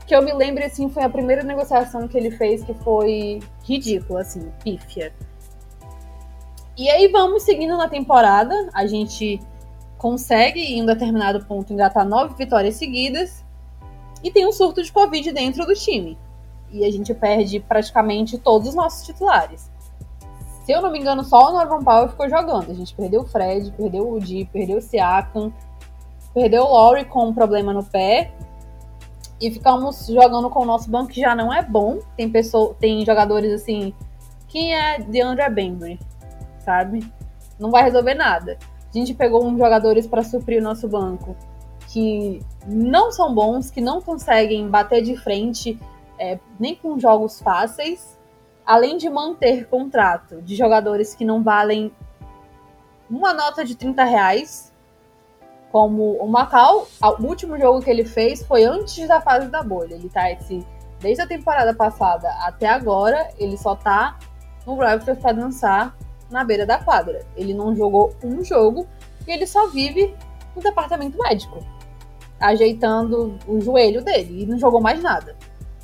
que 0.08 0.16
eu 0.16 0.22
me 0.22 0.32
lembro 0.32 0.64
assim, 0.64 0.88
foi 0.88 1.04
a 1.04 1.08
primeira 1.08 1.42
negociação 1.42 2.08
que 2.08 2.16
ele 2.16 2.30
fez 2.30 2.64
que 2.64 2.72
foi 2.72 3.40
ridícula, 3.62 4.22
assim, 4.22 4.50
pífia. 4.64 5.12
E 6.76 6.88
aí 6.88 7.08
vamos 7.08 7.42
seguindo 7.42 7.76
na 7.76 7.88
temporada, 7.88 8.70
a 8.72 8.86
gente 8.86 9.38
consegue 9.98 10.60
em 10.60 10.82
um 10.82 10.86
determinado 10.86 11.44
ponto 11.44 11.72
engatar 11.72 12.08
nove 12.08 12.34
vitórias 12.36 12.76
seguidas 12.76 13.44
e 14.24 14.30
tem 14.30 14.46
um 14.46 14.52
surto 14.52 14.82
de 14.82 14.90
Covid 14.90 15.30
dentro 15.32 15.66
do 15.66 15.74
time 15.74 16.16
e 16.70 16.84
a 16.84 16.90
gente 16.90 17.12
perde 17.12 17.60
praticamente 17.60 18.38
todos 18.38 18.68
os 18.68 18.74
nossos 18.74 19.04
titulares. 19.04 19.70
Se 20.64 20.72
eu 20.72 20.80
não 20.80 20.90
me 20.90 20.98
engano, 20.98 21.24
só 21.24 21.50
o 21.50 21.52
Norman 21.52 21.82
Powell 21.82 22.08
ficou 22.08 22.28
jogando. 22.28 22.70
A 22.70 22.74
gente 22.74 22.94
perdeu 22.94 23.22
o 23.22 23.26
Fred, 23.26 23.72
perdeu 23.72 24.06
o 24.06 24.14
Udi, 24.14 24.48
perdeu 24.52 24.78
o 24.78 24.82
Siakam, 24.82 25.52
perdeu 26.34 26.64
o 26.64 26.72
Laurie 26.72 27.04
com 27.04 27.28
um 27.28 27.34
problema 27.34 27.72
no 27.72 27.82
pé. 27.82 28.32
E 29.40 29.50
ficamos 29.50 30.06
jogando 30.06 30.50
com 30.50 30.60
o 30.60 30.64
nosso 30.64 30.90
banco 30.90 31.12
que 31.12 31.20
já 31.20 31.34
não 31.34 31.52
é 31.52 31.62
bom. 31.62 31.98
Tem, 32.16 32.28
pessoa, 32.28 32.74
tem 32.78 33.04
jogadores 33.04 33.52
assim. 33.52 33.94
Quem 34.48 34.74
é 34.74 34.98
de 34.98 35.20
André 35.20 35.48
Bembry? 35.48 35.98
Sabe? 36.60 37.10
Não 37.58 37.70
vai 37.70 37.84
resolver 37.84 38.14
nada. 38.14 38.58
A 38.92 38.98
gente 38.98 39.14
pegou 39.14 39.44
uns 39.44 39.58
jogadores 39.58 40.06
para 40.06 40.22
suprir 40.22 40.60
o 40.60 40.64
nosso 40.64 40.88
banco 40.88 41.36
que 41.88 42.42
não 42.66 43.10
são 43.10 43.34
bons, 43.34 43.70
que 43.70 43.80
não 43.80 44.00
conseguem 44.00 44.68
bater 44.68 45.02
de 45.02 45.16
frente 45.16 45.78
é, 46.18 46.38
nem 46.58 46.74
com 46.74 46.98
jogos 46.98 47.40
fáceis, 47.40 48.18
além 48.66 48.98
de 48.98 49.08
manter 49.08 49.66
contrato 49.68 50.42
de 50.42 50.54
jogadores 50.54 51.14
que 51.14 51.24
não 51.24 51.42
valem 51.42 51.90
uma 53.08 53.32
nota 53.32 53.64
de 53.64 53.74
30 53.74 54.04
reais, 54.04 54.67
como 55.70 56.14
o 56.14 56.26
Macau, 56.26 56.86
o 57.00 57.22
último 57.22 57.58
jogo 57.58 57.82
que 57.82 57.90
ele 57.90 58.04
fez 58.04 58.42
foi 58.42 58.64
antes 58.64 59.06
da 59.06 59.20
fase 59.20 59.48
da 59.48 59.62
bolha. 59.62 59.94
Ele 59.94 60.08
tá 60.08 60.30
esse, 60.30 60.66
desde 61.00 61.22
a 61.22 61.26
temporada 61.26 61.74
passada 61.74 62.28
até 62.40 62.68
agora, 62.68 63.28
ele 63.38 63.56
só 63.56 63.74
tá 63.74 64.18
no 64.66 64.76
Raptors 64.76 65.18
para 65.18 65.32
dançar 65.32 65.94
na 66.30 66.44
beira 66.44 66.64
da 66.64 66.78
quadra. 66.78 67.24
Ele 67.36 67.52
não 67.52 67.74
jogou 67.74 68.14
um 68.22 68.42
jogo 68.42 68.86
e 69.26 69.32
ele 69.32 69.46
só 69.46 69.68
vive 69.68 70.14
no 70.56 70.62
departamento 70.62 71.18
médico, 71.18 71.58
ajeitando 72.40 73.38
o 73.46 73.60
joelho 73.60 74.02
dele 74.02 74.42
e 74.42 74.46
não 74.46 74.58
jogou 74.58 74.80
mais 74.80 75.02
nada. 75.02 75.36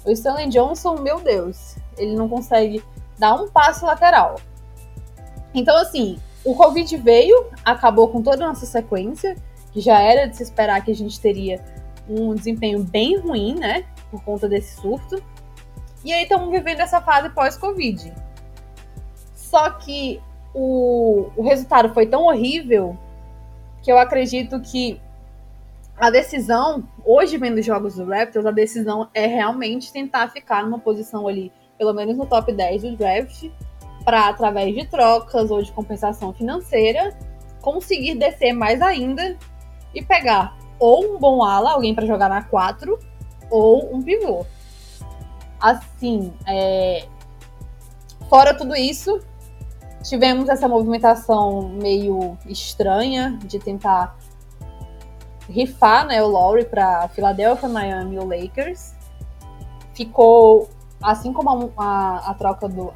O 0.05 0.11
Stanley 0.11 0.49
Johnson, 0.49 0.97
meu 0.97 1.21
Deus, 1.21 1.77
ele 1.97 2.15
não 2.15 2.29
consegue 2.29 2.83
dar 3.19 3.35
um 3.35 3.49
passo 3.49 3.87
lateral. 3.87 4.37
Então, 5.55 5.77
assim, 5.77 6.19
o 6.45 6.55
Covid 6.55 6.97
veio, 6.99 7.47
acabou 7.65 8.09
com 8.09 8.23
toda 8.23 8.45
a 8.45 8.49
nossa 8.49 8.67
sequência, 8.67 9.37
que 9.75 9.81
já 9.81 10.01
era 10.01 10.27
de 10.27 10.37
se 10.37 10.45
esperar 10.45 10.83
que 10.85 10.93
a 10.93 10.95
gente 10.95 11.21
teria 11.21 11.61
um 12.09 12.33
desempenho 12.33 12.85
bem 12.85 13.19
ruim, 13.19 13.57
né? 13.57 13.85
Por 14.09 14.23
conta 14.23 14.49
desse 14.49 14.81
surto. 14.81 15.21
E 16.05 16.13
aí 16.13 16.23
estamos 16.23 16.49
vivendo 16.49 16.79
essa 16.79 17.01
fase 17.01 17.29
pós-Covid. 17.31 18.15
Só 19.35 19.71
que 19.71 20.23
o, 20.55 21.29
o 21.37 21.43
resultado 21.43 21.93
foi 21.93 22.07
tão 22.07 22.23
horrível 22.27 22.97
que 23.83 23.91
eu 23.91 23.99
acredito 23.99 24.61
que 24.61 25.01
a 25.97 26.09
decisão, 26.09 26.87
hoje 27.05 27.37
vendo 27.37 27.59
os 27.59 27.67
jogos 27.67 27.97
do 27.97 28.05
Raptors, 28.05 28.47
a 28.47 28.53
decisão 28.53 29.09
é 29.13 29.27
realmente 29.27 29.93
tentar 29.93 30.29
ficar 30.29 30.63
numa 30.65 30.79
posição 30.79 31.27
ali, 31.27 31.53
pelo 31.77 31.93
menos 31.93 32.17
no 32.17 32.27
top 32.27 32.53
10 32.53 32.83
do 32.83 32.97
draft, 32.97 33.51
para 34.05 34.29
através 34.29 34.73
de 34.73 34.87
trocas 34.87 35.51
ou 35.51 35.63
de 35.63 35.73
compensação 35.73 36.33
financeira, 36.33 37.17
conseguir 37.61 38.17
descer 38.17 38.53
mais 38.53 38.81
ainda 38.81 39.37
e 39.95 40.03
pegar 40.03 40.57
ou 40.79 41.15
um 41.15 41.19
bom 41.19 41.43
ala, 41.43 41.73
alguém 41.73 41.95
para 41.95 42.07
jogar 42.07 42.29
na 42.29 42.43
4, 42.43 42.99
ou 43.51 43.95
um 43.95 44.03
pivô. 44.03 44.45
Assim, 45.61 46.33
é... 46.47 47.07
fora 48.29 48.55
tudo 48.55 48.75
isso, 48.75 49.21
tivemos 50.03 50.49
essa 50.49 50.69
movimentação 50.69 51.69
meio 51.69 52.37
estranha 52.47 53.39
de 53.45 53.59
tentar 53.59 54.17
rifar 55.49 56.07
né, 56.07 56.23
o 56.23 56.29
Lowry 56.29 56.65
para 56.65 57.09
Philadelphia, 57.09 57.69
Miami 57.69 58.17
e 58.17 58.19
o 58.19 58.25
Lakers. 58.25 58.95
Ficou, 59.95 60.69
assim 61.03 61.33
como 61.33 61.73
a, 61.77 61.83
a, 61.83 62.31
a 62.31 62.35
troca 62.35 62.69
do 62.69 62.93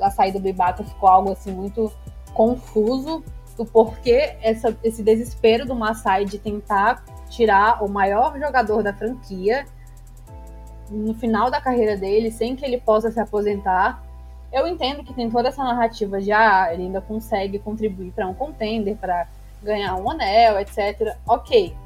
a 0.00 0.10
saída 0.10 0.40
do 0.40 0.48
Ibaka 0.48 0.82
ficou 0.82 1.10
algo 1.10 1.32
assim 1.32 1.52
muito 1.52 1.92
confuso 2.32 3.22
do 3.60 3.66
porquê 3.66 4.36
essa, 4.40 4.74
esse 4.82 5.02
desespero 5.02 5.66
do 5.66 5.74
Masai 5.74 6.24
de 6.24 6.38
tentar 6.38 7.04
tirar 7.28 7.84
o 7.84 7.90
maior 7.90 8.38
jogador 8.40 8.82
da 8.82 8.90
franquia 8.90 9.66
no 10.88 11.12
final 11.12 11.50
da 11.50 11.60
carreira 11.60 11.94
dele, 11.94 12.30
sem 12.30 12.56
que 12.56 12.64
ele 12.64 12.80
possa 12.80 13.10
se 13.10 13.20
aposentar. 13.20 14.02
Eu 14.50 14.66
entendo 14.66 15.04
que 15.04 15.12
tem 15.12 15.30
toda 15.30 15.48
essa 15.48 15.62
narrativa 15.62 16.22
de 16.22 16.32
ah, 16.32 16.70
ele 16.72 16.84
ainda 16.84 17.02
consegue 17.02 17.58
contribuir 17.58 18.12
para 18.12 18.26
um 18.26 18.32
contender, 18.32 18.96
para 18.96 19.28
ganhar 19.62 19.94
um 19.96 20.10
anel, 20.10 20.58
etc. 20.58 21.14
Ok. 21.28 21.76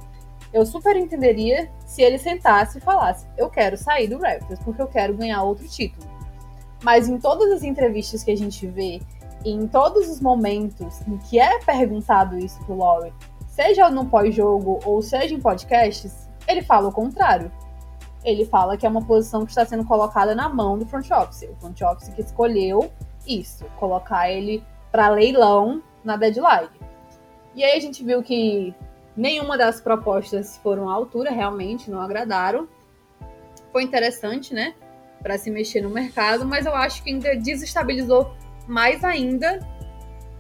Eu 0.53 0.65
super 0.65 0.97
entenderia 0.97 1.69
se 1.85 2.03
ele 2.03 2.19
sentasse 2.19 2.79
e 2.79 2.81
falasse: 2.81 3.27
eu 3.37 3.51
quero 3.51 3.77
sair 3.77 4.07
do 4.07 4.19
Raptors 4.19 4.61
porque 4.61 4.81
eu 4.81 4.87
quero 4.87 5.17
ganhar 5.17 5.43
outro 5.43 5.67
título. 5.67 6.07
Mas 6.85 7.09
em 7.09 7.19
todas 7.19 7.51
as 7.51 7.65
entrevistas 7.65 8.23
que 8.23 8.31
a 8.31 8.37
gente 8.37 8.65
vê, 8.65 9.01
em 9.45 9.67
todos 9.67 10.09
os 10.09 10.21
momentos 10.21 11.01
em 11.07 11.19
que 11.19 11.39
é 11.39 11.59
perguntado 11.61 12.39
isso 12.39 12.59
pro 12.65 12.77
Laurie, 12.77 13.13
seja 13.49 13.91
no 13.91 14.07
pós-jogo 14.07 14.81
ou 14.85 15.03
seja 15.03 15.35
em 15.35 15.41
podcasts, 15.41 16.29
ele 16.49 16.63
fala 16.63 16.89
o 16.89 16.93
contrário. 16.93 17.51
Ele 18.25 18.47
fala 18.47 18.77
que 18.77 18.87
é 18.87 18.89
uma 18.89 19.05
posição 19.05 19.45
que 19.45 19.51
está 19.51 19.65
sendo 19.67 19.85
colocada 19.85 20.35
na 20.35 20.49
mão 20.49 20.79
do 20.79 20.87
front 20.87 21.11
office. 21.11 21.43
O 21.43 21.57
front 21.57 21.81
office 21.83 22.09
que 22.09 22.23
escolheu 22.23 22.91
isso, 23.27 23.65
colocar 23.79 24.31
ele 24.31 24.65
para 24.91 25.09
leilão 25.09 25.83
na 26.03 26.17
deadline. 26.17 26.71
E 27.55 27.63
aí 27.63 27.77
a 27.77 27.81
gente 27.81 28.03
viu 28.03 28.23
que 28.23 28.75
nenhuma 29.17 29.59
das 29.59 29.81
propostas 29.81 30.57
foram 30.59 30.89
à 30.89 30.95
altura, 30.95 31.31
realmente 31.31 31.91
não 31.91 32.01
agradaram. 32.01 32.67
Foi 33.71 33.83
interessante, 33.83 34.55
né? 34.55 34.75
para 35.25 35.39
se 35.39 35.51
mexer 35.51 35.81
no 35.81 35.89
mercado, 35.89 36.45
mas 36.45 36.67
eu 36.67 36.77
acho 36.77 37.03
que 37.03 37.09
ainda 37.09 37.35
desestabilizou 37.35 38.31
mais 38.67 39.05
ainda 39.05 39.61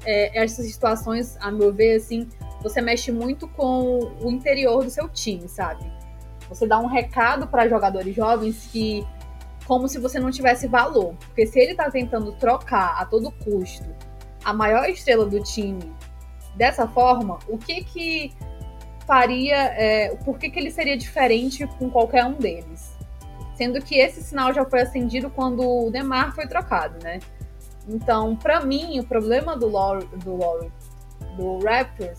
é, 0.05 0.43
essas 0.43 0.66
situações, 0.66 1.37
a 1.41 1.51
meu 1.51 1.72
ver, 1.72 1.97
assim, 1.97 2.29
você 2.62 2.81
mexe 2.81 3.12
muito 3.12 3.49
com 3.49 3.99
o 4.20 4.31
interior 4.31 4.85
do 4.85 4.91
seu 4.91 5.09
time, 5.09 5.49
sabe? 5.49 5.85
Você 6.49 6.66
dá 6.66 6.79
um 6.79 6.87
recado 6.87 7.47
para 7.47 7.68
jogadores 7.68 8.14
jovens 8.14 8.68
que 8.70 9.07
como 9.66 9.89
se 9.89 9.99
você 9.99 10.20
não 10.20 10.31
tivesse 10.31 10.66
valor, 10.66 11.14
porque 11.27 11.47
se 11.47 11.59
ele 11.59 11.70
está 11.72 11.91
tentando 11.91 12.33
trocar 12.33 13.01
a 13.01 13.07
todo 13.07 13.31
custo 13.31 13.85
a 14.45 14.53
maior 14.53 14.89
estrela 14.91 15.25
do 15.25 15.43
time 15.43 15.95
dessa 16.55 16.87
forma, 16.87 17.39
o 17.49 17.57
que 17.57 17.83
que 17.83 18.33
faria, 19.07 19.57
é, 19.57 20.14
por 20.16 20.39
que 20.39 20.51
que 20.51 20.59
ele 20.59 20.70
seria 20.70 20.99
diferente 20.99 21.66
com 21.79 21.89
qualquer 21.89 22.27
um 22.27 22.35
deles? 22.35 22.95
sendo 23.55 23.81
que 23.81 23.97
esse 23.97 24.22
sinal 24.22 24.53
já 24.53 24.64
foi 24.64 24.83
acendido 24.83 25.31
quando 25.31 25.87
o 25.87 25.91
Demar 25.91 26.35
foi 26.35 26.47
trocado, 26.47 27.03
né? 27.03 27.20
Então, 27.89 28.35
para 28.37 28.64
mim, 28.64 28.99
o 28.99 29.05
problema 29.05 29.57
do 29.57 29.68
Lowry, 29.68 30.07
do, 30.24 30.39
do 31.37 31.59
Raptors 31.64 32.18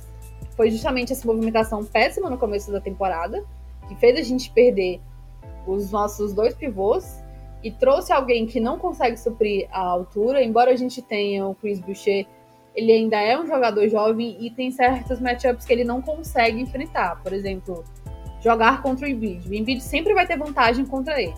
foi 0.56 0.70
justamente 0.72 1.12
essa 1.12 1.26
movimentação 1.28 1.84
péssima 1.84 2.30
no 2.30 2.38
começo 2.38 2.72
da 2.72 2.80
temporada, 2.80 3.44
que 3.88 3.96
fez 3.96 4.18
a 4.18 4.24
gente 4.24 4.52
perder 4.52 5.02
os 5.68 5.92
nossos 5.92 6.34
dois 6.34 6.54
pivôs 6.54 7.24
e 7.64 7.72
trouxe 7.72 8.14
alguém 8.14 8.46
que 8.46 8.60
não 8.60 8.78
consegue 8.78 9.18
suprir 9.18 9.68
a 9.72 9.80
altura, 9.80 10.44
embora 10.44 10.72
a 10.72 10.76
gente 10.76 11.02
tenha 11.02 11.48
o 11.48 11.56
Chris 11.56 11.80
Boucher, 11.80 12.28
ele 12.76 12.92
ainda 12.92 13.20
é 13.20 13.40
um 13.40 13.48
jogador 13.48 13.88
jovem 13.88 14.38
e 14.40 14.52
tem 14.52 14.70
certos 14.70 15.20
matchups 15.20 15.66
que 15.66 15.74
ele 15.74 15.84
não 15.84 16.02
consegue 16.02 16.62
enfrentar. 16.62 17.22
Por 17.24 17.34
exemplo, 17.34 17.84
jogar 18.42 18.82
contra 18.84 19.08
o 19.08 19.10
Embiid. 19.10 19.50
O 19.50 19.54
Embiid 19.54 19.82
sempre 19.82 20.14
vai 20.14 20.28
ter 20.28 20.38
vantagem 20.38 20.86
contra 20.86 21.20
ele. 21.20 21.34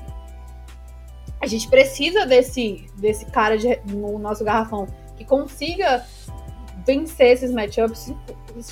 A 1.41 1.47
gente 1.47 1.67
precisa 1.69 2.25
desse, 2.25 2.87
desse 2.97 3.25
cara 3.25 3.57
de, 3.57 3.79
no 3.85 4.17
nosso 4.17 4.43
garrafão 4.43 4.87
que 5.15 5.23
consiga 5.25 6.05
vencer 6.85 7.33
esses 7.33 7.51
matchups 7.51 8.13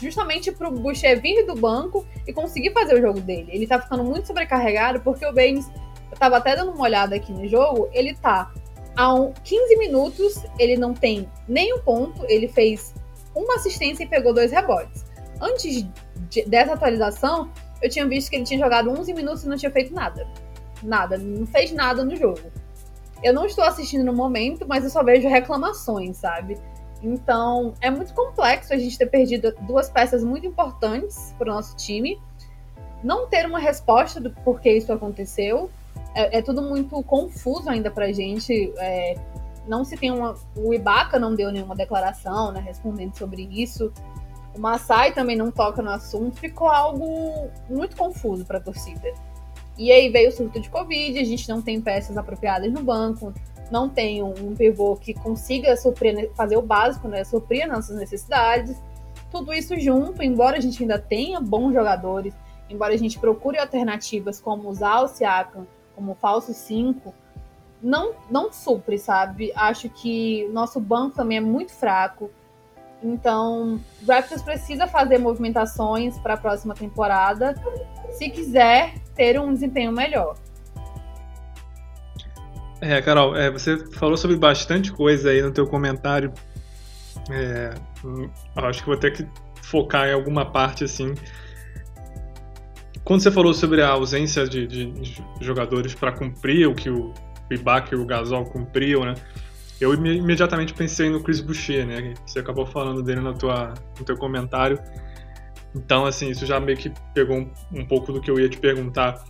justamente 0.02 0.52
para 0.52 0.70
o 0.70 0.72
Boucher 0.72 1.22
vir 1.22 1.46
do 1.46 1.56
banco 1.56 2.06
e 2.26 2.34
conseguir 2.34 2.72
fazer 2.72 2.96
o 2.96 3.02
jogo 3.02 3.20
dele. 3.20 3.50
Ele 3.52 3.68
tá 3.68 3.80
ficando 3.80 4.04
muito 4.04 4.28
sobrecarregado 4.28 5.02
porque 5.02 5.26
o 5.26 5.34
Baines, 5.34 5.70
eu 6.12 6.18
tava 6.18 6.38
até 6.38 6.56
dando 6.56 6.72
uma 6.72 6.84
olhada 6.84 7.16
aqui 7.16 7.32
no 7.32 7.48
jogo, 7.48 7.90
ele 7.92 8.16
tá 8.16 8.52
há 8.96 9.32
15 9.44 9.78
minutos, 9.78 10.44
ele 10.58 10.78
não 10.78 10.94
tem 10.94 11.30
nenhum 11.48 11.80
ponto, 11.80 12.26
ele 12.28 12.48
fez 12.48 12.94
uma 13.36 13.56
assistência 13.56 14.04
e 14.04 14.08
pegou 14.08 14.34
dois 14.34 14.52
rebotes. 14.52 15.06
Antes 15.42 15.86
de, 16.30 16.46
dessa 16.46 16.74
atualização, 16.74 17.52
eu 17.82 17.90
tinha 17.90 18.08
visto 18.08 18.30
que 18.30 18.38
ele 18.38 18.46
tinha 18.46 18.60
jogado 18.60 18.90
11 18.90 19.14
minutos 19.14 19.44
e 19.44 19.48
não 19.48 19.58
tinha 19.58 19.72
feito 19.72 19.94
nada. 19.94 20.26
Nada, 20.84 21.18
não 21.18 21.46
fez 21.46 21.72
nada 21.72 22.04
no 22.04 22.16
jogo. 22.16 22.42
Eu 23.24 23.34
não 23.34 23.46
estou 23.46 23.64
assistindo 23.64 24.04
no 24.04 24.14
momento, 24.14 24.66
mas 24.68 24.84
eu 24.84 24.90
só 24.90 25.04
vejo 25.04 25.28
reclamações, 25.28 26.18
sabe? 26.18 26.58
Então, 27.02 27.74
é 27.82 27.90
muito 27.90 28.14
complexo 28.14 28.74
a 28.74 28.78
gente 28.78 28.98
ter 28.98 29.08
perdido 29.08 29.54
duas 29.62 29.90
peças 29.90 30.24
muito 30.24 30.46
importantes 30.46 31.34
para 31.38 31.52
o 31.52 31.56
nosso 31.56 31.76
time. 31.76 32.20
Não 33.04 33.28
ter 33.28 33.46
uma 33.46 33.60
resposta 33.60 34.20
do 34.20 34.32
porquê 34.32 34.78
isso 34.78 34.92
aconteceu. 34.92 35.70
É, 36.14 36.40
é 36.40 36.42
tudo 36.42 36.62
muito 36.62 37.02
confuso 37.04 37.70
ainda 37.70 37.90
para 37.92 38.06
a 38.06 38.12
gente. 38.12 38.74
É, 38.78 39.16
não 39.68 39.84
se 39.84 39.96
tem 39.98 40.12
uma. 40.12 40.36
O 40.56 40.74
Ibaka 40.74 41.20
não 41.20 41.36
deu 41.36 41.52
nenhuma 41.52 41.76
declaração 41.76 42.52
né, 42.52 42.60
respondendo 42.60 43.18
sobre 43.18 43.48
isso 43.52 43.92
o 44.56 44.60
Masai 44.60 45.12
também 45.12 45.36
não 45.36 45.52
toca 45.52 45.82
no 45.82 45.92
assunto, 45.92 46.40
ficou 46.40 46.70
algo 46.70 47.50
muito 47.70 47.96
confuso 47.96 48.46
para 48.46 48.58
a 48.58 48.62
torcida. 48.62 49.14
E 49.78 49.92
aí 49.92 50.10
veio 50.10 50.30
o 50.30 50.32
surto 50.32 50.60
de 50.60 50.70
Covid, 50.70 51.20
a 51.20 51.24
gente 51.24 51.48
não 51.50 51.62
tem 51.62 51.82
peças 51.82 52.18
apropriadas 52.18 52.72
no 52.72 52.82
banco, 52.82 53.34
não 53.72 53.90
tem 53.90 54.24
um 54.24 54.56
pivô 54.56 54.96
que 54.96 55.14
consiga 55.14 55.76
suprir, 55.76 56.32
fazer 56.36 56.56
o 56.56 56.62
básico, 56.62 57.08
né, 57.08 57.24
suprir 57.24 57.68
nossas 57.68 57.98
necessidades. 57.98 58.82
Tudo 59.32 59.54
isso 59.54 59.78
junto, 59.80 60.24
embora 60.24 60.58
a 60.58 60.62
gente 60.62 60.82
ainda 60.82 61.00
tenha 61.00 61.40
bons 61.42 61.74
jogadores, 61.74 62.34
embora 62.70 62.94
a 62.94 62.98
gente 62.98 63.20
procure 63.20 63.58
alternativas 63.58 64.40
como 64.40 64.70
usar 64.70 65.02
o 65.02 65.08
Siakam 65.08 65.68
como 65.96 66.14
falso 66.16 66.54
5, 66.54 67.14
não, 67.82 68.14
não 68.30 68.52
supre, 68.52 68.98
sabe? 68.98 69.52
Acho 69.56 69.90
que 69.90 70.48
nosso 70.52 70.80
banco 70.80 71.16
também 71.16 71.38
é 71.38 71.42
muito 71.42 71.72
fraco. 71.72 72.30
Então, 73.02 73.80
o 74.02 74.12
Raptors 74.12 74.42
precisa 74.42 74.88
fazer 74.88 75.18
movimentações 75.20 76.18
para 76.20 76.34
a 76.34 76.38
próxima 76.38 76.74
temporada 76.74 77.56
se 78.12 78.30
quiser 78.30 78.96
ter 79.16 79.40
um 79.40 79.54
desempenho 79.54 79.92
melhor. 79.92 80.36
É, 82.82 83.02
Carol, 83.02 83.36
é, 83.36 83.50
você 83.50 83.78
falou 83.94 84.18
sobre 84.18 84.38
bastante 84.38 84.92
coisa 84.92 85.30
aí 85.30 85.42
no 85.42 85.52
teu 85.52 85.66
comentário. 85.66 86.32
É, 87.32 87.74
acho 88.58 88.82
que 88.82 88.88
vou 88.88 88.98
ter 88.98 89.12
que 89.12 89.26
focar 89.62 90.08
em 90.08 90.14
alguma 90.14 90.46
parte 90.46 90.84
assim. 90.84 91.16
Quando 93.04 93.22
você 93.22 93.32
falou 93.32 93.54
sobre 93.54 93.82
a 93.82 93.90
ausência 93.90 94.48
de, 94.48 94.68
de, 94.68 95.24
jogadores 95.40 95.94
para 95.94 96.12
cumprir 96.12 96.68
o 96.68 96.76
que 96.76 96.90
o 96.90 97.14
Ibaka 97.50 97.96
e 97.96 97.98
o 97.98 98.06
Gasol 98.06 98.46
cumpriam, 98.46 99.06
né? 99.06 99.14
eu 99.80 99.94
imediatamente 99.94 100.74
pensei 100.74 101.10
no 101.10 101.22
Chris 101.22 101.42
Boucher, 101.42 101.86
né? 101.86 102.14
Você 102.26 102.40
acabou 102.40 102.66
falando 102.66 103.04
dele 103.04 103.20
no, 103.20 103.34
tua, 103.34 103.74
no 104.00 104.06
teu 104.06 104.18
comentário. 104.18 104.80
Então, 105.76 106.06
assim, 106.06 106.30
isso 106.30 106.46
já 106.46 106.60
meio 106.60 106.78
que 106.78 106.92
pegou 107.14 107.38
um, 107.38 107.52
um 107.74 107.86
pouco 107.86 108.14
do 108.14 108.22
que 108.22 108.32
eu 108.32 108.40
ia 108.40 108.48
te 108.48 108.58
perguntar. 108.58 109.24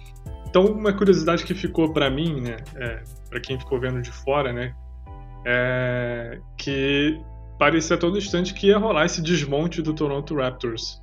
Então, 0.47 0.65
uma 0.65 0.93
curiosidade 0.93 1.43
que 1.43 1.53
ficou 1.53 1.91
para 1.91 2.09
mim, 2.09 2.39
né? 2.39 2.57
É, 2.75 3.03
para 3.29 3.39
quem 3.39 3.59
ficou 3.59 3.79
vendo 3.79 4.01
de 4.01 4.11
fora, 4.11 4.53
né? 4.53 4.73
É 5.45 6.39
que 6.57 7.19
parecia 7.57 7.95
a 7.95 7.99
todo 7.99 8.17
instante 8.17 8.53
que 8.53 8.67
ia 8.67 8.77
rolar 8.77 9.05
esse 9.05 9.21
desmonte 9.21 9.81
do 9.81 9.93
Toronto 9.93 10.35
Raptors. 10.35 11.01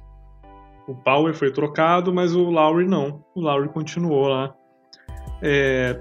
O 0.87 0.95
Power 0.95 1.35
foi 1.35 1.53
trocado, 1.53 2.13
mas 2.13 2.35
o 2.35 2.51
Lowry 2.51 2.87
não. 2.87 3.25
O 3.35 3.41
Lowry 3.41 3.69
continuou 3.69 4.29
lá. 4.29 4.55
É, 5.41 6.01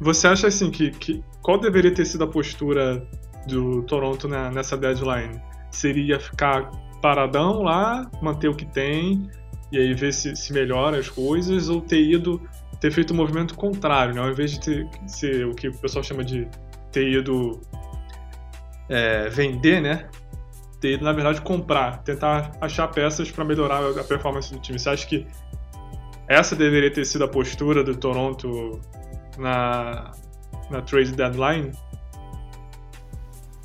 você 0.00 0.28
acha 0.28 0.46
assim 0.46 0.70
que, 0.70 0.90
que 0.90 1.24
qual 1.42 1.58
deveria 1.58 1.92
ter 1.92 2.04
sido 2.04 2.24
a 2.24 2.26
postura 2.26 3.06
do 3.46 3.82
Toronto 3.84 4.28
na, 4.28 4.50
nessa 4.50 4.76
deadline? 4.76 5.40
Seria 5.70 6.20
ficar 6.20 6.70
paradão 7.00 7.62
lá, 7.62 8.10
manter 8.20 8.48
o 8.48 8.54
que 8.54 8.66
tem 8.66 9.30
e 9.70 9.78
aí 9.78 9.94
ver 9.94 10.12
se, 10.12 10.34
se 10.34 10.52
melhora 10.52 10.98
as 10.98 11.08
coisas, 11.08 11.68
ou 11.68 11.80
ter 11.80 12.00
ido, 12.00 12.40
ter 12.80 12.90
feito 12.90 13.10
o 13.10 13.14
um 13.14 13.16
movimento 13.16 13.54
contrário, 13.54 14.14
né? 14.14 14.20
ao 14.20 14.30
invés 14.30 14.52
de 14.52 14.60
ter, 14.60 14.88
ser 15.06 15.46
o 15.46 15.54
que 15.54 15.68
o 15.68 15.76
pessoal 15.78 16.02
chama 16.02 16.24
de 16.24 16.48
ter 16.90 17.08
ido 17.08 17.60
é, 18.88 19.28
vender, 19.28 19.80
né? 19.80 20.08
Ter 20.80 20.94
ido, 20.94 21.04
na 21.04 21.12
verdade, 21.12 21.40
comprar, 21.42 22.02
tentar 22.02 22.52
achar 22.60 22.88
peças 22.88 23.30
para 23.30 23.44
melhorar 23.44 23.82
a 23.98 24.04
performance 24.04 24.52
do 24.52 24.60
time. 24.60 24.78
Você 24.78 24.88
acha 24.88 25.06
que 25.06 25.26
essa 26.26 26.54
deveria 26.54 26.92
ter 26.92 27.04
sido 27.04 27.24
a 27.24 27.28
postura 27.28 27.82
do 27.82 27.96
Toronto 27.96 28.80
na, 29.36 30.12
na 30.70 30.80
trade 30.82 31.12
deadline? 31.12 31.72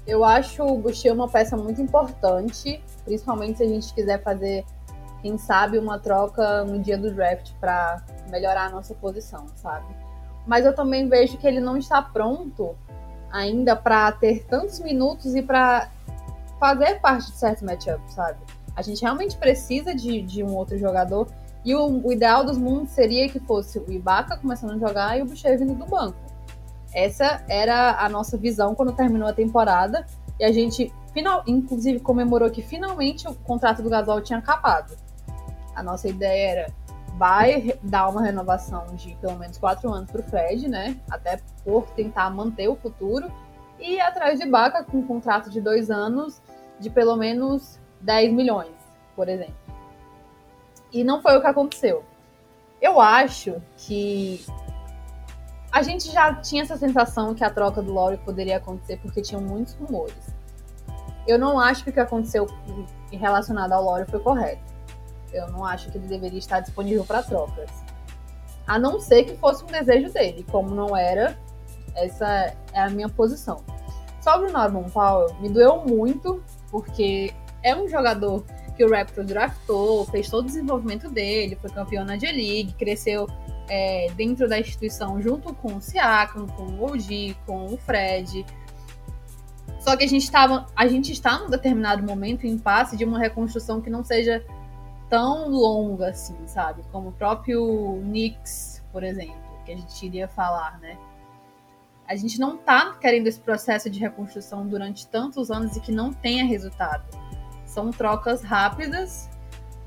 Eu 0.06 0.24
acho 0.24 0.64
o 0.64 0.78
Boucher 0.78 1.14
uma 1.14 1.30
peça 1.30 1.56
muito 1.56 1.82
importante, 1.82 2.82
principalmente 3.06 3.58
se 3.58 3.64
a 3.64 3.68
gente 3.68 3.94
quiser 3.94 4.22
fazer, 4.24 4.66
quem 5.22 5.38
sabe, 5.38 5.78
uma 5.78 6.00
troca 6.00 6.64
no 6.64 6.80
dia 6.80 6.98
do 6.98 7.14
draft 7.14 7.52
para 7.60 8.04
melhorar 8.30 8.66
a 8.66 8.70
nossa 8.70 8.94
posição, 8.96 9.46
sabe? 9.56 9.88
Mas 10.46 10.66
eu 10.66 10.76
também 10.76 11.08
vejo 11.08 11.38
que 11.38 11.48
ele 11.48 11.60
não 11.60 11.78
está 11.78 12.02
pronto 12.02 12.76
ainda 13.32 13.76
para 13.76 14.12
ter 14.12 14.46
tantos 14.46 14.80
minutos 14.80 15.36
e 15.36 15.42
para 15.42 15.90
fazer 16.60 17.00
parte 17.00 17.32
de 17.32 17.38
certos 17.38 17.64
matchups, 17.64 18.14
sabe? 18.14 18.38
A 18.76 18.82
gente 18.82 19.02
realmente 19.02 19.38
precisa 19.38 19.94
de, 19.94 20.22
de 20.22 20.44
um 20.44 20.56
outro 20.56 20.78
jogador. 20.78 21.28
E 21.66 21.74
o, 21.76 22.06
o, 22.06 22.12
ideal 22.12 22.44
dos 22.44 22.58
mundos 22.58 22.92
seria 22.92 23.30
que 23.30 23.40
fosse 23.40 23.80
o 23.80 23.92
Ibaka 23.92 24.38
começando 24.38 24.72
a 24.72 24.78
jogar 24.78 25.18
e 25.18 25.22
o 25.22 25.26
Boucher 25.26 25.58
vindo 25.58 25.76
do 25.76 25.86
banco. 25.86 26.18
Essa 26.94 27.44
era 27.48 28.00
a 28.00 28.10
nossa 28.10 28.38
visão 28.38 28.76
quando 28.76 28.92
terminou 28.94 29.28
a 29.28 29.34
temporada. 29.34 30.06
E 30.40 30.44
a 30.44 30.52
gente, 30.52 30.94
final, 31.14 31.44
inclusive, 31.48 32.00
comemorou 32.00 32.50
que 32.50 32.62
finalmente 32.62 33.28
o 33.28 33.36
contrato 33.36 33.82
do 33.82 33.90
Gasol 33.90 34.22
tinha 34.22 34.40
acabado. 34.40 34.98
A 35.76 35.84
nossa 35.84 36.08
ideia 36.08 36.52
era 36.52 36.74
vai 37.16 37.78
dar 37.84 38.10
uma 38.10 38.24
renovação 38.24 38.86
de 38.96 39.16
pelo 39.16 39.38
menos 39.38 39.58
quatro 39.58 39.92
anos 39.92 40.10
para 40.10 40.22
o 40.22 40.24
Fred, 40.24 40.68
né? 40.68 41.00
Até 41.10 41.40
por 41.64 41.86
tentar 41.92 42.30
manter 42.30 42.68
o 42.68 42.76
futuro. 42.76 43.32
E 43.80 44.00
atrás 44.00 44.40
de 44.40 44.48
Baca 44.48 44.84
com 44.84 44.98
um 44.98 45.08
contrato 45.08 45.50
de 45.50 45.62
dois 45.62 45.92
anos 45.92 46.42
de 46.80 46.90
pelo 46.90 47.16
menos 47.16 47.80
10 48.02 48.34
milhões, 48.34 48.74
por 49.16 49.30
exemplo. 49.30 49.56
E 50.92 51.04
não 51.04 51.22
foi 51.22 51.38
o 51.38 51.42
que 51.42 51.48
aconteceu. 51.48 52.04
Eu 52.82 53.00
acho 53.00 53.62
que 53.78 54.46
a 55.72 55.82
gente 55.82 56.12
já 56.12 56.36
tinha 56.36 56.64
essa 56.64 56.78
sensação 56.78 57.34
que 57.34 57.44
a 57.44 57.50
troca 57.50 57.82
do 57.82 57.94
Laurie 57.94 58.20
poderia 58.20 58.58
acontecer 58.58 58.98
porque 58.98 59.22
tinham 59.22 59.42
muitos 59.42 59.74
rumores. 59.74 60.34
Eu 61.28 61.40
não 61.40 61.60
acho 61.60 61.84
que 61.84 61.90
o 61.90 61.94
que 61.94 62.00
aconteceu 62.00 62.48
relacionado 63.12 63.72
ao 63.72 63.84
Laurie 63.84 64.06
foi 64.06 64.20
correto. 64.20 64.74
Eu 65.32 65.48
não 65.52 65.66
acho 65.66 65.92
que 65.92 65.98
ele 65.98 66.08
deveria 66.08 66.40
estar 66.40 66.60
disponível 66.60 67.04
para 67.04 67.24
trocas. 67.24 67.70
A 68.68 68.78
não 68.78 69.00
ser 69.00 69.24
que 69.24 69.36
fosse 69.38 69.64
um 69.64 69.68
desejo 69.68 70.12
dele, 70.14 70.46
como 70.52 70.74
não 70.74 70.96
era, 70.96 71.38
essa 71.96 72.54
é 72.74 72.80
a 72.80 72.90
minha 72.90 73.10
posição. 73.10 73.64
Sobre 74.22 74.50
o 74.50 74.54
Norman 74.54 74.90
Powell, 74.90 75.36
me 75.40 75.50
doeu 75.50 75.84
muito, 75.86 76.42
porque 76.72 77.34
é 77.62 77.76
um 77.76 77.88
jogador 77.90 78.44
que 78.76 78.84
o 78.84 78.90
Raptors 78.90 79.28
draftou, 79.28 80.06
fez 80.06 80.30
todo 80.30 80.46
o 80.46 80.48
desenvolvimento 80.48 81.10
dele, 81.10 81.58
foi 81.62 81.70
campeão 81.70 82.06
na 82.06 82.18
G-League, 82.18 82.74
cresceu 82.74 83.28
é, 83.70 84.08
dentro 84.16 84.48
da 84.48 84.60
instituição 84.60 85.22
junto 85.22 85.54
com 85.56 85.76
o 85.76 85.82
Siakam, 85.82 86.48
com 86.48 86.64
o 86.64 86.92
OG, 86.92 87.36
com 87.46 87.66
o 87.66 87.78
Fred. 87.78 88.46
Só 89.84 89.98
que 89.98 90.06
a 90.06 90.08
gente, 90.08 90.32
tava, 90.32 90.66
a 90.74 90.88
gente 90.88 91.12
está 91.12 91.38
num 91.40 91.50
determinado 91.50 92.02
momento 92.02 92.48
em 92.48 92.58
passe 92.58 92.96
de 92.96 93.04
uma 93.04 93.20
reconstrução 93.20 93.82
que 93.82 93.90
não 93.90 94.02
seja 94.02 94.46
tão 95.10 95.50
longa 95.50 96.10
assim, 96.10 96.38
sabe? 96.48 96.84
Como 96.90 97.10
o 97.10 97.12
próprio 97.12 98.00
Knicks, 98.02 98.82
por 98.94 99.04
exemplo, 99.04 99.36
que 99.66 99.74
a 99.74 99.76
gente 99.76 100.06
iria 100.06 100.28
falar, 100.28 100.80
né? 100.80 100.98
A 102.08 102.16
gente 102.16 102.40
não 102.40 102.58
tá 102.58 102.94
querendo 102.94 103.28
esse 103.28 103.40
processo 103.40 103.90
de 103.90 104.00
reconstrução 104.00 104.66
durante 104.66 105.06
tantos 105.08 105.52
anos 105.52 105.76
e 105.76 105.82
que 105.82 105.92
não 105.92 106.14
tenha 106.14 106.46
resultado. 106.46 107.04
São 107.66 107.92
trocas 107.92 108.42
rápidas 108.42 109.30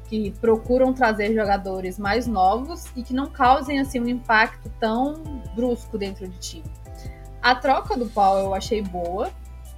que 0.09 0.31
procuram 0.33 0.93
trazer 0.93 1.35
jogadores 1.35 1.99
mais 1.99 2.27
novos 2.27 2.85
e 2.95 3.03
que 3.03 3.15
não 3.15 3.31
causem 3.31 3.81
assim 3.81 3.99
um 3.99 4.09
impacto 4.09 4.71
tão 4.79 5.15
brusco 5.55 5.97
dentro 5.97 6.29
do 6.29 6.39
time. 6.39 6.71
A 7.43 7.55
troca 7.55 7.97
do 7.97 8.07
Paul 8.07 8.39
eu 8.39 8.55
achei 8.55 8.83
boa, 8.83 9.31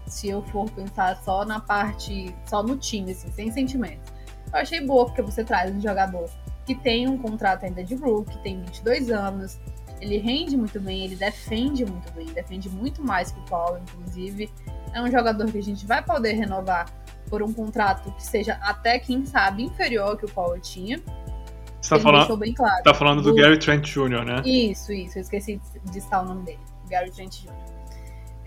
se 0.09 0.29
eu 0.29 0.43
for 0.43 0.71
pensar 0.71 1.17
só 1.23 1.45
na 1.45 1.61
parte, 1.61 2.35
só 2.47 2.63
no 2.63 2.77
time, 2.77 3.13
assim, 3.13 3.31
sem 3.31 3.53
sentimento. 3.53 4.13
Eu 4.53 4.61
achei 4.61 4.81
boa 4.81 5.07
porque 5.07 5.23
você 5.23 5.45
traz 5.45 5.75
um 5.75 5.81
jogador 5.81 6.29
que 6.65 6.75
tem 6.75 7.09
um 7.09 7.19
contrato 7.19 7.65
ainda 7.65 7.83
de 7.83 7.95
rookie, 7.95 8.37
que 8.37 8.43
tem 8.43 8.61
22 8.61 9.11
anos, 9.11 9.59
ele 10.01 10.19
rende 10.19 10.57
muito 10.57 10.81
bem, 10.81 11.05
ele 11.05 11.17
defende 11.17 11.85
muito 11.85 12.13
bem, 12.13 12.27
defende 12.27 12.69
muito 12.69 13.03
mais 13.03 13.33
que 13.33 13.41
o 13.41 13.45
Paulo, 13.45 13.81
inclusive. 13.83 14.51
É 14.93 15.03
um 15.03 15.11
jogador 15.11 15.51
que 15.51 15.59
a 15.59 15.63
gente 15.63 15.87
vai 15.87 16.03
poder 16.03 16.33
renovar 16.33 16.87
por 17.29 17.43
um 17.43 17.53
contrato 17.53 18.11
que 18.13 18.25
seja 18.25 18.55
até, 18.63 18.99
quem 18.99 19.25
sabe, 19.27 19.65
inferior 19.65 20.11
ao 20.11 20.17
que 20.17 20.25
o 20.25 20.31
Paulo 20.31 20.59
tinha. 20.61 21.01
Você 21.81 21.91
tá 21.91 22.01
falando, 22.01 22.37
bem 22.37 22.53
claro. 22.53 22.83
tá 22.83 22.95
falando 22.95 23.23
do, 23.23 23.31
do 23.31 23.37
Gary 23.37 23.59
Trent 23.59 23.87
Jr., 23.87 24.25
né? 24.25 24.43
Isso, 24.45 24.93
isso. 24.93 25.19
Eu 25.19 25.23
esqueci 25.23 25.61
de 25.85 26.01
citar 26.01 26.25
o 26.25 26.29
nome 26.29 26.45
dele. 26.45 26.61
Gary 26.89 27.11
Trent 27.11 27.43
Jr. 27.43 27.78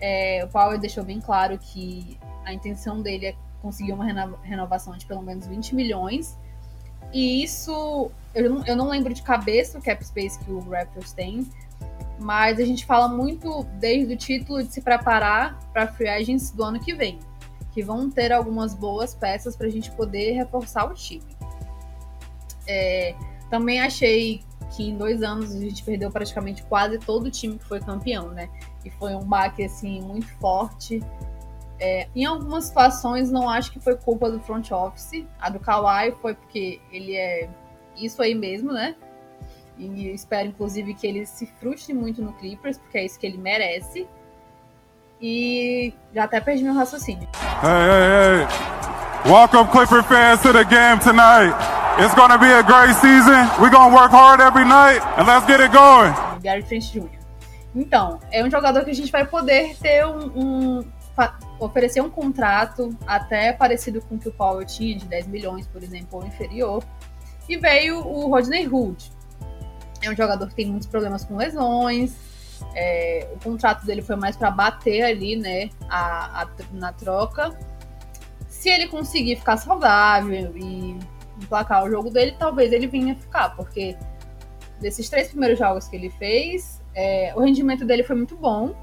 É, 0.02 0.44
o 0.44 0.48
Paulo 0.48 0.76
deixou 0.76 1.04
bem 1.04 1.20
claro 1.20 1.56
que 1.56 2.18
a 2.44 2.52
intenção 2.52 3.00
dele 3.00 3.26
é 3.26 3.34
conseguir 3.62 3.92
uma 3.92 4.04
renovação 4.42 4.96
de 4.96 5.06
pelo 5.06 5.22
menos 5.22 5.46
20 5.46 5.74
milhões. 5.76 6.36
E 7.12 7.44
isso, 7.44 8.10
eu 8.34 8.50
não, 8.50 8.66
eu 8.66 8.76
não 8.76 8.88
lembro 8.88 9.14
de 9.14 9.22
cabeça 9.22 9.78
o 9.78 9.82
cap 9.82 10.04
space 10.04 10.38
que 10.40 10.50
o 10.50 10.58
Raptors 10.58 11.12
tem, 11.12 11.46
mas 12.18 12.58
a 12.58 12.64
gente 12.64 12.84
fala 12.84 13.06
muito 13.06 13.62
desde 13.78 14.14
o 14.14 14.16
título 14.16 14.62
de 14.62 14.72
se 14.72 14.80
preparar 14.80 15.58
para 15.72 15.86
free 15.86 16.08
agents 16.08 16.50
do 16.50 16.64
ano 16.64 16.80
que 16.80 16.92
vem 16.92 17.20
que 17.72 17.82
vão 17.82 18.10
ter 18.10 18.32
algumas 18.32 18.74
boas 18.74 19.14
peças 19.14 19.56
para 19.56 19.66
a 19.66 19.70
gente 19.70 19.90
poder 19.92 20.32
reforçar 20.32 20.84
o 20.84 20.94
time. 20.94 21.24
É, 22.66 23.14
também 23.50 23.80
achei 23.80 24.42
que 24.76 24.90
em 24.90 24.96
dois 24.96 25.22
anos 25.22 25.54
a 25.54 25.58
gente 25.58 25.82
perdeu 25.82 26.10
praticamente 26.10 26.62
quase 26.64 26.98
todo 26.98 27.26
o 27.26 27.30
time 27.30 27.58
que 27.58 27.64
foi 27.64 27.80
campeão, 27.80 28.28
né? 28.28 28.48
E 28.84 28.90
foi 28.90 29.14
um 29.14 29.24
baque 29.24 29.64
assim 29.64 30.00
muito 30.00 30.26
forte. 30.38 31.02
É, 31.78 32.08
em 32.14 32.24
algumas 32.24 32.66
situações 32.66 33.30
não 33.30 33.48
acho 33.48 33.72
que 33.72 33.80
foi 33.80 33.96
culpa 33.96 34.30
do 34.30 34.38
front 34.40 34.70
office. 34.70 35.24
A 35.40 35.50
do 35.50 35.58
Kawhi 35.58 36.12
foi 36.20 36.34
porque 36.34 36.80
ele 36.92 37.16
é 37.16 37.48
isso 37.96 38.22
aí 38.22 38.34
mesmo, 38.34 38.72
né? 38.72 38.94
E 39.78 40.08
espero 40.10 40.48
inclusive 40.48 40.94
que 40.94 41.06
ele 41.06 41.26
se 41.26 41.46
frustre 41.58 41.92
muito 41.92 42.22
no 42.22 42.32
Clippers, 42.34 42.78
porque 42.78 42.98
é 42.98 43.04
isso 43.04 43.18
que 43.18 43.26
ele 43.26 43.38
merece. 43.38 44.06
E 45.20 45.94
já 46.14 46.24
até 46.24 46.40
perdi 46.40 46.64
meu 46.64 46.74
raciocínio. 46.74 47.28
Hey, 47.62 47.70
hey, 47.70 48.46
hey. 48.46 49.32
Welcome 49.32 49.68
Clipper 49.70 50.02
fans 50.02 50.42
to 50.42 50.52
the 50.52 50.64
game 50.64 50.98
tonight. 50.98 51.54
It's 52.02 52.14
gonna 52.14 52.38
be 52.38 52.52
a 52.52 52.62
great 52.62 52.94
season. 52.96 53.48
We're 53.60 53.70
gonna 53.70 53.94
work 53.94 54.10
hard 54.10 54.40
every 54.40 54.64
night 54.64 55.00
and 55.16 55.26
let's 55.26 55.46
get 55.46 55.60
it 55.60 55.72
going. 55.72 56.12
Gary 56.42 56.62
Trent 56.64 56.82
Jr. 56.82 57.21
Então, 57.74 58.20
é 58.30 58.44
um 58.44 58.50
jogador 58.50 58.84
que 58.84 58.90
a 58.90 58.94
gente 58.94 59.10
vai 59.10 59.26
poder 59.26 59.76
ter 59.78 60.06
um, 60.06 60.78
um 60.78 60.84
oferecer 61.58 62.00
um 62.00 62.10
contrato 62.10 62.96
até 63.06 63.52
parecido 63.52 64.00
com 64.02 64.16
o 64.16 64.18
que 64.18 64.28
o 64.28 64.32
Powell 64.32 64.66
tinha, 64.66 64.96
de 64.96 65.06
10 65.06 65.26
milhões, 65.28 65.66
por 65.66 65.82
exemplo, 65.82 66.18
ou 66.18 66.26
inferior. 66.26 66.84
E 67.48 67.56
veio 67.56 67.98
o 67.98 68.28
Rodney 68.28 68.66
Hood. 68.66 69.10
É 70.02 70.10
um 70.10 70.16
jogador 70.16 70.48
que 70.48 70.54
tem 70.54 70.66
muitos 70.66 70.88
problemas 70.88 71.24
com 71.24 71.36
lesões, 71.36 72.14
é, 72.74 73.28
o 73.34 73.38
contrato 73.42 73.84
dele 73.84 74.02
foi 74.02 74.16
mais 74.16 74.36
para 74.36 74.50
bater 74.50 75.02
ali, 75.02 75.36
né, 75.36 75.70
a, 75.88 76.42
a, 76.42 76.48
na 76.72 76.92
troca. 76.92 77.58
Se 78.48 78.68
ele 78.68 78.88
conseguir 78.88 79.36
ficar 79.36 79.56
saudável 79.56 80.52
e 80.56 80.98
emplacar 81.40 81.84
o 81.84 81.90
jogo 81.90 82.10
dele, 82.10 82.34
talvez 82.38 82.72
ele 82.72 82.86
vinha 82.86 83.14
ficar, 83.16 83.50
porque 83.56 83.96
desses 84.80 85.08
três 85.08 85.28
primeiros 85.28 85.58
jogos 85.58 85.88
que 85.88 85.96
ele 85.96 86.10
fez, 86.10 86.81
é, 86.94 87.32
o 87.34 87.40
rendimento 87.40 87.84
dele 87.84 88.02
foi 88.02 88.16
muito 88.16 88.36
bom 88.36 88.74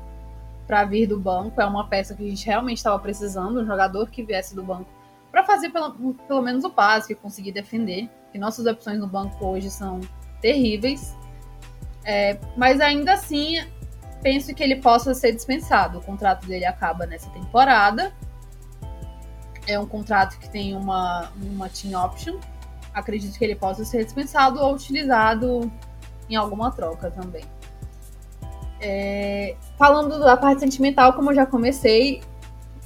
para 0.68 0.86
vir 0.86 1.08
do 1.08 1.20
banco. 1.20 1.60
É 1.60 1.66
uma 1.66 1.88
peça 1.88 2.14
que 2.14 2.26
a 2.26 2.30
gente 2.30 2.46
realmente 2.46 2.78
estava 2.78 3.00
precisando, 3.00 3.62
um 3.62 3.66
jogador 3.66 4.10
que 4.10 4.24
viesse 4.24 4.56
do 4.56 4.64
banco 4.64 4.90
para 5.32 5.44
fazer 5.44 5.70
pelo, 5.70 6.14
pelo 6.28 6.42
menos 6.42 6.64
o 6.64 6.70
básico 6.70 7.14
e 7.14 7.16
conseguir 7.16 7.52
defender. 7.52 8.10
Que 8.32 8.38
nossas 8.38 8.66
opções 8.66 9.00
no 9.00 9.08
banco 9.08 9.46
hoje 9.46 9.70
são 9.70 10.00
terríveis. 10.42 11.16
É, 12.04 12.40
mas 12.56 12.80
ainda 12.80 13.14
assim, 13.14 13.64
penso 14.22 14.54
que 14.54 14.64
ele 14.64 14.78
possa 14.78 15.14
ser 15.14 15.34
dispensado. 15.34 16.00
O 16.00 16.02
contrato 16.02 16.46
dele 16.46 16.66
acaba 16.66 17.06
nessa 17.06 17.30
temporada. 17.32 18.14
É 19.68 19.80
um 19.80 19.86
contrato 19.86 20.38
que 20.40 20.50
tem 20.50 20.76
uma, 20.76 21.32
uma 21.42 21.70
team 21.70 22.04
option. 22.04 22.40
Acredito 22.94 23.38
que 23.38 23.44
ele 23.44 23.56
possa 23.56 23.86
ser 23.86 24.04
dispensado 24.04 24.60
ou 24.60 24.74
utilizado 24.74 25.72
em 26.30 26.36
alguma 26.36 26.72
troca 26.72 27.12
também. 27.12 27.44
É, 28.82 29.56
falando 29.78 30.20
da 30.20 30.38
parte 30.38 30.62
sentimental, 30.62 31.14
como 31.14 31.32
eu 31.32 31.36
já 31.36 31.46
comecei, 31.46 32.22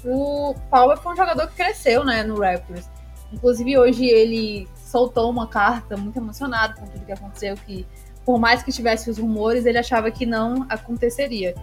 o 0.03 0.55
Powell 0.69 0.97
foi 0.97 1.13
um 1.13 1.15
jogador 1.15 1.47
que 1.47 1.55
cresceu, 1.55 2.03
né, 2.03 2.23
no 2.23 2.39
Raptors. 2.39 2.89
Inclusive 3.31 3.77
hoje 3.77 4.05
ele 4.05 4.67
soltou 4.75 5.29
uma 5.29 5.47
carta 5.47 5.97
muito 5.97 6.17
emocionado 6.17 6.79
com 6.79 6.85
tudo 6.85 7.05
que 7.05 7.11
aconteceu, 7.11 7.55
que 7.55 7.85
por 8.25 8.39
mais 8.39 8.63
que 8.63 8.71
tivesse 8.71 9.09
os 9.09 9.17
rumores, 9.17 9.65
ele 9.65 9.77
achava 9.77 10.09
que 10.11 10.25
não 10.25 10.65
aconteceria. 10.69 11.55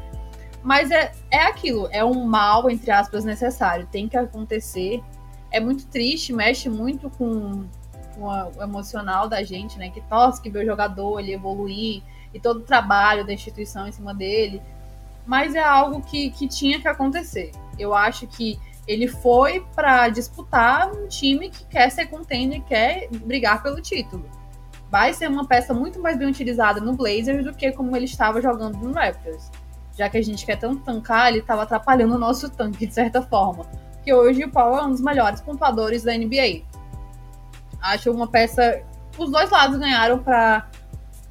Mas 0.62 0.90
é, 0.90 1.12
é 1.30 1.44
aquilo, 1.44 1.88
é 1.90 2.04
um 2.04 2.24
mal, 2.24 2.68
entre 2.68 2.90
aspas, 2.90 3.24
necessário. 3.24 3.88
Tem 3.90 4.08
que 4.08 4.16
acontecer. 4.16 5.02
É 5.50 5.58
muito 5.58 5.86
triste, 5.86 6.32
mexe 6.32 6.68
muito 6.68 7.08
com, 7.10 7.64
com 8.14 8.30
a, 8.30 8.48
o 8.48 8.62
emocional 8.62 9.26
da 9.28 9.42
gente, 9.42 9.78
né? 9.78 9.88
Que 9.88 10.02
torce 10.02 10.42
que 10.42 10.50
vê 10.50 10.62
o 10.62 10.66
jogador 10.66 11.18
ele 11.18 11.32
evoluir 11.32 12.02
e 12.32 12.40
todo 12.40 12.58
o 12.58 12.62
trabalho 12.62 13.26
da 13.26 13.32
instituição 13.32 13.86
em 13.86 13.92
cima 13.92 14.14
dele. 14.14 14.62
Mas 15.26 15.54
é 15.54 15.62
algo 15.62 16.02
que, 16.02 16.30
que 16.30 16.48
tinha 16.48 16.80
que 16.80 16.88
acontecer. 16.88 17.52
Eu 17.78 17.94
acho 17.94 18.26
que 18.26 18.58
ele 18.86 19.06
foi 19.06 19.64
para 19.74 20.08
disputar 20.08 20.90
um 20.90 21.06
time 21.06 21.50
que 21.50 21.64
quer 21.66 21.90
ser 21.90 22.06
contender 22.06 22.62
quer 22.62 23.08
brigar 23.10 23.62
pelo 23.62 23.80
título. 23.80 24.24
Vai 24.90 25.14
ser 25.14 25.28
uma 25.28 25.46
peça 25.46 25.72
muito 25.72 26.00
mais 26.00 26.18
bem 26.18 26.28
utilizada 26.28 26.80
no 26.80 26.94
Blazers 26.94 27.44
do 27.44 27.54
que 27.54 27.70
como 27.72 27.96
ele 27.96 28.06
estava 28.06 28.42
jogando 28.42 28.76
no 28.78 28.92
Raptors 28.92 29.50
já 30.00 30.08
que 30.08 30.16
a 30.16 30.22
gente 30.22 30.46
quer 30.46 30.56
tanto 30.56 30.82
tancar, 30.82 31.28
ele 31.28 31.40
estava 31.40 31.62
atrapalhando 31.62 32.14
o 32.14 32.18
nosso 32.18 32.48
tanque 32.48 32.86
de 32.86 32.94
certa 32.94 33.20
forma. 33.20 33.66
Que 34.02 34.14
hoje 34.14 34.42
o 34.44 34.50
Paul 34.50 34.78
é 34.78 34.82
um 34.82 34.90
dos 34.90 35.02
melhores 35.02 35.42
pontuadores 35.42 36.02
da 36.02 36.16
NBA. 36.16 36.62
Acho 37.82 38.10
uma 38.10 38.26
peça. 38.26 38.82
Os 39.18 39.30
dois 39.30 39.50
lados 39.50 39.78
ganharam 39.78 40.18
para 40.18 40.69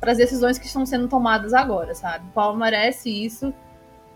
as 0.01 0.17
decisões 0.17 0.57
que 0.57 0.65
estão 0.65 0.85
sendo 0.85 1.07
tomadas 1.07 1.53
agora, 1.53 1.93
sabe? 1.93 2.25
O 2.27 2.31
Paul 2.31 2.55
merece 2.55 3.09
isso. 3.09 3.53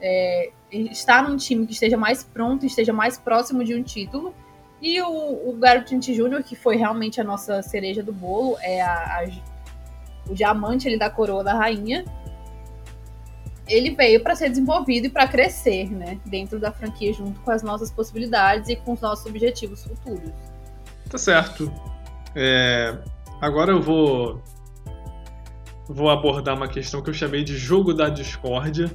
É, 0.02 0.52
estar 0.72 1.28
num 1.28 1.38
time 1.38 1.66
que 1.66 1.74
esteja 1.74 1.98
mais 1.98 2.24
pronto, 2.24 2.66
esteja 2.66 2.92
mais 2.92 3.18
próximo 3.18 3.64
de 3.64 3.76
um 3.76 3.84
título. 3.84 4.34
E 4.82 5.02
o, 5.02 5.50
o 5.50 5.56
Garrett 5.58 5.98
Jr., 5.98 6.44
que 6.44 6.56
foi 6.56 6.76
realmente 6.76 7.22
a 7.22 7.24
nossa 7.24 7.62
cereja 7.62 8.04
do 8.04 8.12
bolo, 8.12 8.58
é 8.62 8.82
a, 8.82 9.20
a, 9.20 9.30
o 10.30 10.34
diamante 10.34 10.88
ali 10.88 10.98
da 10.98 11.10
coroa 11.10 11.44
da 11.44 11.54
rainha 11.54 12.04
ele 13.68 13.92
veio 13.92 14.22
para 14.22 14.36
ser 14.36 14.50
desenvolvido 14.50 15.08
e 15.08 15.10
para 15.10 15.28
crescer, 15.28 15.90
né, 15.90 16.20
dentro 16.26 16.60
da 16.60 16.72
franquia 16.72 17.14
junto 17.14 17.40
com 17.42 17.52
as 17.52 17.64
nossas 17.64 17.92
possibilidades 17.92 18.70
e 18.70 18.76
com 18.76 18.94
os 18.94 19.02
nossos 19.02 19.26
objetivos 19.26 19.84
futuros. 19.84 20.32
Tá 21.10 21.18
certo. 21.18 21.72
É, 22.36 22.98
agora 23.40 23.72
eu 23.72 23.82
vou 23.82 24.42
vou 25.88 26.10
abordar 26.10 26.56
uma 26.56 26.68
questão 26.68 27.02
que 27.02 27.10
eu 27.10 27.14
chamei 27.14 27.44
de 27.44 27.58
jogo 27.58 27.94
da 27.94 28.10
discórdia. 28.10 28.92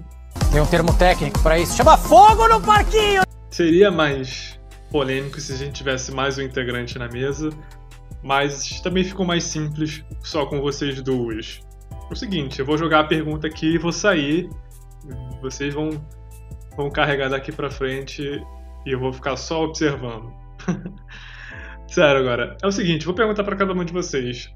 Tem 0.53 0.61
um 0.61 0.66
termo 0.66 0.93
técnico 0.97 1.41
para 1.41 1.59
isso, 1.59 1.76
chama 1.76 1.97
fogo 1.97 2.49
no 2.49 2.61
parquinho. 2.61 3.22
Seria 3.51 3.91
mais 3.91 4.59
polêmico 4.91 5.41
se 5.41 5.53
a 5.53 5.57
gente 5.57 5.72
tivesse 5.72 6.12
mais 6.12 6.39
um 6.39 6.43
integrante 6.43 6.99
na 6.99 7.09
mesa, 7.09 7.51
mas 8.22 8.80
também 8.80 9.05
ficou 9.05 9.26
mais 9.26 9.45
simples 9.45 10.03
só 10.22 10.47
com 10.47 10.61
vocês 10.61 11.01
duas 11.03 11.61
o 12.11 12.16
seguinte, 12.16 12.59
eu 12.59 12.66
vou 12.66 12.78
jogar 12.78 13.01
a 13.01 13.05
pergunta 13.05 13.47
aqui 13.47 13.74
e 13.74 13.78
vou 13.78 13.93
sair. 13.93 14.49
Vocês 15.41 15.74
vão, 15.74 15.91
vão 16.76 16.91
carregar 16.91 17.28
daqui 17.28 17.53
pra 17.53 17.70
frente 17.70 18.22
e 18.86 18.91
eu 18.91 18.99
vou 18.99 19.12
ficar 19.12 19.36
só 19.36 19.64
observando. 19.64 20.32
Sério 21.86 22.20
agora. 22.20 22.57
É 22.62 22.66
o 22.66 22.72
seguinte, 22.72 23.05
vou 23.05 23.14
perguntar 23.14 23.45
para 23.45 23.57
cada 23.57 23.72
um 23.72 23.84
de 23.84 23.93
vocês. 23.93 24.51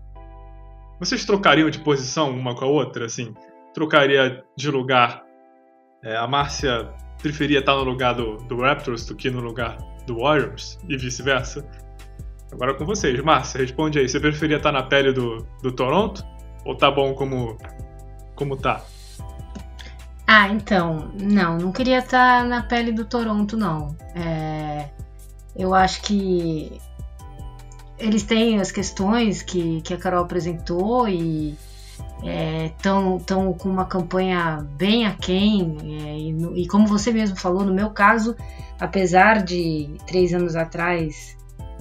Vocês 1.03 1.25
trocariam 1.25 1.69
de 1.69 1.81
posição 1.81 2.31
uma 2.31 2.55
com 2.55 2.65
a 2.65 2.69
outra, 2.69 3.07
assim? 3.07 3.35
Trocaria 3.75 4.45
de 4.57 4.71
lugar? 4.71 5.25
É, 6.01 6.17
a 6.17 6.29
Márcia 6.29 6.95
preferia 7.21 7.59
estar 7.59 7.75
no 7.75 7.83
lugar 7.83 8.15
do, 8.15 8.37
do 8.37 8.61
Raptors 8.61 9.05
do 9.05 9.17
que 9.17 9.29
no 9.29 9.41
lugar 9.41 9.79
do 10.07 10.21
Warriors 10.21 10.79
e 10.89 10.97
vice-versa? 10.97 11.69
Agora 12.53 12.75
com 12.75 12.87
vocês. 12.87 13.21
Márcia, 13.21 13.59
responde 13.59 13.99
aí. 13.99 14.09
Você 14.09 14.21
preferia 14.21 14.59
estar 14.59 14.71
na 14.71 14.85
pele 14.85 15.13
do, 15.13 15.39
do 15.61 15.73
Toronto 15.73 16.25
ou 16.65 16.77
tá 16.77 16.89
bom 16.89 17.15
como, 17.15 17.59
como 18.37 18.57
tá? 18.57 18.81
Ah, 20.25 20.51
então, 20.51 21.13
não, 21.21 21.59
não 21.59 21.73
queria 21.73 21.99
estar 21.99 22.45
na 22.45 22.63
pele 22.63 22.93
do 22.93 23.05
Toronto, 23.05 23.57
não. 23.57 23.97
É, 24.15 24.89
eu 25.57 25.75
acho 25.75 26.01
que 26.03 26.81
eles 28.03 28.23
têm 28.25 28.61
as 28.61 28.71
questões 28.71 29.43
que, 29.43 29.81
que 29.81 29.95
a 29.95 29.97
Carol 29.97 30.25
apresentou 30.25 31.09
e 31.09 31.57
estão 32.67 33.17
é, 33.17 33.25
tão 33.25 33.53
com 33.53 33.69
uma 33.69 33.85
campanha 33.85 34.67
bem 34.77 35.07
aquém. 35.07 35.77
É, 35.81 36.19
e, 36.19 36.63
e 36.63 36.67
como 36.67 36.87
você 36.87 37.13
mesmo 37.13 37.37
falou, 37.37 37.65
no 37.65 37.73
meu 37.73 37.91
caso, 37.91 38.37
apesar 38.79 39.43
de 39.43 39.97
três 40.07 40.35
anos 40.35 40.57
atrás 40.57 41.37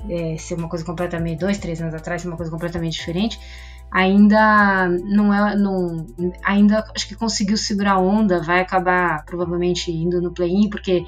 é, 0.10 0.38
ser 0.38 0.56
uma 0.56 0.70
coisa 0.70 0.86
completamente. 0.86 1.40
dois, 1.40 1.58
três 1.58 1.82
anos 1.82 1.94
atrás 1.94 2.22
ser 2.22 2.28
uma 2.28 2.38
coisa 2.38 2.52
completamente 2.52 2.94
diferente 2.94 3.40
ainda 3.92 4.88
não 4.88 5.34
é 5.34 5.56
não 5.56 6.08
ainda 6.46 6.86
acho 6.96 7.06
que 7.06 7.14
conseguiu 7.14 7.58
segurar 7.58 7.94
a 7.94 8.00
onda 8.00 8.42
vai 8.42 8.62
acabar 8.62 9.26
provavelmente 9.26 9.92
indo 9.92 10.22
no 10.22 10.32
play-in 10.32 10.70
porque 10.70 11.04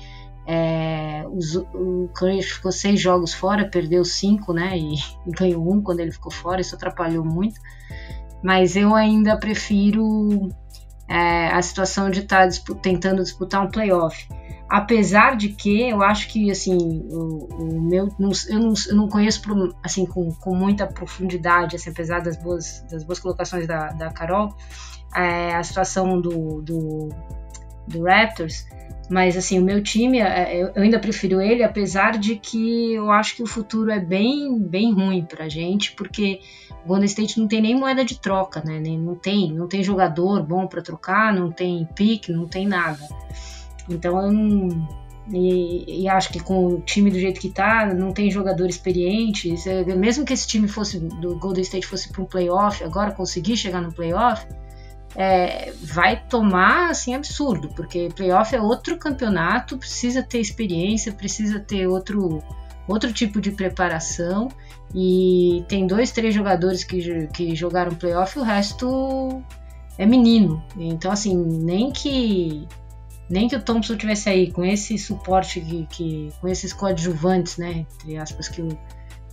é, 0.46 1.26
os, 1.30 1.56
o 1.56 2.10
Curry 2.14 2.44
ficou 2.44 2.72
seis 2.72 3.00
jogos 3.00 3.34
fora 3.34 3.70
perdeu 3.70 4.04
cinco 4.04 4.52
né 4.52 4.78
e, 4.78 4.96
e, 5.26 5.32
ganhou 5.32 5.72
um 5.72 5.82
quando 5.82 6.02
ele 6.02 6.12
ficou 6.12 6.32
fora 6.32 6.62
isso 6.62 6.76
atrapalhou 6.76 7.24
muito. 7.24 7.60
Mas 8.44 8.76
eu 8.76 8.94
ainda 8.94 9.38
prefiro 9.38 10.50
é, 11.08 11.48
a 11.48 11.62
situação 11.62 12.10
de 12.10 12.20
estar 12.20 12.39
tá 12.39 12.48
dispu 12.48 12.76
tentando 12.76 13.24
disputar 13.24 13.66
um 13.66 13.70
playoff. 13.70 14.28
Apesar 14.70 15.38
de 15.38 15.50
que 15.50 15.89
eu 15.89 16.02
acho 16.02 16.28
que 16.28 16.52
assim 16.52 17.06
o, 17.10 17.48
o 17.54 17.82
meu 17.82 18.10
não, 18.20 18.32
eu, 18.50 18.60
não, 18.60 18.74
eu 18.89 18.96
não 18.96 19.08
conheço 19.08 19.41
assim 19.82 20.06
com, 20.06 20.32
com 20.34 20.56
muita 20.56 20.88
profundidade 20.88 21.76
assim, 21.76 21.91
apesar 21.91 22.20
das 22.22 22.36
boas 22.36 22.84
das 22.89 23.04
boas 23.04 23.20
colocações 23.20 23.68
da, 23.68 23.89
da 23.89 24.10
Carol 24.10 24.54
é, 25.16 25.54
a 25.54 25.64
situação 25.64 26.20
do, 26.20 26.62
do, 26.62 27.10
do, 27.88 28.04
Raptors 28.04 28.66
mas 29.10 29.36
assim 29.36 29.60
o 29.60 29.62
meu 29.62 29.82
time 29.84 30.20
é, 30.20 30.64
eu, 30.64 30.72
ainda 30.76 30.99
prefiro 30.99 31.41
ele 31.41 31.64
apesar 31.64 32.18
de 32.18 32.36
que 32.36 32.93
eu 32.93 33.12
acho 33.12 33.36
que 33.36 33.43
o 33.43 33.47
futuro 33.47 33.91
é 33.91 33.99
bem 33.99 34.58
bem 34.60 34.93
ruim 34.93 35.26
para 35.26 35.49
gente 35.49 35.91
porque 35.93 36.39
o 36.84 36.88
Golden 36.88 37.06
State 37.06 37.39
não 37.39 37.47
tem 37.47 37.62
nem 37.62 37.76
moeda 37.76 38.06
de 38.06 38.20
troca 38.20 38.62
né 38.64 38.80
nem, 38.80 38.97
não 38.97 39.16
tem 39.16 39.51
não 39.51 39.68
tem 39.68 39.84
jogador 39.84 40.43
bom 40.43 40.68
para 40.68 40.82
trocar 40.82 41.34
não 41.34 41.51
tem 41.51 41.88
pique 41.95 42.32
não 42.32 42.47
tem 42.47 42.68
nada 42.68 43.08
então 43.89 44.20
eu. 44.22 44.34
E, 45.32 46.04
e, 46.04 46.10
acho 46.10 46.32
que 46.32 46.39
com 46.39 46.68
o 46.68 46.82
time 46.82 47.10
do 47.10 47.18
jeito 47.18 47.39
que 47.39 47.49
tá, 47.49 47.86
não 47.93 48.12
tem 48.12 48.30
jogador 48.30 48.68
experiente. 48.68 49.56
Mesmo 49.97 50.26
que 50.26 50.34
esse 50.34 50.45
time 50.47 50.68
fosse 50.68 50.99
do 50.99 51.39
Golden 51.39 51.62
State 51.62 51.88
fosse 51.88 52.10
para 52.10 52.22
um 52.22 52.26
playoff, 52.26 52.84
agora 52.84 53.12
conseguir 53.12 53.56
chegar 53.56 53.82
no 53.82 53.93
playoff, 53.93 54.45
é, 55.16 55.72
vai 55.82 56.22
tomar 56.28 56.89
assim 56.89 57.14
absurdo, 57.14 57.70
porque 57.70 58.09
playoff 58.16 58.55
é 58.55 58.61
outro 58.61 58.97
campeonato, 58.97 59.78
precisa 59.78 60.24
ter 60.24 60.39
experiência, 60.39 61.11
precisa 61.11 61.59
ter 61.59 61.88
outro 61.88 62.43
outro 62.86 63.14
tipo 63.14 63.39
de 63.39 63.51
preparação 63.51 64.49
e 64.93 65.64
tem 65.70 65.88
dois, 65.88 66.11
três 66.11 66.36
jogadores 66.36 66.84
que, 66.84 67.28
que 67.28 67.55
jogaram 67.55 67.95
playoff, 67.95 68.38
o 68.38 68.43
resto 68.43 69.41
é 69.97 70.05
menino. 70.05 70.61
Então 70.78 71.11
assim, 71.11 71.36
nem 71.36 71.91
que 71.91 72.68
nem 73.30 73.47
que 73.47 73.55
o 73.55 73.61
Thompson 73.61 73.95
tivesse 73.95 74.30
aí 74.30 74.51
com 74.51 74.66
esse 74.66 74.97
suporte 74.97 75.61
que, 75.61 75.88
que 75.89 76.30
com 76.41 76.47
esses 76.47 76.74
coadjuvantes, 76.74 77.57
né, 77.57 77.86
entre 77.95 78.18
aspas 78.18 78.49
que 78.49 78.61
o 78.61 78.78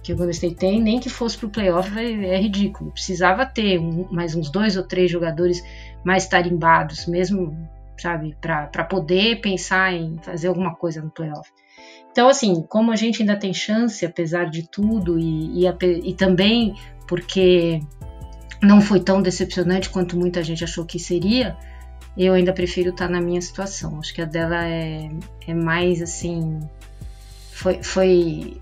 que 0.03 0.13
o 0.13 0.17
Golden 0.17 0.33
State 0.33 0.57
tem, 0.57 0.81
nem 0.81 0.99
que 0.99 1.11
fosse 1.11 1.37
para 1.37 1.47
o 1.47 1.51
playoff 1.51 1.99
é, 1.99 2.35
é, 2.35 2.41
ridículo. 2.41 2.91
Precisava 2.91 3.45
ter 3.45 3.79
um, 3.79 4.07
mais 4.11 4.35
uns 4.35 4.51
dois 4.51 4.77
ou 4.77 4.83
três 4.83 5.11
jogadores 5.11 5.63
mais 6.05 6.27
tarimbados, 6.27 7.07
mesmo, 7.07 7.57
sabe, 7.99 8.37
para 8.41 8.85
poder 8.85 9.41
pensar 9.41 9.93
em 9.93 10.17
fazer 10.23 10.49
alguma 10.49 10.75
coisa 10.75 11.03
no 11.03 11.11
playoff. 11.11 11.51
Então, 12.11 12.29
assim, 12.29 12.63
como 12.63 12.91
a 12.91 12.97
gente 12.97 13.23
ainda 13.23 13.37
tem 13.37 13.55
chance, 13.55 14.05
apesar 14.05 14.47
de 14.47 14.69
tudo, 14.69 15.19
e, 15.19 15.65
e, 15.65 16.11
e 16.11 16.15
também 16.15 16.75
porque 17.07 17.81
não 18.63 18.81
foi 18.81 19.01
tão 19.01 19.23
decepcionante 19.23 19.91
quanto 19.91 20.17
muita 20.17 20.43
gente 20.43 20.65
achou 20.65 20.85
que 20.85 20.99
seria, 20.99 21.57
eu 22.17 22.35
ainda 22.35 22.53
prefiro 22.53 22.91
estar 22.91 23.07
tá 23.07 23.13
na 23.13 23.21
minha 23.21 23.41
situação. 23.41 23.99
Acho 23.99 24.15
que 24.15 24.23
a 24.23 24.25
dela 24.25 24.67
é, 24.67 25.09
é 25.47 25.55
mais 25.55 26.03
assim. 26.03 26.59
Foi, 27.53 27.83
foi, 27.83 28.59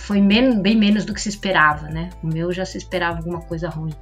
foi 0.00 0.20
men 0.20 0.60
bem 0.60 0.76
menos 0.76 1.04
do 1.04 1.14
que 1.14 1.20
se 1.20 1.28
esperava, 1.28 1.88
né? 1.88 2.10
O 2.22 2.26
meu 2.26 2.52
já 2.52 2.64
se 2.64 2.78
esperava 2.78 3.18
alguma 3.18 3.40
coisa 3.40 3.68
ruim. 3.68 3.94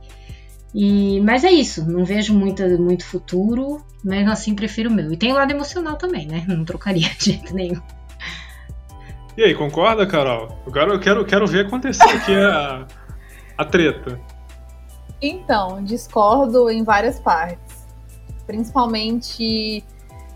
E, 0.75 1.21
mas 1.23 1.45
é 1.45 1.51
isso, 1.51 1.91
não 1.91 2.05
vejo 2.05 2.35
muito, 2.35 2.63
muito 2.81 3.05
futuro, 3.05 3.85
mesmo 4.05 4.31
assim 4.31 4.55
prefiro 4.55 4.91
o 4.91 4.93
meu. 4.93 5.13
E 5.13 5.17
tem 5.17 5.33
o 5.33 5.35
lado 5.35 5.51
emocional 5.51 5.97
também, 5.97 6.27
né? 6.27 6.45
Não 6.47 6.65
trocaria 6.65 7.09
de 7.19 7.25
jeito 7.25 7.55
nenhum. 7.55 7.81
E 9.37 9.45
aí, 9.45 9.55
concorda, 9.55 10.07
Carol? 10.07 10.59
Agora 10.67 10.93
eu 10.93 11.01
quero, 11.01 11.25
quero 11.25 11.47
ver 11.47 11.67
acontecer 11.67 12.09
aqui 12.09 12.35
a, 12.35 12.87
a 13.57 13.65
treta. 13.65 14.21
Então, 15.23 15.83
discordo 15.83 16.69
em 16.71 16.83
várias 16.83 17.21
partes 17.21 17.79
principalmente 18.49 19.85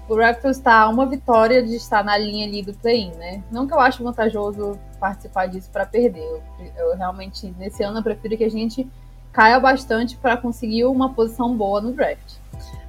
o 0.09 0.17
Raptors 0.17 0.57
está 0.59 0.89
uma 0.89 1.07
vitória 1.07 1.63
de 1.63 1.77
estar 1.77 2.05
na 2.05 2.19
linha 2.19 2.47
ali 2.47 2.63
do 2.63 2.75
play-in, 2.75 3.13
né? 3.13 3.43
Não 3.51 3.67
que 3.67 3.73
eu 3.73 3.81
acho 3.81 4.03
vantajoso 4.03 4.79
participar 4.99 5.47
disso 5.47 5.71
para 5.71 5.87
perder. 5.87 6.23
Eu, 6.23 6.43
eu, 6.77 6.97
realmente, 6.97 7.55
nesse 7.59 7.83
ano, 7.83 7.99
eu 7.99 8.03
prefiro 8.03 8.37
que 8.37 8.45
a 8.45 8.51
gente 8.51 8.89
caia 9.33 9.59
bastante 9.59 10.17
para 10.17 10.37
conseguir 10.37 10.85
uma 10.85 11.15
posição 11.15 11.57
boa 11.57 11.81
no 11.81 11.93
draft. 11.93 12.37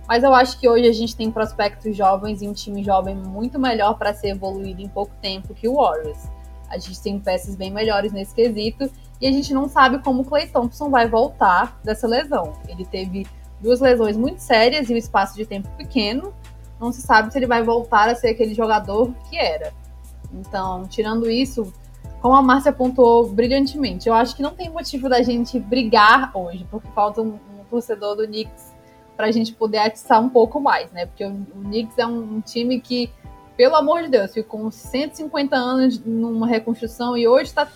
Mas 0.07 0.24
eu 0.24 0.34
acho 0.34 0.59
que 0.59 0.68
hoje 0.68 0.88
a 0.88 0.93
gente 0.93 1.16
tem 1.16 1.32
prospectos 1.32 1.95
jovens 1.95 2.41
e 2.41 2.47
um 2.47 2.53
time 2.53 2.84
jovem 2.84 3.16
muito 3.16 3.57
melhor 3.57 3.97
para 3.97 4.14
ser 4.14 4.30
evoluído 4.30 4.82
em 4.82 4.88
pouco 4.89 5.14
tempo 5.22 5.53
que 5.53 5.68
o 5.68 5.76
Warriors. 5.76 6.28
A 6.70 6.78
gente 6.78 7.01
tem 7.01 7.20
peças 7.20 7.55
bem 7.55 7.72
melhores 7.72 8.11
nesse 8.11 8.36
quesito 8.36 8.91
e 9.22 9.28
a 9.28 9.32
gente 9.32 9.53
não 9.53 9.70
sabe 9.70 9.99
como 9.99 10.22
o 10.22 10.26
Clay 10.26 10.47
Thompson 10.47 10.89
vai 10.89 11.07
voltar 11.07 11.80
dessa 11.84 12.07
lesão. 12.07 12.53
Ele 12.68 12.84
teve 12.84 13.26
duas 13.61 13.80
lesões 13.80 14.18
muito 14.18 14.39
sérias 14.39 14.89
e 14.89 14.93
um 14.93 14.97
espaço 14.97 15.36
de 15.36 15.45
tempo 15.45 15.70
pequeno. 15.78 16.34
Não 16.84 16.92
se 16.92 17.02
sabe 17.02 17.32
se 17.32 17.40
ele 17.40 17.48
vai 17.48 17.64
voltar 17.64 18.10
a 18.10 18.16
ser 18.16 18.30
aquele 18.30 18.54
jogador 18.54 19.14
que 19.30 19.38
era. 19.38 19.74
Então, 20.34 20.86
tirando 20.88 21.30
isso, 21.30 21.72
como 22.22 22.36
a 22.36 22.42
Márcia 22.42 22.72
apontou 22.72 23.30
brilhantemente, 23.30 24.10
eu 24.10 24.14
acho 24.14 24.36
que 24.36 24.42
não 24.42 24.52
tem 24.52 24.70
motivo 24.70 25.08
da 25.08 25.22
gente 25.22 25.60
brigar 25.60 26.36
hoje, 26.36 26.68
porque 26.70 26.88
falta 26.90 27.22
um, 27.22 27.36
um 27.36 27.64
torcedor 27.70 28.16
do 28.16 28.26
Knicks 28.26 28.74
para 29.16 29.28
a 29.28 29.32
gente 29.32 29.54
poder 29.54 29.78
atiçar 29.78 30.20
um 30.22 30.28
pouco 30.30 30.60
mais, 30.60 30.92
né? 30.92 31.06
Porque 31.06 31.24
o, 31.24 31.32
o 31.32 31.62
Knicks 31.62 31.98
é 31.98 32.06
um, 32.06 32.36
um 32.38 32.42
time 32.42 32.82
que 32.82 33.10
pelo 33.56 33.76
amor 33.76 34.02
de 34.02 34.10
Deus, 34.10 34.34
ficou 34.34 34.62
com 34.62 34.72
150 34.72 35.56
anos 35.56 36.00
numa 36.04 36.48
reconstrução 36.48 37.16
e 37.16 37.28
hoje 37.28 37.50
está 37.50 37.68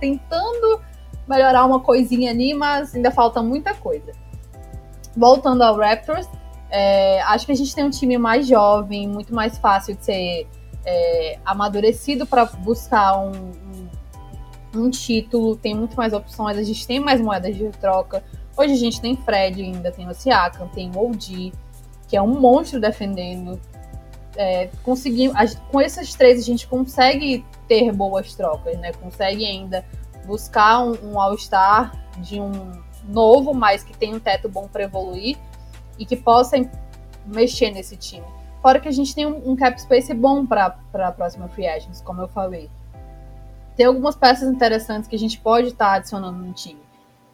tentando 0.00 0.82
melhorar 1.28 1.64
uma 1.64 1.80
coisinha 1.80 2.32
ali, 2.32 2.52
mas 2.52 2.94
ainda 2.94 3.10
falta 3.10 3.40
muita 3.40 3.72
coisa. 3.72 4.12
Voltando 5.16 5.62
ao 5.62 5.76
Raptors, 5.76 6.28
é, 6.72 7.20
acho 7.22 7.44
que 7.44 7.52
a 7.52 7.54
gente 7.54 7.74
tem 7.74 7.84
um 7.84 7.90
time 7.90 8.16
mais 8.16 8.48
jovem, 8.48 9.06
muito 9.06 9.34
mais 9.34 9.58
fácil 9.58 9.94
de 9.94 10.04
ser 10.06 10.48
é, 10.86 11.38
amadurecido 11.44 12.26
para 12.26 12.46
buscar 12.46 13.18
um, 13.18 13.30
um, 14.74 14.80
um, 14.80 14.90
título, 14.90 15.54
tem 15.54 15.74
muito 15.74 15.94
mais 15.94 16.14
opções, 16.14 16.56
a 16.56 16.62
gente 16.62 16.86
tem 16.86 16.98
mais 16.98 17.20
moedas 17.20 17.54
de 17.54 17.68
troca. 17.72 18.24
Hoje 18.56 18.72
a 18.72 18.76
gente 18.76 19.02
tem 19.02 19.14
Fred 19.14 19.62
ainda, 19.62 19.92
tem 19.92 20.08
o 20.08 20.14
Siakam, 20.14 20.66
tem 20.68 20.90
o 20.94 21.10
OG, 21.10 21.52
que 22.08 22.16
é 22.16 22.22
um 22.22 22.40
monstro 22.40 22.80
defendendo 22.80 23.60
é, 24.34 24.70
conseguimos, 24.82 25.36
com 25.70 25.78
esses 25.78 26.14
três 26.14 26.40
a 26.40 26.42
gente 26.42 26.66
consegue 26.66 27.44
ter 27.68 27.92
boas 27.92 28.34
trocas, 28.34 28.78
né? 28.78 28.92
Consegue 28.94 29.44
ainda 29.44 29.84
buscar 30.24 30.80
um, 30.80 30.96
um 31.04 31.20
All-Star 31.20 31.92
de 32.18 32.40
um 32.40 32.72
novo, 33.06 33.52
mas 33.52 33.84
que 33.84 33.94
tem 33.94 34.14
um 34.14 34.18
teto 34.18 34.48
bom 34.48 34.66
para 34.68 34.84
evoluir 34.84 35.36
e 35.98 36.06
que 36.06 36.16
possa 36.16 36.56
mexer 37.26 37.70
nesse 37.70 37.96
time. 37.96 38.24
Fora 38.60 38.78
que 38.80 38.88
a 38.88 38.92
gente 38.92 39.14
tem 39.14 39.26
um, 39.26 39.50
um 39.50 39.56
cap 39.56 39.80
space 39.80 40.14
bom 40.14 40.46
para 40.46 40.76
a 40.94 41.12
próxima 41.12 41.48
free 41.48 41.66
agents, 41.66 42.00
como 42.00 42.20
eu 42.20 42.28
falei. 42.28 42.70
Tem 43.76 43.86
algumas 43.86 44.14
peças 44.14 44.48
interessantes 44.48 45.08
que 45.08 45.16
a 45.16 45.18
gente 45.18 45.38
pode 45.40 45.68
estar 45.68 45.86
tá 45.86 45.94
adicionando 45.94 46.38
no 46.38 46.52
time. 46.52 46.80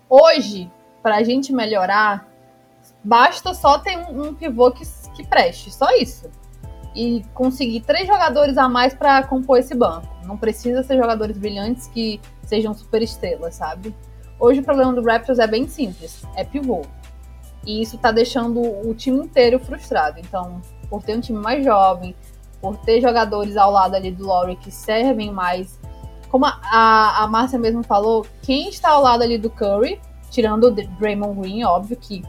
Hoje, 0.08 0.70
para 1.02 1.16
a 1.16 1.22
gente 1.22 1.52
melhorar, 1.52 2.26
basta 3.04 3.52
só 3.52 3.78
ter 3.78 3.98
um, 3.98 4.28
um 4.28 4.34
pivô 4.34 4.70
que, 4.70 4.84
que 5.14 5.26
preste, 5.26 5.70
só 5.72 5.90
isso 5.96 6.30
e 6.94 7.24
conseguir 7.32 7.80
três 7.82 8.08
jogadores 8.08 8.58
a 8.58 8.68
mais 8.68 8.92
para 8.92 9.22
compor 9.22 9.58
esse 9.58 9.72
banco. 9.72 10.08
Não 10.24 10.36
precisa 10.36 10.82
ser 10.82 10.96
jogadores 10.96 11.38
brilhantes 11.38 11.86
que 11.86 12.20
sejam 12.44 12.74
super 12.74 13.00
estrelas, 13.02 13.54
sabe? 13.54 13.94
Hoje 14.38 14.60
o 14.60 14.64
problema 14.64 14.92
do 14.92 15.02
Raptors 15.02 15.38
é 15.38 15.46
bem 15.46 15.68
simples, 15.68 16.24
é 16.34 16.42
pivô. 16.42 16.82
E 17.68 17.82
isso 17.82 17.98
tá 17.98 18.10
deixando 18.10 18.62
o 18.62 18.94
time 18.94 19.18
inteiro 19.18 19.60
frustrado. 19.60 20.18
Então, 20.18 20.58
por 20.88 21.02
ter 21.02 21.14
um 21.14 21.20
time 21.20 21.38
mais 21.38 21.62
jovem, 21.62 22.16
por 22.62 22.78
ter 22.78 22.98
jogadores 22.98 23.58
ao 23.58 23.70
lado 23.70 23.94
ali 23.94 24.10
do 24.10 24.26
Laurie 24.26 24.56
que 24.56 24.70
servem 24.70 25.30
mais. 25.30 25.78
Como 26.30 26.46
a, 26.46 26.58
a, 26.64 27.24
a 27.24 27.28
Márcia 27.28 27.58
mesmo 27.58 27.82
falou, 27.82 28.26
quem 28.40 28.70
está 28.70 28.92
ao 28.92 29.02
lado 29.02 29.22
ali 29.22 29.36
do 29.36 29.50
Curry, 29.50 30.00
tirando 30.30 30.64
o 30.64 30.70
Draymond 30.70 31.40
Green, 31.40 31.62
óbvio 31.64 31.94
que 31.98 32.24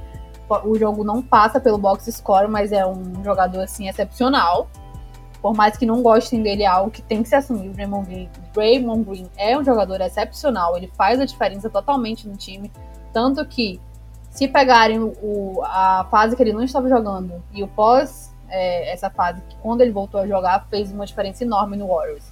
o 0.65 0.77
jogo 0.77 1.05
não 1.05 1.21
passa 1.21 1.57
pelo 1.57 1.77
box 1.77 2.11
score, 2.11 2.49
mas 2.49 2.73
é 2.73 2.85
um 2.85 3.23
jogador 3.23 3.61
assim 3.61 3.87
excepcional. 3.87 4.69
Por 5.41 5.55
mais 5.55 5.77
que 5.77 5.85
não 5.85 6.01
gostem 6.01 6.43
dele, 6.43 6.63
é 6.63 6.67
algo 6.67 6.91
que 6.91 7.01
tem 7.01 7.23
que 7.23 7.29
se 7.29 7.35
assumir. 7.35 7.69
O 7.69 7.71
Draymond 7.71 8.09
Green, 8.09 8.29
Draymond 8.53 9.03
Green 9.05 9.29
é 9.37 9.57
um 9.57 9.63
jogador 9.63 10.01
excepcional, 10.01 10.75
ele 10.75 10.91
faz 10.97 11.17
a 11.21 11.23
diferença 11.23 11.69
totalmente 11.69 12.27
no 12.27 12.35
time. 12.35 12.69
Tanto 13.13 13.45
que, 13.45 13.79
se 14.39 14.47
pegarem 14.47 15.01
o, 15.01 15.61
a 15.65 16.07
fase 16.09 16.33
que 16.33 16.41
ele 16.41 16.53
não 16.53 16.63
estava 16.63 16.87
jogando 16.87 17.43
e 17.53 17.61
o 17.61 17.67
pós 17.67 18.33
é, 18.47 18.89
essa 18.89 19.09
fase, 19.09 19.41
que 19.41 19.55
quando 19.57 19.81
ele 19.81 19.91
voltou 19.91 20.21
a 20.21 20.25
jogar, 20.25 20.65
fez 20.69 20.93
uma 20.93 21.05
diferença 21.05 21.43
enorme 21.43 21.75
no 21.75 21.87
Warriors. 21.87 22.23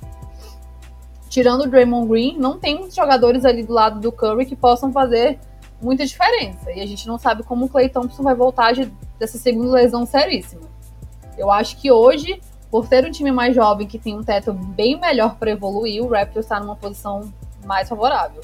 Tirando 1.27 1.65
o 1.65 1.67
Draymond 1.67 2.07
Green, 2.07 2.37
não 2.37 2.57
tem 2.57 2.77
muitos 2.77 2.95
jogadores 2.95 3.43
ali 3.43 3.61
do 3.61 3.73
lado 3.73 3.99
do 3.99 4.09
Curry 4.09 4.45
que 4.45 4.55
possam 4.55 4.89
fazer 4.89 5.37
muita 5.81 6.05
diferença. 6.05 6.71
E 6.71 6.79
a 6.79 6.85
gente 6.85 7.05
não 7.05 7.17
sabe 7.17 7.43
como 7.43 7.65
o 7.65 7.69
Clay 7.69 7.89
Thompson 7.89 8.23
vai 8.23 8.33
voltar 8.33 8.71
de, 8.71 8.85
dessa 9.19 9.37
segunda 9.37 9.73
lesão 9.73 10.05
seríssima. 10.05 10.61
Eu 11.37 11.51
acho 11.51 11.75
que 11.75 11.91
hoje, 11.91 12.41
por 12.71 12.87
ter 12.87 13.05
um 13.05 13.11
time 13.11 13.33
mais 13.33 13.53
jovem 13.53 13.85
que 13.85 13.99
tem 13.99 14.17
um 14.17 14.23
teto 14.23 14.53
bem 14.53 14.97
melhor 14.97 15.35
para 15.35 15.51
evoluir, 15.51 16.01
o 16.01 16.07
Raptors 16.07 16.45
está 16.45 16.57
numa 16.57 16.77
posição 16.77 17.33
mais 17.65 17.89
favorável. 17.89 18.41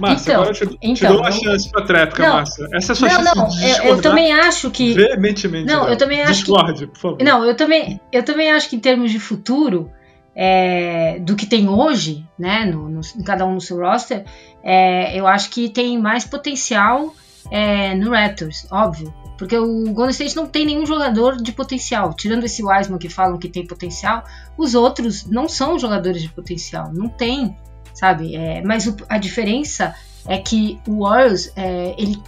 Márcia, 0.00 0.32
então, 0.32 0.42
agora 0.42 0.56
eu 0.58 0.68
te, 0.68 0.78
então, 0.82 0.94
te 0.94 1.06
dou 1.06 1.18
uma 1.18 1.32
chance 1.32 1.70
pra 1.70 1.84
tréplica, 1.84 2.26
não, 2.26 2.34
Márcia. 2.36 2.66
Essa 2.72 2.92
é 2.92 2.94
a 2.94 2.96
sua 2.96 3.08
não, 3.08 3.14
chance 3.16 3.36
não, 3.36 3.48
de 3.48 3.70
eu, 3.70 3.84
eu 3.84 4.02
também 4.02 4.32
acho 4.32 4.70
que. 4.70 4.94
Veementemente. 4.94 5.66
Não, 5.66 5.88
eu 5.88 5.96
também 5.96 6.22
acho 6.22 6.32
Discorde, 6.32 6.86
que. 6.86 6.92
por 6.92 6.98
favor. 6.98 7.22
Não, 7.22 7.44
eu 7.44 7.54
também, 7.54 8.00
eu 8.12 8.22
também 8.22 8.50
acho 8.50 8.68
que 8.68 8.76
em 8.76 8.80
termos 8.80 9.10
de 9.10 9.18
futuro, 9.18 9.90
é, 10.34 11.18
do 11.20 11.36
que 11.36 11.46
tem 11.46 11.68
hoje, 11.68 12.26
né, 12.38 12.64
no, 12.64 12.88
no, 12.88 13.00
cada 13.24 13.44
um 13.44 13.54
no 13.54 13.60
seu 13.60 13.78
roster, 13.78 14.24
é, 14.62 15.18
eu 15.18 15.26
acho 15.26 15.50
que 15.50 15.68
tem 15.68 15.98
mais 15.98 16.24
potencial 16.24 17.14
é, 17.50 17.94
no 17.94 18.10
Raptors, 18.10 18.66
óbvio. 18.70 19.12
Porque 19.36 19.56
o 19.56 19.84
Golden 19.94 20.10
State 20.10 20.36
não 20.36 20.46
tem 20.46 20.66
nenhum 20.66 20.84
jogador 20.84 21.36
de 21.36 21.50
potencial. 21.50 22.12
Tirando 22.12 22.44
esse 22.44 22.62
Wiseman 22.62 22.98
que 22.98 23.08
falam 23.08 23.38
que 23.38 23.48
tem 23.48 23.66
potencial, 23.66 24.22
os 24.56 24.74
outros 24.74 25.24
não 25.24 25.48
são 25.48 25.78
jogadores 25.78 26.20
de 26.20 26.28
potencial. 26.28 26.92
Não 26.92 27.08
tem, 27.08 27.56
sabe? 28.00 28.34
É, 28.34 28.62
mas 28.62 28.86
o, 28.86 28.96
a 29.08 29.18
diferença 29.18 29.94
é 30.26 30.38
que 30.38 30.80
o 30.88 31.02
Warriors, 31.02 31.52
é, 31.54 31.94
ele 31.98 32.20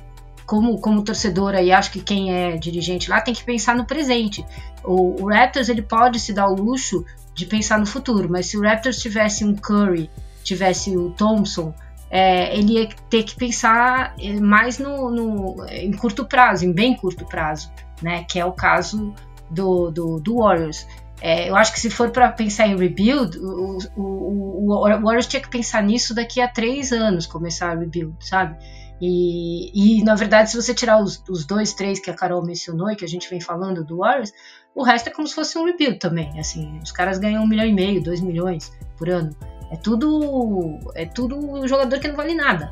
como, 0.45 0.79
como 0.79 1.03
torcedora 1.03 1.63
e 1.63 1.73
acho 1.73 1.91
que 1.91 2.01
quem 2.01 2.35
é 2.35 2.57
dirigente 2.59 3.09
lá 3.09 3.23
tem 3.23 3.33
que 3.33 3.43
pensar 3.43 3.75
no 3.75 3.87
presente. 3.87 4.45
O, 4.85 5.23
o, 5.23 5.31
Raptors 5.31 5.71
ele 5.71 5.81
pode 5.81 6.21
se 6.21 6.35
dar 6.35 6.47
o 6.49 6.55
luxo 6.55 7.07
de 7.35 7.47
pensar 7.47 7.79
no 7.79 7.87
futuro, 7.87 8.29
mas 8.31 8.47
se 8.47 8.59
o 8.59 8.63
Raptors 8.63 8.99
tivesse 8.99 9.47
um 9.47 9.55
Curry, 9.55 10.11
tivesse 10.45 10.95
o 10.95 11.11
Thompson, 11.11 11.73
é, 12.11 12.55
ele 12.55 12.75
ia 12.75 12.89
ter 13.09 13.23
que 13.23 13.35
pensar 13.35 14.15
é, 14.21 14.39
mais 14.39 14.79
no, 14.79 15.11
no, 15.11 15.67
em 15.71 15.93
curto 15.93 16.27
prazo, 16.27 16.67
em 16.67 16.73
bem 16.73 16.95
curto 16.95 17.25
prazo, 17.25 17.73
né? 18.03 18.25
Que 18.25 18.39
é 18.39 18.45
o 18.45 18.53
caso 18.53 19.15
do, 19.49 19.91
do, 19.91 20.21
do 20.21 20.37
Warriors. 20.37 20.87
É, 21.25 21.49
eu 21.49 21.55
acho 21.55 21.73
que 21.73 21.79
se 21.79 21.89
for 21.89 22.11
para 22.11 22.33
pensar 22.33 22.67
em 22.67 22.77
rebuild, 22.77 23.39
o, 23.39 23.79
o, 23.97 24.75
o, 24.75 24.77
Warriors 24.77 25.29
tinha 25.29 25.41
que 25.41 25.49
pensar 25.49 25.81
nisso 25.81 26.13
daqui 26.13 26.41
a 26.41 26.49
três 26.49 26.91
anos, 26.91 27.27
começar 27.27 27.71
a 27.71 27.79
rebuild, 27.79 28.13
sabe? 28.19 28.57
E, 29.01 30.01
e 30.01 30.03
na 30.03 30.17
verdade, 30.17 30.51
se 30.51 30.57
você 30.57 30.75
tirar 30.75 31.01
os, 31.01 31.23
os 31.31 31.47
dois, 31.47 31.75
três 31.75 32.01
que 32.01 32.11
a 32.11 32.15
Carol 32.15 32.45
mencionou 32.45 32.91
e 32.91 32.97
que 32.97 33.05
a 33.05 33.09
gente 33.09 33.31
vem 33.31 33.41
falando 33.41 33.85
do 33.85 33.99
Warriors, 33.99 34.33
o 34.75 34.83
resto 34.83 35.11
é 35.11 35.13
como 35.13 35.29
se 35.29 35.35
fosse 35.37 35.57
um 35.57 35.65
rebuild 35.65 36.01
também. 36.01 36.41
Assim, 36.41 36.81
os 36.83 36.91
caras 36.91 37.19
ganham 37.19 37.45
um 37.45 37.47
milhão 37.47 37.67
e 37.67 37.73
meio, 37.73 38.03
dois 38.03 38.21
milhões 38.21 38.73
por 38.97 39.09
ano. 39.09 39.31
É 39.71 39.77
tudo 39.77 40.81
é 40.97 41.07
tudo 41.07 41.69
jogador 41.69 42.01
que 42.01 42.09
não 42.09 42.17
vale 42.17 42.35
nada, 42.35 42.69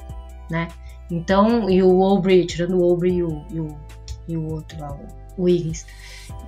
né? 0.51 0.67
Então, 1.09 1.71
e 1.71 1.81
o 1.85 2.03
Aubrey, 2.03 2.47
tirando 2.47 2.81
o 2.81 2.85
Aubrey 2.85 3.19
e 3.19 3.23
o, 3.23 3.45
e 3.49 3.61
o, 3.61 3.79
e 4.33 4.37
o 4.37 4.53
outro 4.53 4.81
lá, 4.81 4.99
o 5.37 5.45
Wiggins, 5.45 5.87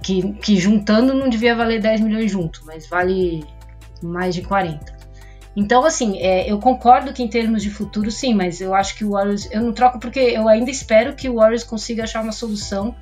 que, 0.03 0.33
que 0.35 0.57
juntando 0.57 1.15
não 1.15 1.29
devia 1.29 1.55
valer 1.55 1.81
10 1.81 2.01
milhões 2.01 2.31
junto, 2.31 2.63
mas 2.65 2.89
vale 2.89 3.45
mais 4.03 4.35
de 4.35 4.43
40. 4.43 5.03
Então, 5.55 5.85
assim, 5.85 6.19
é, 6.19 6.51
eu 6.51 6.59
concordo 6.59 7.13
que 7.13 7.23
em 7.23 7.29
termos 7.29 7.63
de 7.63 7.71
futuro, 7.71 8.11
sim, 8.11 8.35
mas 8.35 8.61
eu 8.61 8.75
acho 8.75 8.95
que 8.95 9.05
o 9.05 9.11
Warriors. 9.11 9.49
Eu 9.51 9.61
não 9.61 9.73
troco 9.73 9.99
porque 9.99 10.19
eu 10.19 10.49
ainda 10.49 10.71
espero 10.71 11.15
que 11.15 11.29
o 11.29 11.35
Warriors 11.35 11.63
consiga 11.63 12.05
achar 12.05 12.23
uma 12.23 12.33
solução 12.33 12.95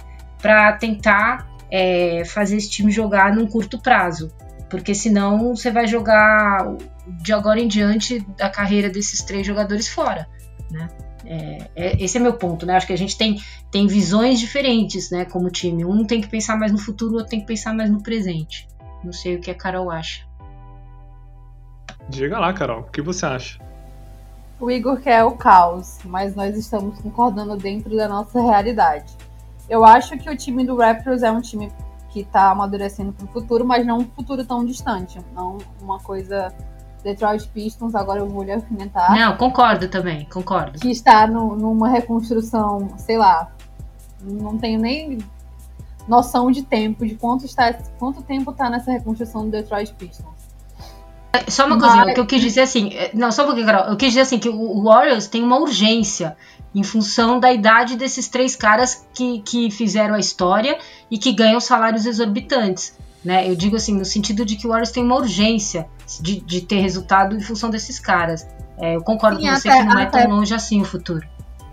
para 0.42 0.72
tentar 0.72 1.48
é, 1.70 2.24
fazer 2.24 2.56
esse 2.56 2.68
time 2.68 2.90
jogar 2.90 3.34
num 3.34 3.46
curto 3.46 3.78
prazo. 3.78 4.32
Porque 4.68 4.94
senão 4.94 5.54
você 5.54 5.70
vai 5.70 5.86
jogar 5.86 6.76
de 7.22 7.32
agora 7.32 7.60
em 7.60 7.68
diante 7.68 8.24
a 8.40 8.48
carreira 8.48 8.88
desses 8.88 9.22
três 9.22 9.46
jogadores 9.46 9.88
fora, 9.88 10.28
né? 10.70 10.88
É, 11.32 11.70
é, 11.76 12.02
esse 12.02 12.18
é 12.18 12.20
meu 12.20 12.32
ponto, 12.32 12.66
né? 12.66 12.74
Acho 12.74 12.88
que 12.88 12.92
a 12.92 12.98
gente 12.98 13.16
tem, 13.16 13.40
tem 13.70 13.86
visões 13.86 14.40
diferentes, 14.40 15.12
né, 15.12 15.24
como 15.24 15.48
time. 15.48 15.84
Um 15.84 16.04
tem 16.04 16.20
que 16.20 16.26
pensar 16.26 16.56
mais 16.56 16.72
no 16.72 16.78
futuro, 16.78 17.12
o 17.12 17.14
outro 17.18 17.30
tem 17.30 17.40
que 17.40 17.46
pensar 17.46 17.72
mais 17.72 17.88
no 17.88 18.02
presente. 18.02 18.68
Não 19.04 19.12
sei 19.12 19.36
o 19.36 19.40
que 19.40 19.48
a 19.48 19.54
Carol 19.54 19.92
acha. 19.92 20.26
Diga 22.08 22.36
lá, 22.40 22.52
Carol, 22.52 22.80
o 22.80 22.90
que 22.90 23.00
você 23.00 23.24
acha? 23.26 23.60
O 24.58 24.68
Igor 24.72 25.00
quer 25.00 25.22
o 25.22 25.30
caos, 25.36 26.00
mas 26.04 26.34
nós 26.34 26.56
estamos 26.56 26.98
concordando 26.98 27.56
dentro 27.56 27.96
da 27.96 28.08
nossa 28.08 28.42
realidade. 28.42 29.16
Eu 29.68 29.84
acho 29.84 30.18
que 30.18 30.28
o 30.28 30.36
time 30.36 30.66
do 30.66 30.76
Raptors 30.76 31.22
é 31.22 31.30
um 31.30 31.40
time 31.40 31.70
que 32.08 32.24
tá 32.24 32.50
amadurecendo 32.50 33.12
pro 33.12 33.28
futuro, 33.28 33.64
mas 33.64 33.86
não 33.86 33.98
um 33.98 34.04
futuro 34.04 34.44
tão 34.44 34.64
distante. 34.64 35.20
Não 35.32 35.58
uma 35.80 36.00
coisa. 36.00 36.52
Detroit 37.02 37.48
Pistons, 37.48 37.94
agora 37.94 38.20
eu 38.20 38.28
vou 38.28 38.42
lhe 38.42 38.52
argumentar. 38.52 39.14
Não, 39.14 39.36
concordo 39.36 39.88
também, 39.88 40.26
concordo. 40.26 40.78
Que 40.78 40.90
está 40.90 41.26
no, 41.26 41.56
numa 41.56 41.88
reconstrução, 41.88 42.88
sei 42.98 43.16
lá. 43.16 43.50
Não 44.22 44.58
tenho 44.58 44.80
nem 44.80 45.18
noção 46.06 46.50
de 46.50 46.62
tempo, 46.62 47.06
de 47.06 47.14
quanto, 47.14 47.44
está, 47.44 47.72
quanto 47.98 48.22
tempo 48.22 48.52
tá 48.52 48.68
nessa 48.68 48.90
reconstrução 48.90 49.44
do 49.44 49.50
Detroit 49.50 49.94
Pistons. 49.94 50.40
Só 51.48 51.66
uma 51.66 51.78
coisinha, 51.78 52.04
o 52.04 52.14
que 52.14 52.20
eu 52.20 52.26
quis 52.26 52.40
dizer 52.40 52.62
assim. 52.62 52.90
Não, 53.14 53.30
só 53.30 53.42
um 53.42 53.46
pouquinho, 53.46 53.66
Carol. 53.66 53.86
Eu 53.86 53.96
quis 53.96 54.08
dizer 54.08 54.22
assim 54.22 54.38
que 54.38 54.48
o 54.48 54.82
Warriors 54.82 55.28
tem 55.28 55.42
uma 55.42 55.58
urgência 55.58 56.36
em 56.74 56.82
função 56.82 57.38
da 57.38 57.52
idade 57.52 57.96
desses 57.96 58.28
três 58.28 58.54
caras 58.56 59.06
que, 59.14 59.40
que 59.40 59.70
fizeram 59.70 60.14
a 60.14 60.18
história 60.18 60.78
e 61.10 61.18
que 61.18 61.32
ganham 61.32 61.60
salários 61.60 62.06
exorbitantes. 62.06 62.96
Né? 63.24 63.48
Eu 63.48 63.54
digo 63.54 63.76
assim, 63.76 63.94
no 63.94 64.04
sentido 64.04 64.44
de 64.44 64.56
que 64.56 64.66
o 64.66 64.70
Warriors 64.70 64.90
tem 64.90 65.04
uma 65.04 65.16
urgência 65.16 65.86
de, 66.20 66.40
de 66.40 66.62
ter 66.62 66.80
resultado 66.80 67.36
em 67.36 67.40
função 67.40 67.68
desses 67.70 67.98
caras. 67.98 68.46
É, 68.78 68.96
eu 68.96 69.02
concordo 69.02 69.40
Sim, 69.40 69.48
com 69.48 69.56
você 69.56 69.68
até, 69.68 69.78
que 69.78 69.84
não 69.84 69.98
é 69.98 70.06
tão 70.06 70.30
longe 70.30 70.54
assim 70.54 70.80
o 70.80 70.84
futuro. 70.84 71.26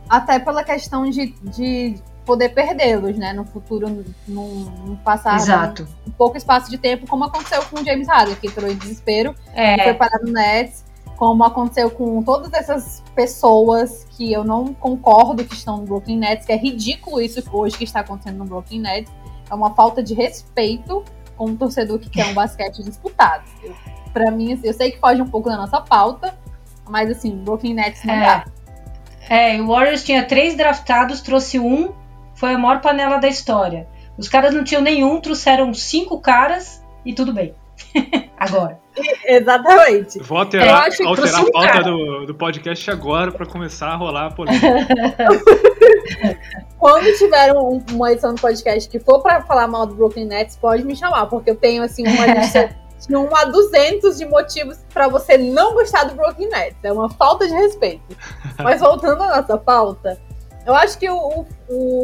Até 0.10 0.40
pela 0.40 0.64
questão 0.64 1.10
de, 1.10 1.34
de 1.42 1.96
poder 2.26 2.50
perdê-los, 2.50 3.18
né? 3.18 3.32
No 3.32 3.46
futuro, 3.46 4.06
no, 4.28 4.98
passado. 5.06 5.38
Exato. 5.38 5.88
Um, 6.06 6.10
um, 6.10 6.12
pouco 6.12 6.36
espaço 6.36 6.70
de 6.70 6.78
tempo, 6.78 7.08
como 7.08 7.24
aconteceu 7.24 7.64
com 7.64 7.80
o 7.80 7.86
James 7.86 8.08
Harden, 8.08 8.36
que 8.36 8.48
entrou 8.48 8.70
em 8.70 8.76
desespero 8.76 9.34
é. 9.54 9.76
e 9.76 9.84
foi 9.84 9.94
parar 9.94 10.20
no 10.22 10.32
Nets 10.32 10.86
como 11.18 11.44
aconteceu 11.44 11.90
com 11.90 12.22
todas 12.22 12.54
essas 12.54 13.04
pessoas 13.16 14.06
que 14.12 14.32
eu 14.32 14.44
não 14.44 14.72
concordo 14.72 15.44
que 15.44 15.56
estão 15.56 15.78
no 15.78 15.84
Brooklyn 15.84 16.20
Nets, 16.20 16.46
que 16.46 16.52
é 16.52 16.56
ridículo 16.56 17.20
isso 17.20 17.44
hoje 17.52 17.76
que 17.76 17.84
está 17.84 18.02
acontecendo 18.02 18.38
no 18.38 18.46
Brooklyn 18.46 18.82
Nets. 18.82 19.12
É 19.50 19.54
uma 19.54 19.74
falta 19.74 20.04
de 20.04 20.14
respeito 20.14 21.04
com 21.38 21.46
um 21.46 21.56
torcedor 21.56 22.00
que 22.00 22.10
quer 22.10 22.26
um 22.26 22.34
basquete 22.34 22.84
disputado. 22.84 23.44
Para 24.12 24.32
mim, 24.32 24.54
assim, 24.54 24.68
eu 24.68 24.74
sei 24.74 24.92
que 24.92 25.00
foge 25.00 25.22
um 25.22 25.28
pouco 25.28 25.50
da 25.50 25.56
nossa 25.56 25.80
pauta, 25.80 26.38
mas 26.90 27.10
assim, 27.10 27.36
Brooklyn 27.36 27.76
Nets 27.76 28.04
não 28.04 28.14
é. 28.14 28.26
dá. 28.26 28.46
É, 29.30 29.62
o 29.62 29.68
Warriors 29.68 30.04
tinha 30.04 30.26
três 30.26 30.56
draftados, 30.56 31.22
trouxe 31.22 31.60
um, 31.60 31.94
foi 32.34 32.54
a 32.54 32.58
maior 32.58 32.82
panela 32.82 33.18
da 33.18 33.28
história. 33.28 33.88
Os 34.18 34.28
caras 34.28 34.54
não 34.54 34.64
tinham 34.64 34.82
nenhum, 34.82 35.22
trouxeram 35.22 35.74
cinco 35.74 36.20
caras 36.20 36.84
e 37.06 37.14
tudo 37.14 37.34
bem. 37.34 37.54
Agora. 38.38 38.80
Exatamente. 39.26 40.20
Vou 40.20 40.38
alterar, 40.38 40.90
alterar 41.06 41.42
a 41.42 41.52
pauta 41.52 41.84
do, 41.84 42.26
do 42.26 42.36
podcast 42.36 42.92
agora 42.92 43.32
para 43.32 43.46
começar 43.46 43.90
a 43.90 43.96
rolar 43.96 44.28
a 44.28 44.32
polêmica. 44.32 44.68
Quando 46.78 47.18
tiver 47.18 47.54
um, 47.54 47.84
uma 47.92 48.12
edição 48.12 48.36
do 48.36 48.42
podcast 48.42 48.90
que 48.90 49.00
for 49.00 49.22
para 49.22 49.42
falar 49.42 49.68
mal 49.68 49.86
do 49.86 49.96
Brooklyn 49.96 50.26
Nets, 50.26 50.56
pode 50.56 50.84
me 50.84 50.96
chamar, 50.96 51.26
porque 51.28 51.50
eu 51.50 51.56
tenho 51.56 51.84
assim 51.84 52.08
uma 52.08 52.26
lista 52.28 52.76
de 53.08 53.16
1 53.16 53.36
a 53.36 53.46
200 53.46 54.18
de 54.18 54.26
motivos 54.26 54.78
para 54.94 55.08
você 55.08 55.38
não 55.38 55.74
gostar 55.74 56.06
do 56.06 56.16
Brooklyn 56.16 56.50
Nets. 56.50 56.78
É 56.84 56.92
uma 56.92 57.10
falta 57.10 57.48
de 57.48 57.54
respeito. 57.54 58.04
Mas 58.60 58.82
voltando 58.82 59.22
à 59.24 59.42
nossa 59.42 59.58
pauta, 59.58 60.20
eu 60.68 60.76
acho 60.76 61.00
que 61.00 61.10
o, 61.10 61.46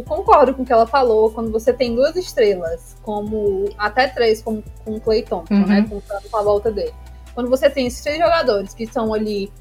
concordo 0.07 0.53
com 0.53 0.63
o 0.63 0.65
que 0.65 0.71
ela 0.71 0.87
falou, 0.87 1.29
quando 1.29 1.51
você 1.51 1.73
tem 1.73 1.93
duas 1.93 2.15
estrelas, 2.15 2.95
como 3.03 3.65
até 3.77 4.07
três, 4.07 4.41
como 4.41 4.63
com 4.85 4.95
o 4.95 5.01
Clay 5.01 5.21
Thompson, 5.21 5.53
uhum. 5.53 5.67
né? 5.67 5.85
Contando 5.87 6.29
com 6.31 6.37
a 6.37 6.41
volta 6.41 6.71
dele. 6.71 6.93
Quando 7.35 7.49
você 7.49 7.69
tem 7.69 7.87
esses 7.87 8.01
três 8.01 8.17
jogadores 8.17 8.73
que 8.73 8.87
são 8.87 9.13
ali 9.13 9.51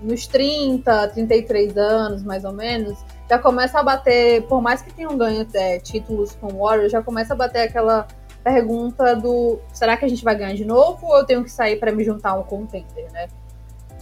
nos 0.00 0.28
30, 0.28 1.08
33 1.08 1.76
anos, 1.76 2.22
mais 2.22 2.44
ou 2.44 2.52
menos, 2.52 2.96
já 3.28 3.36
começa 3.36 3.80
a 3.80 3.82
bater, 3.82 4.42
por 4.42 4.62
mais 4.62 4.80
que 4.80 4.94
tenham 4.94 5.18
ganho 5.18 5.42
até 5.42 5.80
títulos 5.80 6.36
com 6.36 6.46
o 6.46 6.64
Warriors, 6.64 6.92
já 6.92 7.02
começa 7.02 7.34
a 7.34 7.36
bater 7.36 7.62
aquela 7.62 8.06
pergunta 8.44 9.16
do 9.16 9.58
será 9.72 9.96
que 9.96 10.04
a 10.04 10.08
gente 10.08 10.22
vai 10.22 10.36
ganhar 10.36 10.54
de 10.54 10.64
novo 10.64 11.04
ou 11.04 11.18
eu 11.18 11.24
tenho 11.24 11.42
que 11.42 11.50
sair 11.50 11.80
para 11.80 11.90
me 11.90 12.04
juntar 12.04 12.30
a 12.30 12.34
um 12.38 12.44
contender, 12.44 13.10
né? 13.10 13.26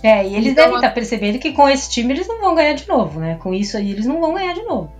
É, 0.04 0.22
e 0.22 0.36
eles 0.36 0.52
então, 0.52 0.64
devem 0.64 0.74
estar 0.76 0.88
tá 0.88 0.94
percebendo 0.94 1.38
que 1.38 1.52
com 1.52 1.66
esse 1.66 1.90
time 1.90 2.12
eles 2.12 2.28
não 2.28 2.38
vão 2.38 2.54
ganhar 2.54 2.74
de 2.74 2.86
novo, 2.86 3.18
né? 3.18 3.38
Com 3.42 3.54
isso 3.54 3.74
aí 3.78 3.90
eles 3.90 4.04
não 4.04 4.20
vão 4.20 4.34
ganhar 4.34 4.52
de 4.52 4.62
novo. 4.62 4.92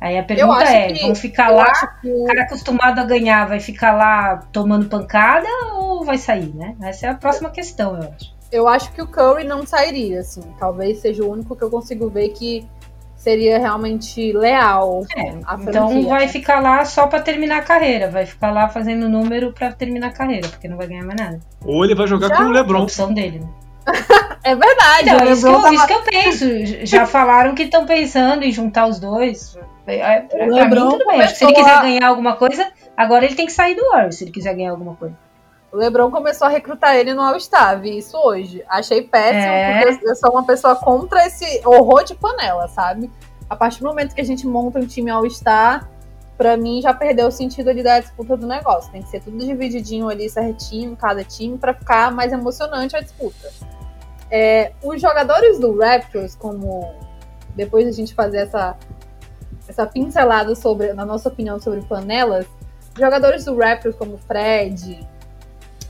Aí 0.00 0.18
a 0.18 0.22
pergunta 0.24 0.64
é, 0.64 0.92
que, 0.92 1.02
vão 1.02 1.14
ficar 1.14 1.48
lá, 1.50 1.70
que... 2.00 2.10
o 2.10 2.24
cara 2.24 2.42
acostumado 2.42 2.98
a 2.98 3.04
ganhar 3.04 3.46
vai 3.46 3.60
ficar 3.60 3.92
lá 3.92 4.38
tomando 4.52 4.88
pancada 4.88 5.46
ou 5.74 6.04
vai 6.04 6.18
sair, 6.18 6.52
né? 6.56 6.74
Essa 6.82 7.06
é 7.06 7.10
a 7.10 7.14
próxima 7.14 7.50
questão, 7.50 7.96
eu 7.96 8.10
acho. 8.12 8.36
Eu 8.50 8.66
acho 8.66 8.90
que 8.92 9.00
o 9.00 9.06
Curry 9.06 9.44
não 9.44 9.64
sairia, 9.64 10.20
assim. 10.20 10.42
Talvez 10.58 10.98
seja 10.98 11.22
o 11.22 11.30
único 11.30 11.54
que 11.54 11.62
eu 11.62 11.70
consigo 11.70 12.10
ver 12.10 12.30
que 12.30 12.66
seria 13.14 13.60
realmente 13.60 14.32
leal. 14.32 15.04
É, 15.16 15.34
então 15.68 16.02
vai 16.08 16.26
ficar 16.26 16.60
lá 16.60 16.84
só 16.84 17.06
para 17.06 17.20
terminar 17.20 17.58
a 17.58 17.62
carreira, 17.62 18.10
vai 18.10 18.26
ficar 18.26 18.50
lá 18.50 18.68
fazendo 18.68 19.08
número 19.08 19.52
para 19.52 19.70
terminar 19.70 20.08
a 20.08 20.12
carreira, 20.12 20.48
porque 20.48 20.66
não 20.66 20.76
vai 20.76 20.88
ganhar 20.88 21.04
mais 21.04 21.20
nada. 21.20 21.40
Ou 21.64 21.84
ele 21.84 21.94
vai 21.94 22.08
jogar 22.08 22.28
Já? 22.28 22.36
com 22.38 22.44
o 22.44 22.50
LeBron. 22.50 22.78
É 22.78 22.80
a 22.80 22.84
opção 22.84 23.14
dele, 23.14 23.38
né? 23.38 23.48
É 24.44 24.54
verdade. 24.54 25.10
Então, 25.10 25.32
isso, 25.32 25.42
que 25.42 25.48
eu, 25.48 25.62
tava... 25.62 25.74
isso 25.74 25.86
que 25.86 25.92
eu 25.92 26.02
penso. 26.02 26.86
Já 26.86 27.06
falaram 27.06 27.54
que 27.54 27.64
estão 27.64 27.86
pensando 27.86 28.44
em 28.44 28.52
juntar 28.52 28.86
os 28.86 28.98
dois. 28.98 29.58
É, 29.86 29.96
é, 29.96 30.20
pra 30.20 30.46
mim, 30.46 30.90
tudo 30.90 31.06
bem. 31.06 31.26
Se 31.28 31.44
ele 31.44 31.54
quiser 31.54 31.80
ganhar 31.80 32.08
alguma 32.08 32.36
coisa, 32.36 32.70
agora 32.96 33.24
ele 33.24 33.34
tem 33.34 33.46
que 33.46 33.52
sair 33.52 33.74
do 33.74 33.88
Warriors, 33.90 34.16
se 34.16 34.24
ele 34.24 34.30
quiser 34.30 34.54
ganhar 34.54 34.70
alguma 34.70 34.94
coisa. 34.94 35.16
O 35.70 35.76
LeBron 35.76 36.10
começou 36.10 36.46
a 36.46 36.50
recrutar 36.50 36.96
ele 36.96 37.12
no 37.12 37.20
All-Star, 37.20 37.78
vi 37.78 37.98
isso 37.98 38.16
hoje. 38.16 38.64
Achei 38.68 39.02
péssimo, 39.02 39.52
é... 39.52 39.86
porque 39.86 40.08
eu 40.08 40.16
sou 40.16 40.30
uma 40.30 40.44
pessoa 40.44 40.76
contra 40.76 41.26
esse 41.26 41.60
horror 41.64 42.04
de 42.04 42.14
panela, 42.14 42.68
sabe? 42.68 43.10
A 43.48 43.56
partir 43.56 43.80
do 43.80 43.86
momento 43.86 44.14
que 44.14 44.20
a 44.20 44.24
gente 44.24 44.46
monta 44.46 44.78
um 44.78 44.86
time 44.86 45.10
All-Star, 45.10 45.88
pra 46.38 46.56
mim 46.56 46.80
já 46.80 46.94
perdeu 46.94 47.26
o 47.26 47.30
sentido 47.30 47.68
ali 47.68 47.82
da 47.82 48.00
disputa 48.00 48.36
do 48.36 48.46
negócio. 48.46 48.90
Tem 48.92 49.02
que 49.02 49.08
ser 49.08 49.20
tudo 49.20 49.38
divididinho 49.38 50.08
ali, 50.08 50.30
certinho, 50.30 50.96
cada 50.96 51.22
time, 51.24 51.58
para 51.58 51.74
ficar 51.74 52.12
mais 52.12 52.32
emocionante 52.32 52.96
a 52.96 53.00
disputa. 53.00 53.50
É, 54.30 54.72
os 54.82 55.00
jogadores 55.00 55.58
do 55.58 55.76
Raptors, 55.78 56.34
como 56.34 56.94
depois 57.54 57.88
a 57.88 57.92
gente 57.92 58.14
fazer 58.14 58.38
essa, 58.38 58.76
essa 59.66 59.86
pincelada 59.86 60.54
sobre, 60.54 60.92
na 60.92 61.04
nossa 61.04 61.28
opinião 61.28 61.58
sobre 61.58 61.82
panelas, 61.82 62.46
jogadores 62.96 63.44
do 63.44 63.56
Raptors 63.56 63.96
como 63.96 64.18
Fred, 64.18 65.06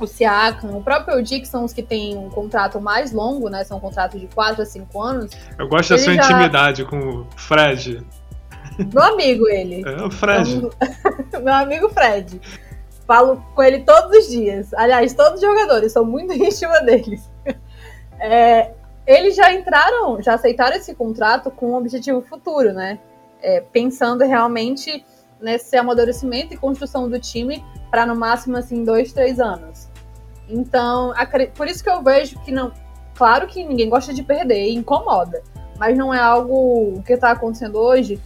o 0.00 0.06
Siakam, 0.06 0.76
o 0.76 0.82
próprio 0.82 1.20
Dick 1.22 1.46
são 1.46 1.64
os 1.64 1.72
que 1.72 1.82
têm 1.82 2.16
um 2.16 2.30
contrato 2.30 2.80
mais 2.80 3.12
longo, 3.12 3.48
né? 3.48 3.64
São 3.64 3.80
contratos 3.80 4.20
de 4.20 4.28
4 4.28 4.62
a 4.62 4.66
5 4.66 5.02
anos. 5.02 5.32
Eu 5.58 5.68
gosto 5.68 5.90
da 5.90 5.98
sua 5.98 6.14
já... 6.14 6.22
intimidade 6.22 6.84
com 6.84 6.98
o 6.98 7.26
Fred. 7.36 8.06
Meu 8.92 9.02
amigo 9.02 9.48
ele. 9.48 9.82
É 9.84 10.02
o 10.02 10.10
Fred. 10.10 10.62
Então, 11.18 11.42
meu 11.42 11.54
amigo 11.54 11.88
Fred. 11.88 12.40
Falo 13.06 13.42
com 13.54 13.62
ele 13.62 13.80
todos 13.80 14.16
os 14.16 14.28
dias. 14.28 14.72
Aliás, 14.74 15.14
todos 15.14 15.34
os 15.34 15.40
jogadores, 15.40 15.92
sou 15.92 16.04
muito 16.04 16.32
íntima 16.36 16.80
deles. 16.82 17.28
É, 18.20 18.72
eles 19.06 19.34
já 19.34 19.52
entraram, 19.52 20.20
já 20.20 20.34
aceitaram 20.34 20.76
esse 20.76 20.94
contrato 20.94 21.50
com 21.50 21.72
um 21.72 21.74
objetivo 21.74 22.20
futuro, 22.22 22.72
né? 22.72 22.98
É, 23.40 23.60
pensando 23.60 24.24
realmente 24.24 25.04
nesse 25.40 25.76
amadurecimento 25.76 26.52
e 26.52 26.56
construção 26.56 27.08
do 27.08 27.18
time 27.18 27.64
para 27.90 28.04
no 28.04 28.16
máximo 28.16 28.56
assim 28.56 28.84
dois, 28.84 29.12
três 29.12 29.38
anos. 29.38 29.88
Então, 30.48 31.12
por 31.56 31.68
isso 31.68 31.82
que 31.82 31.90
eu 31.90 32.02
vejo 32.02 32.38
que 32.40 32.50
não, 32.50 32.72
claro 33.14 33.46
que 33.46 33.64
ninguém 33.64 33.88
gosta 33.88 34.12
de 34.12 34.22
perder, 34.22 34.72
incomoda, 34.72 35.42
mas 35.78 35.96
não 35.96 36.12
é 36.12 36.18
algo 36.18 37.02
que 37.06 37.12
está 37.12 37.30
acontecendo 37.30 37.78
hoje 37.78 38.20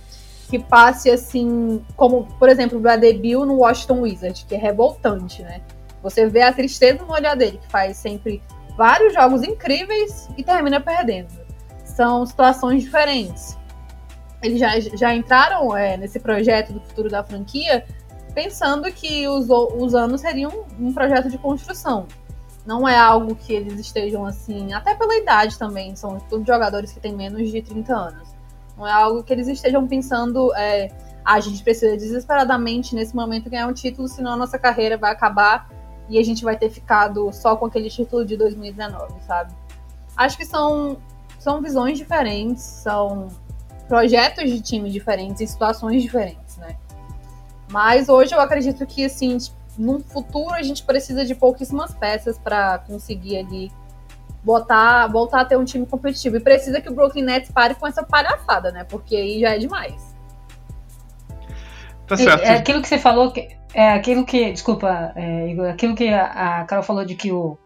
que 0.49 0.59
passe 0.59 1.11
assim, 1.11 1.84
como 1.97 2.26
por 2.38 2.49
exemplo 2.49 2.78
o 2.78 3.18
Bill 3.18 3.47
no 3.47 3.57
Washington 3.59 4.01
Wizards, 4.03 4.45
que 4.47 4.55
é 4.55 4.59
revoltante, 4.59 5.43
né? 5.43 5.62
Você 6.03 6.26
vê 6.26 6.43
a 6.43 6.53
tristeza 6.53 7.05
no 7.05 7.12
olhar 7.12 7.36
dele, 7.36 7.59
que 7.59 7.70
faz 7.70 7.97
sempre 7.97 8.43
vários 8.76 9.12
jogos 9.14 9.42
incríveis 9.42 10.28
e 10.36 10.42
termina 10.42 10.80
perdendo. 10.80 11.28
São 11.84 12.24
situações 12.24 12.82
diferentes. 12.82 13.58
Eles 14.42 14.58
já, 14.58 14.80
já 14.80 15.14
entraram 15.14 15.76
é, 15.76 15.96
nesse 15.96 16.18
projeto 16.18 16.72
do 16.72 16.80
futuro 16.80 17.08
da 17.08 17.22
franquia 17.22 17.84
pensando 18.34 18.90
que 18.90 19.28
os, 19.28 19.48
os 19.48 19.94
anos 19.94 20.20
seriam 20.20 20.64
um 20.80 20.92
projeto 20.92 21.28
de 21.28 21.38
construção. 21.38 22.06
Não 22.64 22.88
é 22.88 22.96
algo 22.96 23.34
que 23.34 23.52
eles 23.52 23.78
estejam 23.78 24.24
assim, 24.24 24.72
até 24.72 24.94
pela 24.94 25.16
idade 25.16 25.58
também, 25.58 25.96
são 25.96 26.18
todos 26.18 26.46
jogadores 26.46 26.92
que 26.92 27.00
têm 27.00 27.14
menos 27.14 27.50
de 27.50 27.60
30 27.60 27.94
anos. 27.94 28.28
Não 28.76 28.86
é 28.86 28.92
algo 28.92 29.22
que 29.22 29.32
eles 29.32 29.48
estejam 29.48 29.86
pensando, 29.86 30.54
é, 30.54 30.88
ah, 31.24 31.34
a 31.34 31.40
gente 31.40 31.62
precisa 31.62 31.96
desesperadamente 31.96 32.94
nesse 32.94 33.14
momento 33.14 33.50
ganhar 33.50 33.66
um 33.66 33.72
título, 33.72 34.08
senão 34.08 34.32
a 34.32 34.36
nossa 34.36 34.58
carreira 34.58 34.96
vai 34.96 35.12
acabar 35.12 35.68
e 36.12 36.18
a 36.18 36.22
gente 36.22 36.44
vai 36.44 36.58
ter 36.58 36.68
ficado 36.68 37.32
só 37.32 37.56
com 37.56 37.64
aquele 37.64 37.88
título 37.88 38.22
de 38.22 38.36
2019, 38.36 39.14
sabe? 39.26 39.54
Acho 40.14 40.36
que 40.36 40.44
são, 40.44 40.98
são 41.38 41.62
visões 41.62 41.96
diferentes, 41.96 42.62
são 42.62 43.28
projetos 43.88 44.44
de 44.50 44.60
time 44.60 44.90
diferentes 44.90 45.40
e 45.40 45.46
situações 45.46 46.02
diferentes, 46.02 46.58
né? 46.58 46.76
Mas 47.70 48.10
hoje 48.10 48.34
eu 48.34 48.40
acredito 48.40 48.84
que, 48.84 49.06
assim, 49.06 49.38
no 49.78 50.00
futuro 50.00 50.52
a 50.52 50.62
gente 50.62 50.82
precisa 50.84 51.24
de 51.24 51.34
pouquíssimas 51.34 51.94
peças 51.94 52.38
para 52.38 52.80
conseguir 52.80 53.38
ali 53.38 53.72
botar, 54.44 55.06
voltar 55.06 55.40
a 55.40 55.44
ter 55.46 55.56
um 55.56 55.64
time 55.64 55.86
competitivo. 55.86 56.36
E 56.36 56.40
precisa 56.40 56.78
que 56.78 56.90
o 56.90 56.94
Brooklyn 56.94 57.22
Nets 57.22 57.50
pare 57.50 57.74
com 57.74 57.86
essa 57.86 58.02
palhaçada, 58.02 58.70
né? 58.70 58.84
Porque 58.84 59.16
aí 59.16 59.40
já 59.40 59.54
é 59.54 59.58
demais. 59.58 60.11
Tá 62.07 62.16
certo. 62.16 62.42
É 62.42 62.57
aquilo 62.57 62.82
que 62.82 62.88
você 62.88 62.98
falou, 62.98 63.32
que, 63.32 63.48
é 63.74 63.90
aquilo 63.90 64.24
que, 64.24 64.53
desculpa, 64.53 65.12
é, 65.16 65.48
Igor, 65.50 65.68
aquilo 65.68 65.94
que 65.94 66.09
a, 66.09 66.61
a 66.61 66.64
Carol 66.64 66.84
falou 66.84 67.05
de 67.05 67.14
que 67.14 67.32
o, 67.32 67.57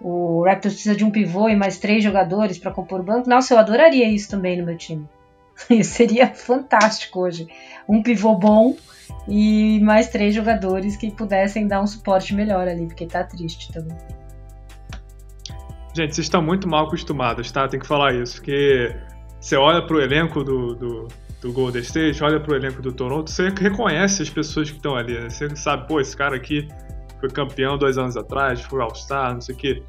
o 0.00 0.44
Raptors 0.44 0.74
precisa 0.74 0.96
de 0.96 1.04
um 1.04 1.10
pivô 1.10 1.48
e 1.48 1.56
mais 1.56 1.78
três 1.78 2.02
jogadores 2.02 2.58
para 2.58 2.70
compor 2.70 3.00
o 3.00 3.04
banco. 3.04 3.28
Nossa, 3.28 3.54
eu 3.54 3.58
adoraria 3.58 4.08
isso 4.08 4.30
também 4.30 4.58
no 4.58 4.66
meu 4.66 4.76
time. 4.76 5.06
Isso 5.70 5.94
seria 5.94 6.28
fantástico 6.28 7.20
hoje. 7.20 7.46
Um 7.88 8.02
pivô 8.02 8.34
bom 8.34 8.74
e 9.28 9.78
mais 9.80 10.08
três 10.08 10.34
jogadores 10.34 10.96
que 10.96 11.10
pudessem 11.10 11.68
dar 11.68 11.82
um 11.82 11.86
suporte 11.86 12.34
melhor 12.34 12.66
ali, 12.66 12.86
porque 12.86 13.06
tá 13.06 13.22
triste 13.22 13.70
também. 13.70 13.96
Gente, 15.94 16.14
vocês 16.14 16.26
estão 16.26 16.40
muito 16.40 16.66
mal 16.66 16.86
acostumados, 16.86 17.52
tá? 17.52 17.68
Tem 17.68 17.78
que 17.78 17.86
falar 17.86 18.14
isso, 18.14 18.36
porque 18.36 18.96
você 19.38 19.56
olha 19.56 19.86
pro 19.86 20.00
elenco 20.00 20.42
do, 20.42 20.74
do, 20.74 21.08
do 21.42 21.52
Golden 21.52 21.82
State, 21.82 22.22
olha 22.22 22.38
pro 22.38 22.54
elenco 22.54 22.80
do 22.80 22.92
Toronto, 22.92 23.28
você 23.28 23.50
reconhece 23.50 24.22
as 24.22 24.30
pessoas 24.30 24.70
que 24.70 24.76
estão 24.76 24.94
ali, 24.94 25.18
né? 25.18 25.28
Você 25.28 25.54
sabe, 25.56 25.88
pô, 25.88 26.00
esse 26.00 26.16
cara 26.16 26.36
aqui 26.36 26.68
foi 27.18 27.28
campeão 27.28 27.76
dois 27.76 27.98
anos 27.98 28.16
atrás, 28.16 28.60
foi 28.62 28.80
All-Star, 28.80 29.34
não 29.34 29.40
sei 29.40 29.54
o 29.54 29.58
quê. 29.58 29.82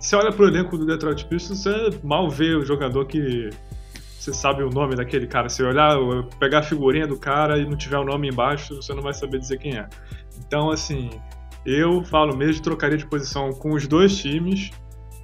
Você 0.00 0.16
olha 0.16 0.32
pro 0.32 0.48
elenco 0.48 0.76
do 0.78 0.86
Detroit 0.86 1.26
Pistons, 1.26 1.62
você 1.62 2.00
mal 2.02 2.28
vê 2.28 2.54
o 2.54 2.64
jogador 2.64 3.06
que 3.06 3.50
você 4.18 4.32
sabe 4.32 4.62
o 4.62 4.70
nome 4.70 4.96
daquele 4.96 5.26
cara. 5.26 5.50
Se 5.50 5.62
olhar, 5.62 5.96
pegar 6.40 6.60
a 6.60 6.62
figurinha 6.62 7.06
do 7.06 7.18
cara 7.18 7.58
e 7.58 7.66
não 7.66 7.76
tiver 7.76 7.98
o 7.98 8.04
nome 8.04 8.30
embaixo, 8.30 8.74
você 8.76 8.94
não 8.94 9.02
vai 9.02 9.12
saber 9.12 9.38
dizer 9.38 9.58
quem 9.58 9.76
é. 9.76 9.86
Então, 10.38 10.70
assim, 10.70 11.10
eu 11.66 12.02
falo 12.04 12.34
mesmo, 12.34 12.62
trocaria 12.62 12.96
de 12.96 13.06
posição 13.06 13.52
com 13.52 13.72
os 13.72 13.86
dois 13.86 14.16
times, 14.16 14.70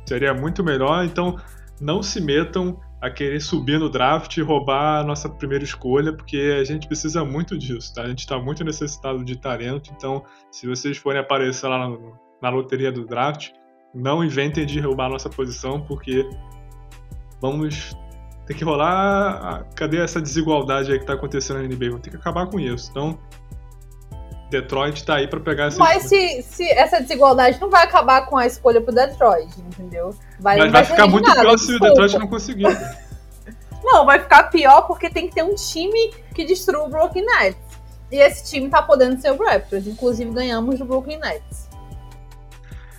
seria 0.06 0.34
muito 0.34 0.62
melhor. 0.62 1.04
Então, 1.06 1.38
não 1.80 2.02
se 2.02 2.20
metam 2.20 2.78
a 3.00 3.10
querer 3.10 3.40
subir 3.40 3.78
no 3.78 3.88
draft 3.88 4.36
e 4.36 4.42
roubar 4.42 5.00
a 5.00 5.04
nossa 5.04 5.28
primeira 5.28 5.64
escolha, 5.64 6.12
porque 6.12 6.56
a 6.60 6.64
gente 6.64 6.86
precisa 6.86 7.24
muito 7.24 7.56
disso, 7.56 7.94
tá? 7.94 8.02
A 8.02 8.08
gente 8.08 8.20
está 8.20 8.38
muito 8.38 8.62
necessitado 8.62 9.24
de 9.24 9.36
talento, 9.36 9.90
então 9.96 10.22
se 10.50 10.66
vocês 10.66 10.98
forem 10.98 11.20
aparecer 11.20 11.66
lá 11.66 11.88
na, 11.88 11.96
na 12.42 12.50
loteria 12.50 12.92
do 12.92 13.06
draft, 13.06 13.52
não 13.94 14.22
inventem 14.22 14.66
de 14.66 14.78
roubar 14.80 15.06
a 15.06 15.10
nossa 15.10 15.30
posição, 15.30 15.80
porque 15.80 16.28
vamos 17.40 17.96
tem 18.50 18.56
que 18.56 18.64
rolar. 18.64 19.64
Cadê 19.76 19.98
essa 19.98 20.20
desigualdade 20.20 20.92
aí 20.92 20.98
que 20.98 21.06
tá 21.06 21.12
acontecendo 21.12 21.62
na 21.62 21.68
NBA? 21.68 21.90
Vamos 21.90 22.00
ter 22.00 22.10
que 22.10 22.16
acabar 22.16 22.46
com 22.48 22.58
isso. 22.58 22.90
Então, 22.90 23.16
Detroit 24.50 25.04
tá 25.04 25.16
aí 25.16 25.28
para 25.28 25.40
pegar 25.40 25.66
essa. 25.66 25.78
Mas 25.78 26.04
se, 26.04 26.42
se 26.42 26.68
essa 26.70 27.00
desigualdade 27.00 27.60
não 27.60 27.70
vai 27.70 27.84
acabar 27.84 28.26
com 28.26 28.36
a 28.36 28.46
escolha 28.46 28.80
pro 28.80 28.94
Detroit, 28.94 29.48
entendeu? 29.58 30.14
Vai, 30.38 30.58
Mas 30.58 30.72
vai, 30.72 30.82
vai 30.82 30.84
ficar 30.84 31.06
muito 31.06 31.32
pior 31.32 31.58
se 31.58 31.72
o 31.72 31.78
Detroit 31.78 32.18
não 32.18 32.26
conseguir. 32.26 32.66
não, 33.84 34.04
vai 34.04 34.18
ficar 34.18 34.44
pior 34.44 34.82
porque 34.82 35.08
tem 35.08 35.28
que 35.28 35.34
ter 35.34 35.44
um 35.44 35.54
time 35.54 36.12
que 36.34 36.44
destrua 36.44 36.84
o 36.84 36.88
Brooklyn 36.88 37.24
Nets. 37.24 37.70
E 38.10 38.16
esse 38.16 38.50
time 38.50 38.68
tá 38.68 38.82
podendo 38.82 39.20
ser 39.20 39.30
o 39.30 39.36
Raptors. 39.36 39.86
Inclusive, 39.86 40.30
ganhamos 40.32 40.78
do 40.78 40.84
Brooklyn 40.84 41.18
Nets. 41.18 41.68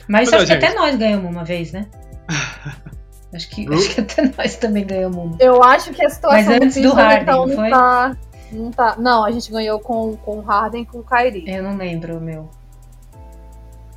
Mas 0.07 0.31
acho 0.31 0.45
que 0.45 0.53
até 0.53 0.73
nós 0.73 0.95
ganhamos 0.95 1.29
uma 1.29 1.43
vez, 1.43 1.71
né? 1.71 1.87
Acho 3.33 3.47
que, 3.49 3.73
acho 3.73 3.95
que 3.95 4.01
até 4.01 4.29
nós 4.37 4.57
também 4.57 4.85
ganhamos 4.85 5.17
uma. 5.17 5.37
Eu 5.39 5.63
acho 5.63 5.93
que 5.93 6.03
a 6.03 6.09
situação 6.09 6.37
Mas 6.37 6.61
antes 6.61 6.81
do 6.81 6.93
Harden, 6.93 7.25
não 7.33 7.47
foi? 7.47 7.69
Tá, 7.69 8.17
não, 8.51 8.71
tá, 8.71 8.95
não, 8.97 9.23
a 9.23 9.31
gente 9.31 9.51
ganhou 9.51 9.79
com, 9.79 10.15
com 10.17 10.37
o 10.37 10.41
Harden 10.41 10.83
e 10.83 10.85
com 10.85 10.99
o 10.99 11.03
Kyrie. 11.03 11.43
Eu 11.47 11.63
não 11.63 11.77
lembro, 11.77 12.19
meu. 12.19 12.49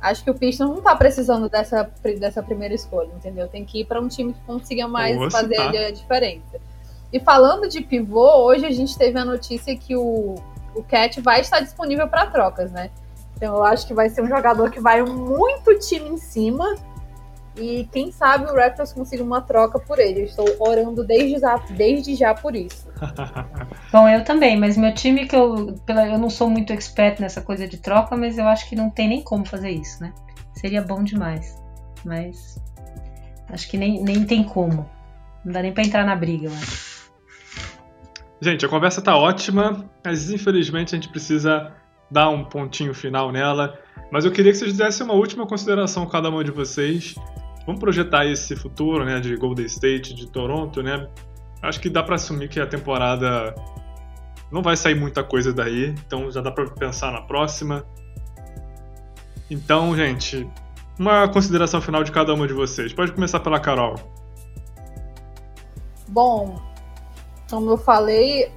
Acho 0.01 0.23
que 0.23 0.29
o 0.29 0.35
Pistons 0.35 0.69
não 0.69 0.81
tá 0.81 0.95
precisando 0.95 1.49
dessa, 1.49 1.89
dessa 2.19 2.43
primeira 2.43 2.73
escolha, 2.75 3.09
entendeu? 3.15 3.47
Tem 3.47 3.65
que 3.65 3.81
ir 3.81 3.85
para 3.85 3.99
um 3.99 4.07
time 4.07 4.33
que 4.33 4.41
consiga 4.41 4.87
mais 4.87 5.17
Nossa, 5.17 5.41
fazer 5.41 5.55
tá. 5.55 5.69
a 5.69 5.91
diferença. 5.91 6.59
E 7.11 7.19
falando 7.19 7.67
de 7.67 7.81
pivô, 7.81 8.43
hoje 8.43 8.65
a 8.65 8.71
gente 8.71 8.97
teve 8.97 9.17
a 9.17 9.25
notícia 9.25 9.75
que 9.75 9.95
o, 9.95 10.35
o 10.75 10.83
Cat 10.83 11.19
vai 11.21 11.41
estar 11.41 11.59
disponível 11.59 12.07
para 12.07 12.27
trocas, 12.27 12.71
né? 12.71 12.91
Então 13.35 13.55
eu 13.55 13.63
acho 13.63 13.87
que 13.87 13.93
vai 13.93 14.09
ser 14.09 14.21
um 14.21 14.27
jogador 14.27 14.69
que 14.69 14.79
vai 14.79 15.01
muito 15.01 15.77
time 15.79 16.09
em 16.09 16.17
cima 16.17 16.75
e 17.57 17.87
quem 17.91 18.11
sabe 18.11 18.51
o 18.51 18.55
Raptors 18.55 18.91
consiga 18.91 19.23
uma 19.23 19.41
troca 19.41 19.79
por 19.79 19.97
ele. 19.97 20.21
Eu 20.21 20.25
estou 20.25 20.45
orando 20.59 21.03
desde 21.03 21.39
já, 21.39 21.55
desde 21.69 22.15
já 22.15 22.33
por 22.33 22.55
isso. 22.55 22.87
Bom, 23.91 24.09
eu 24.09 24.23
também, 24.23 24.57
mas 24.59 24.75
meu 24.77 24.93
time 24.93 25.25
que 25.25 25.35
eu. 25.35 25.73
Pela, 25.85 26.07
eu 26.07 26.17
não 26.17 26.29
sou 26.29 26.49
muito 26.49 26.73
expert 26.73 27.19
nessa 27.19 27.41
coisa 27.41 27.67
de 27.67 27.77
troca, 27.77 28.17
mas 28.17 28.37
eu 28.37 28.45
acho 28.47 28.67
que 28.67 28.75
não 28.75 28.89
tem 28.89 29.07
nem 29.07 29.21
como 29.21 29.45
fazer 29.45 29.69
isso, 29.69 30.01
né? 30.01 30.13
Seria 30.53 30.81
bom 30.81 31.03
demais. 31.03 31.57
Mas 32.03 32.61
acho 33.49 33.69
que 33.69 33.77
nem, 33.77 34.03
nem 34.03 34.25
tem 34.25 34.43
como. 34.43 34.89
Não 35.43 35.53
dá 35.53 35.61
nem 35.61 35.73
pra 35.73 35.83
entrar 35.83 36.05
na 36.05 36.15
briga, 36.15 36.47
eu 36.47 36.53
acho. 36.53 36.95
Gente, 38.41 38.65
a 38.65 38.69
conversa 38.69 39.01
tá 39.01 39.17
ótima, 39.17 39.89
mas 40.03 40.29
infelizmente 40.29 40.93
a 40.93 40.97
gente 40.97 41.09
precisa 41.09 41.71
dar 42.11 42.29
um 42.29 42.43
pontinho 42.43 42.93
final 42.93 43.31
nela. 43.31 43.79
Mas 44.11 44.25
eu 44.25 44.31
queria 44.31 44.51
que 44.51 44.57
vocês 44.57 44.75
dessem 44.75 45.05
uma 45.05 45.15
última 45.15 45.47
consideração 45.47 46.05
cada 46.05 46.29
um 46.29 46.43
de 46.43 46.51
vocês 46.51 47.15
vamos 47.65 47.79
projetar 47.79 48.25
esse 48.25 48.55
futuro, 48.55 49.03
né, 49.03 49.19
de 49.19 49.35
Golden 49.35 49.65
State, 49.65 50.13
de 50.13 50.27
Toronto, 50.27 50.83
né? 50.83 51.07
Acho 51.61 51.79
que 51.79 51.89
dá 51.89 52.03
para 52.03 52.15
assumir 52.15 52.47
que 52.47 52.59
a 52.59 52.67
temporada 52.67 53.55
não 54.51 54.61
vai 54.61 54.77
sair 54.77 54.95
muita 54.95 55.23
coisa 55.23 55.51
daí, 55.51 55.95
então 56.05 56.31
já 56.31 56.41
dá 56.41 56.51
para 56.51 56.69
pensar 56.69 57.11
na 57.11 57.21
próxima. 57.21 57.83
Então, 59.49 59.95
gente, 59.95 60.49
uma 60.97 61.27
consideração 61.27 61.81
final 61.81 62.03
de 62.03 62.11
cada 62.11 62.33
uma 62.33 62.47
de 62.47 62.53
vocês. 62.53 62.93
Pode 62.93 63.11
começar 63.11 63.39
pela 63.39 63.59
Carol. 63.59 63.95
Bom, 66.07 66.61
como 67.49 67.71
eu 67.71 67.77
falei, 67.77 68.51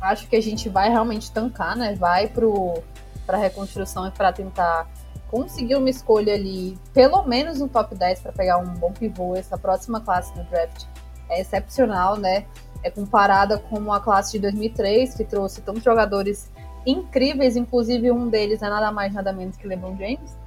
acho 0.00 0.26
que 0.26 0.36
a 0.36 0.42
gente 0.42 0.68
vai 0.68 0.90
realmente 0.90 1.30
tancar, 1.30 1.76
né? 1.76 1.94
Vai 1.94 2.28
para 2.28 3.36
a 3.36 3.40
reconstrução 3.40 4.06
e 4.06 4.10
para 4.10 4.32
tentar 4.32 4.88
conseguir 5.34 5.74
uma 5.74 5.90
escolha 5.90 6.32
ali, 6.32 6.78
pelo 6.92 7.24
menos 7.24 7.58
no 7.58 7.68
top 7.68 7.96
10 7.96 8.20
para 8.20 8.30
pegar 8.30 8.58
um 8.58 8.72
bom 8.74 8.92
pivô, 8.92 9.34
essa 9.34 9.58
próxima 9.58 10.00
classe 10.00 10.32
do 10.32 10.44
draft 10.44 10.84
é 11.28 11.40
excepcional, 11.40 12.16
né? 12.16 12.46
É 12.84 12.90
comparada 12.90 13.58
com 13.58 13.92
a 13.92 13.98
classe 13.98 14.30
de 14.30 14.38
2003, 14.38 15.12
que 15.12 15.24
trouxe 15.24 15.60
tantos 15.60 15.82
jogadores 15.82 16.48
incríveis, 16.86 17.56
inclusive 17.56 18.12
um 18.12 18.28
deles 18.28 18.62
é 18.62 18.70
nada 18.70 18.92
mais 18.92 19.12
nada 19.12 19.32
menos 19.32 19.56
que 19.56 19.66
LeBron 19.66 19.96
James. 19.96 20.38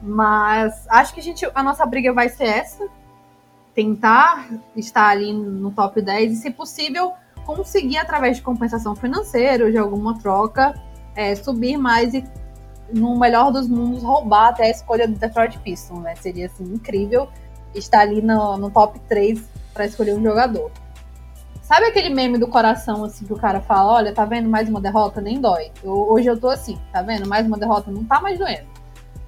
Mas 0.00 0.86
acho 0.88 1.12
que 1.12 1.18
a 1.18 1.22
gente 1.22 1.44
a 1.52 1.62
nossa 1.64 1.84
briga 1.84 2.12
vai 2.12 2.28
ser 2.28 2.44
essa, 2.44 2.86
tentar 3.74 4.48
estar 4.76 5.08
ali 5.08 5.32
no 5.32 5.72
top 5.72 6.00
10 6.00 6.34
e 6.34 6.36
se 6.36 6.52
possível 6.52 7.14
conseguir 7.44 7.98
através 7.98 8.36
de 8.36 8.44
compensação 8.44 8.94
financeira 8.94 9.64
ou 9.64 9.72
de 9.72 9.78
alguma 9.78 10.16
troca 10.20 10.72
é, 11.16 11.34
subir 11.34 11.76
mais 11.76 12.14
e 12.14 12.22
no 12.92 13.18
melhor 13.18 13.52
dos 13.52 13.68
mundos, 13.68 14.02
roubar 14.02 14.50
até 14.50 14.64
a 14.64 14.70
escolha 14.70 15.06
do 15.06 15.14
Detroit 15.14 15.58
Pistons, 15.58 16.02
né? 16.02 16.14
Seria, 16.16 16.46
assim, 16.46 16.64
incrível 16.64 17.28
estar 17.74 18.00
ali 18.00 18.20
no, 18.20 18.56
no 18.56 18.70
top 18.70 18.98
3 19.08 19.42
para 19.72 19.86
escolher 19.86 20.14
um 20.14 20.22
jogador. 20.22 20.70
Sabe 21.62 21.86
aquele 21.86 22.10
meme 22.10 22.36
do 22.36 22.48
coração, 22.48 23.04
assim, 23.04 23.24
que 23.24 23.32
o 23.32 23.38
cara 23.38 23.60
fala, 23.60 23.92
olha, 23.92 24.12
tá 24.12 24.24
vendo, 24.24 24.48
mais 24.48 24.68
uma 24.68 24.80
derrota, 24.80 25.20
nem 25.20 25.40
dói. 25.40 25.70
Eu, 25.84 25.92
hoje 26.10 26.26
eu 26.26 26.38
tô 26.38 26.48
assim, 26.48 26.76
tá 26.92 27.00
vendo, 27.00 27.28
mais 27.28 27.46
uma 27.46 27.56
derrota, 27.56 27.92
não 27.92 28.04
tá 28.04 28.20
mais 28.20 28.38
doendo. 28.38 28.66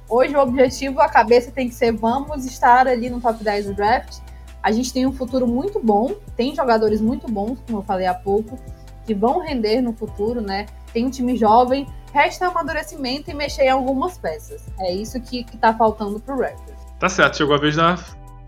Hoje 0.09 0.37
o 0.37 0.41
objetivo, 0.41 1.01
a 1.01 1.09
cabeça 1.09 1.53
tem 1.53 1.69
que 1.69 1.75
ser, 1.75 1.93
vamos 1.93 2.45
estar 2.45 2.89
ali 2.89 3.09
no 3.09 3.21
top 3.21 3.45
10 3.45 3.67
do 3.67 3.75
draft. 3.75 4.19
A 4.61 4.73
gente 4.73 4.93
tem 4.93 5.07
um 5.07 5.13
futuro 5.13 5.47
muito 5.47 5.79
bom, 5.81 6.15
tem 6.37 6.55
jogadores 6.55 7.01
muito 7.01 7.31
bons, 7.31 7.59
como 7.65 7.79
eu 7.79 7.83
falei 7.83 8.07
há 8.07 8.15
pouco, 8.15 8.59
que 9.07 9.15
vão 9.15 9.41
render 9.41 9.81
no 9.81 9.93
futuro, 9.93 10.41
né? 10.41 10.67
Tem 10.93 11.07
um 11.07 11.11
time 11.11 11.37
jovem, 11.37 11.87
Resta 12.13 12.49
amadurecimento 12.49 13.31
e 13.31 13.35
mexer 13.35 13.65
em 13.65 13.71
algumas 13.71 14.19
peças. 14.19 14.63
É 14.79 14.93
isso 14.93 15.21
que, 15.21 15.45
que 15.45 15.57
tá 15.57 15.73
faltando 15.75 16.21
pro 16.21 16.41
Raptors. 16.41 16.79
Tá 16.99 17.09
certo, 17.09 17.39
chegou 17.39 17.55
a 17.55 17.59
vez 17.59 17.77
da 17.77 17.97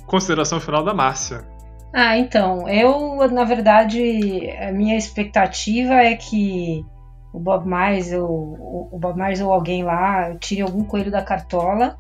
consideração 0.07 0.61
final 0.61 0.85
da 0.85 0.93
Márcia. 0.93 1.45
Ah, 1.93 2.19
então, 2.19 2.69
eu, 2.69 3.31
na 3.31 3.45
verdade, 3.45 4.51
a 4.61 4.73
minha 4.73 4.97
expectativa 4.97 5.95
é 5.95 6.15
que 6.15 6.85
o 7.33 7.39
Bob 7.39 7.67
Myers, 7.67 8.13
ou, 8.13 8.89
o 8.93 8.99
Bob 8.99 9.17
Myers 9.17 9.41
ou 9.41 9.53
alguém 9.53 9.83
lá 9.83 10.35
tire 10.37 10.61
algum 10.61 10.85
coelho 10.85 11.11
da 11.11 11.23
cartola 11.23 11.97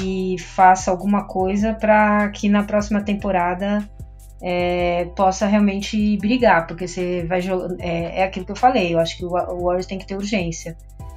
e 0.00 0.36
faça 0.38 0.90
alguma 0.90 1.26
coisa 1.26 1.74
para 1.74 2.28
que 2.30 2.48
na 2.48 2.62
próxima 2.62 3.02
temporada 3.02 3.88
é, 4.42 5.06
possa 5.16 5.46
realmente 5.46 6.16
brigar, 6.18 6.66
porque 6.66 6.86
você 6.86 7.24
vai 7.24 7.40
jogar. 7.40 7.74
É, 7.78 8.20
é, 8.20 8.24
aquilo 8.24 8.46
que 8.46 8.52
eu 8.52 8.56
falei, 8.56 8.94
eu 8.94 8.98
acho 8.98 9.16
que 9.16 9.24
o 9.24 9.30
Warriors 9.30 9.86
tem 9.86 9.98
que 9.98 10.06
ter 10.06 10.16
urgência 10.16 10.76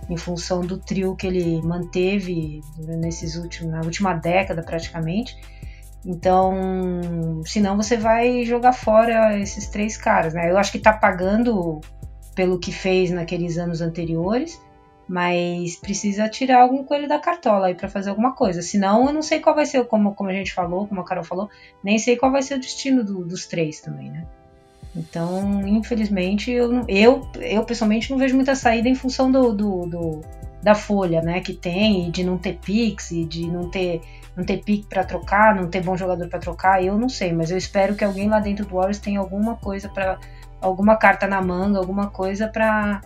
em 0.10 0.18
função 0.18 0.62
do 0.62 0.78
trio 0.78 1.16
que 1.16 1.28
ele 1.28 1.62
manteve 1.62 2.62
nesses 2.78 3.36
últimos, 3.36 3.72
na 3.72 3.82
última 3.82 4.14
década 4.14 4.64
praticamente. 4.64 5.38
Então, 6.05 7.41
senão 7.45 7.76
você 7.76 7.97
vai 7.97 8.45
jogar 8.45 8.74
fora 8.74 9.38
esses 9.39 9.68
três 9.68 9.97
caras, 9.97 10.34
né? 10.34 10.49
Eu 10.49 10.58
acho 10.58 10.72
que 10.72 10.80
tá 10.80 10.93
pagando 10.93 11.82
pelo 12.34 12.60
que 12.60 12.72
fez 12.72 13.12
naqueles 13.12 13.58
anos 13.58 13.82
anteriores, 13.82 14.62
mas 15.08 15.76
precisa 15.76 16.30
tirar 16.30 16.62
algum 16.62 16.84
coelho 16.84 17.08
da 17.08 17.20
cartola 17.20 17.68
aí 17.68 17.76
para 17.76 17.89
fazer 17.89 18.10
alguma 18.10 18.34
coisa. 18.34 18.62
Senão, 18.62 19.08
eu 19.08 19.14
não 19.14 19.22
sei 19.22 19.39
qual 19.39 19.55
vai 19.55 19.66
ser, 19.66 19.86
como, 19.86 20.14
como 20.14 20.30
a 20.30 20.34
gente 20.34 20.53
falou, 20.53 20.88
como 20.88 21.01
a 21.01 21.03
Carol 21.03 21.24
falou, 21.24 21.49
nem 21.84 21.97
sei 21.97 22.16
qual 22.16 22.32
vai 22.32 22.41
ser 22.41 22.55
o 22.55 22.60
destino 22.60 23.03
do, 23.03 23.26
dos 23.26 23.47
três 23.47 23.82
também, 23.82 24.12
né? 24.12 24.26
Então, 24.96 25.68
infelizmente, 25.68 26.52
eu, 26.52 26.84
eu, 26.88 27.28
eu 27.36 27.64
pessoalmente 27.64 28.10
não 28.10 28.18
vejo 28.18 28.36
muita 28.36 28.56
saída 28.56 28.90
em 28.90 28.96
função 28.96 29.32
do, 29.32 29.54
do, 29.54 29.86
do 29.86 30.22
da 30.62 30.74
folha, 30.74 31.22
né, 31.22 31.40
que 31.40 31.54
tem, 31.54 32.08
e 32.08 32.12
de 32.12 32.24
não 32.24 32.38
ter 32.38 32.58
pix, 32.58 33.12
e 33.12 33.26
de 33.26 33.48
não 33.48 33.70
ter 33.70 34.02
não 34.36 34.44
ter 34.46 34.58
pique 34.58 34.86
para 34.88 35.04
trocar, 35.04 35.56
não 35.56 35.68
ter 35.68 35.82
bom 35.82 35.98
jogador 35.98 36.28
para 36.28 36.38
trocar, 36.38 36.84
eu 36.84 36.96
não 36.96 37.10
sei, 37.10 37.34
mas 37.34 37.50
eu 37.50 37.58
espero 37.58 37.96
que 37.96 38.04
alguém 38.04 38.30
lá 38.30 38.40
dentro 38.40 38.66
do 38.66 38.76
Warriors 38.76 39.00
tenha 39.00 39.20
alguma 39.20 39.56
coisa 39.56 39.90
para 39.90 40.20
alguma 40.62 40.96
carta 40.96 41.26
na 41.26 41.42
manga, 41.42 41.80
alguma 41.80 42.12
coisa 42.12 42.48
para 42.48 43.02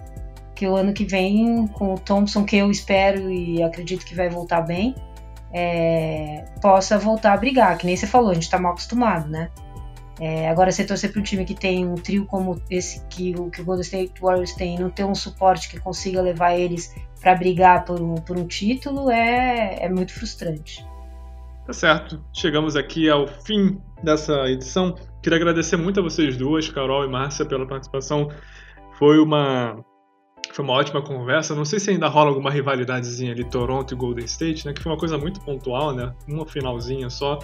que 0.54 0.68
o 0.68 0.76
ano 0.76 0.92
que 0.92 1.06
vem 1.06 1.68
com 1.68 1.94
o 1.94 2.00
Thompson 2.00 2.44
que 2.44 2.58
eu 2.58 2.70
espero 2.70 3.32
e 3.32 3.64
acredito 3.64 4.06
que 4.06 4.14
vai 4.14 4.30
voltar 4.30 4.62
bem, 4.62 4.94
é, 5.54 6.44
possa 6.62 6.98
voltar 7.00 7.34
a 7.34 7.38
brigar, 7.38 7.78
que 7.78 7.86
nem 7.86 7.96
você 7.96 8.06
falou, 8.06 8.32
a 8.32 8.34
gente 8.34 8.44
está 8.44 8.60
mal 8.60 8.74
acostumado, 8.74 9.30
né? 9.30 9.50
É, 10.22 10.48
agora, 10.48 10.72
você 10.72 10.86
torcer 10.86 11.12
para 11.12 11.20
um 11.20 11.24
time 11.24 11.44
que 11.44 11.56
tem 11.56 11.84
um 11.84 11.96
trio 11.96 12.28
como 12.28 12.62
esse 12.70 13.04
que 13.08 13.34
o, 13.36 13.50
que 13.50 13.60
o 13.60 13.66
Golden 13.66 13.82
State 13.82 14.22
Warriors 14.22 14.54
tem, 14.54 14.78
não 14.78 14.92
ter 14.92 15.04
um 15.04 15.16
suporte 15.16 15.68
que 15.68 15.80
consiga 15.80 16.22
levar 16.22 16.56
eles 16.56 16.96
para 17.20 17.34
brigar 17.34 17.84
por 17.86 18.00
um, 18.00 18.14
por 18.14 18.38
um 18.38 18.46
título, 18.46 19.10
é, 19.10 19.80
é 19.82 19.90
muito 19.90 20.14
frustrante. 20.14 20.86
Tá 21.66 21.74
certo. 21.74 22.24
Chegamos 22.32 22.76
aqui 22.76 23.10
ao 23.10 23.26
fim 23.26 23.82
dessa 24.04 24.48
edição. 24.48 24.96
Queria 25.24 25.38
agradecer 25.38 25.76
muito 25.76 26.00
a 26.00 26.04
vocês 26.04 26.38
duas, 26.38 26.70
Carol 26.70 27.04
e 27.04 27.08
Márcia, 27.08 27.44
pela 27.44 27.66
participação. 27.66 28.30
Foi 29.00 29.18
uma 29.18 29.84
foi 30.54 30.64
uma 30.64 30.74
ótima 30.74 31.02
conversa. 31.02 31.56
Não 31.56 31.66
sei 31.66 31.80
se 31.80 31.90
ainda 31.90 32.08
rola 32.08 32.30
alguma 32.30 32.52
rivalidadezinha 32.52 33.32
ali, 33.32 33.44
Toronto 33.44 33.92
e 33.92 33.98
Golden 33.98 34.26
State, 34.26 34.68
né? 34.68 34.74
Que 34.74 34.84
foi 34.84 34.92
uma 34.92 34.98
coisa 35.00 35.18
muito 35.18 35.40
pontual, 35.42 35.96
né? 35.96 36.14
Uma 36.28 36.46
finalzinha 36.46 37.10
só. 37.10 37.40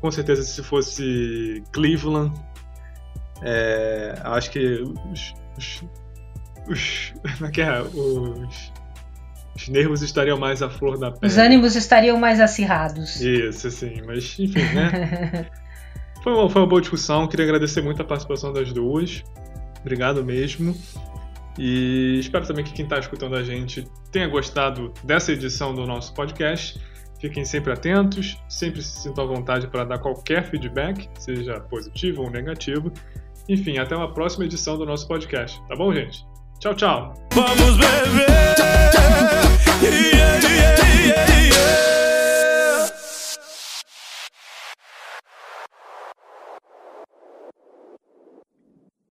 Com 0.00 0.10
certeza, 0.10 0.42
se 0.42 0.62
fosse 0.62 1.62
Cleveland, 1.72 2.32
é, 3.42 4.14
acho 4.24 4.50
que 4.50 4.82
os, 5.12 5.34
os, 5.56 5.84
os, 6.68 7.14
é, 7.58 7.62
é? 7.62 7.82
os 7.82 8.72
os 9.56 9.68
nervos 9.68 10.02
estariam 10.02 10.38
mais 10.38 10.62
à 10.62 10.68
flor 10.68 10.98
da 10.98 11.10
pele. 11.10 11.26
Os 11.32 11.38
ânimos 11.38 11.74
estariam 11.74 12.18
mais 12.18 12.40
acirrados. 12.40 13.20
Isso, 13.20 13.70
sim. 13.70 14.02
Mas, 14.06 14.38
enfim, 14.38 14.62
né? 14.74 15.46
foi, 16.22 16.32
uma, 16.34 16.50
foi 16.50 16.60
uma 16.60 16.68
boa 16.68 16.80
discussão. 16.80 17.26
Queria 17.26 17.46
agradecer 17.46 17.80
muito 17.80 18.02
a 18.02 18.04
participação 18.04 18.52
das 18.52 18.70
duas. 18.70 19.24
Obrigado 19.80 20.22
mesmo. 20.22 20.76
E 21.58 22.18
espero 22.20 22.46
também 22.46 22.64
que 22.64 22.72
quem 22.74 22.84
está 22.84 22.98
escutando 22.98 23.34
a 23.34 23.42
gente 23.42 23.88
tenha 24.12 24.28
gostado 24.28 24.92
dessa 25.02 25.32
edição 25.32 25.74
do 25.74 25.86
nosso 25.86 26.12
podcast. 26.12 26.78
Fiquem 27.20 27.44
sempre 27.44 27.72
atentos, 27.72 28.36
sempre 28.48 28.82
se 28.82 29.00
sintam 29.00 29.24
à 29.24 29.26
vontade 29.26 29.66
para 29.68 29.84
dar 29.84 29.98
qualquer 29.98 30.44
feedback, 30.50 31.08
seja 31.18 31.60
positivo 31.60 32.22
ou 32.22 32.30
negativo. 32.30 32.92
Enfim, 33.48 33.78
até 33.78 33.96
uma 33.96 34.12
próxima 34.12 34.44
edição 34.44 34.76
do 34.76 34.84
nosso 34.84 35.06
podcast. 35.08 35.60
Tá 35.68 35.76
bom, 35.76 35.92
gente? 35.92 36.26
Tchau, 36.58 36.74
tchau. 36.74 37.14
Vamos 37.32 37.76
beber. 37.76 38.26
Yeah, 39.82 40.48
yeah. 40.48 40.85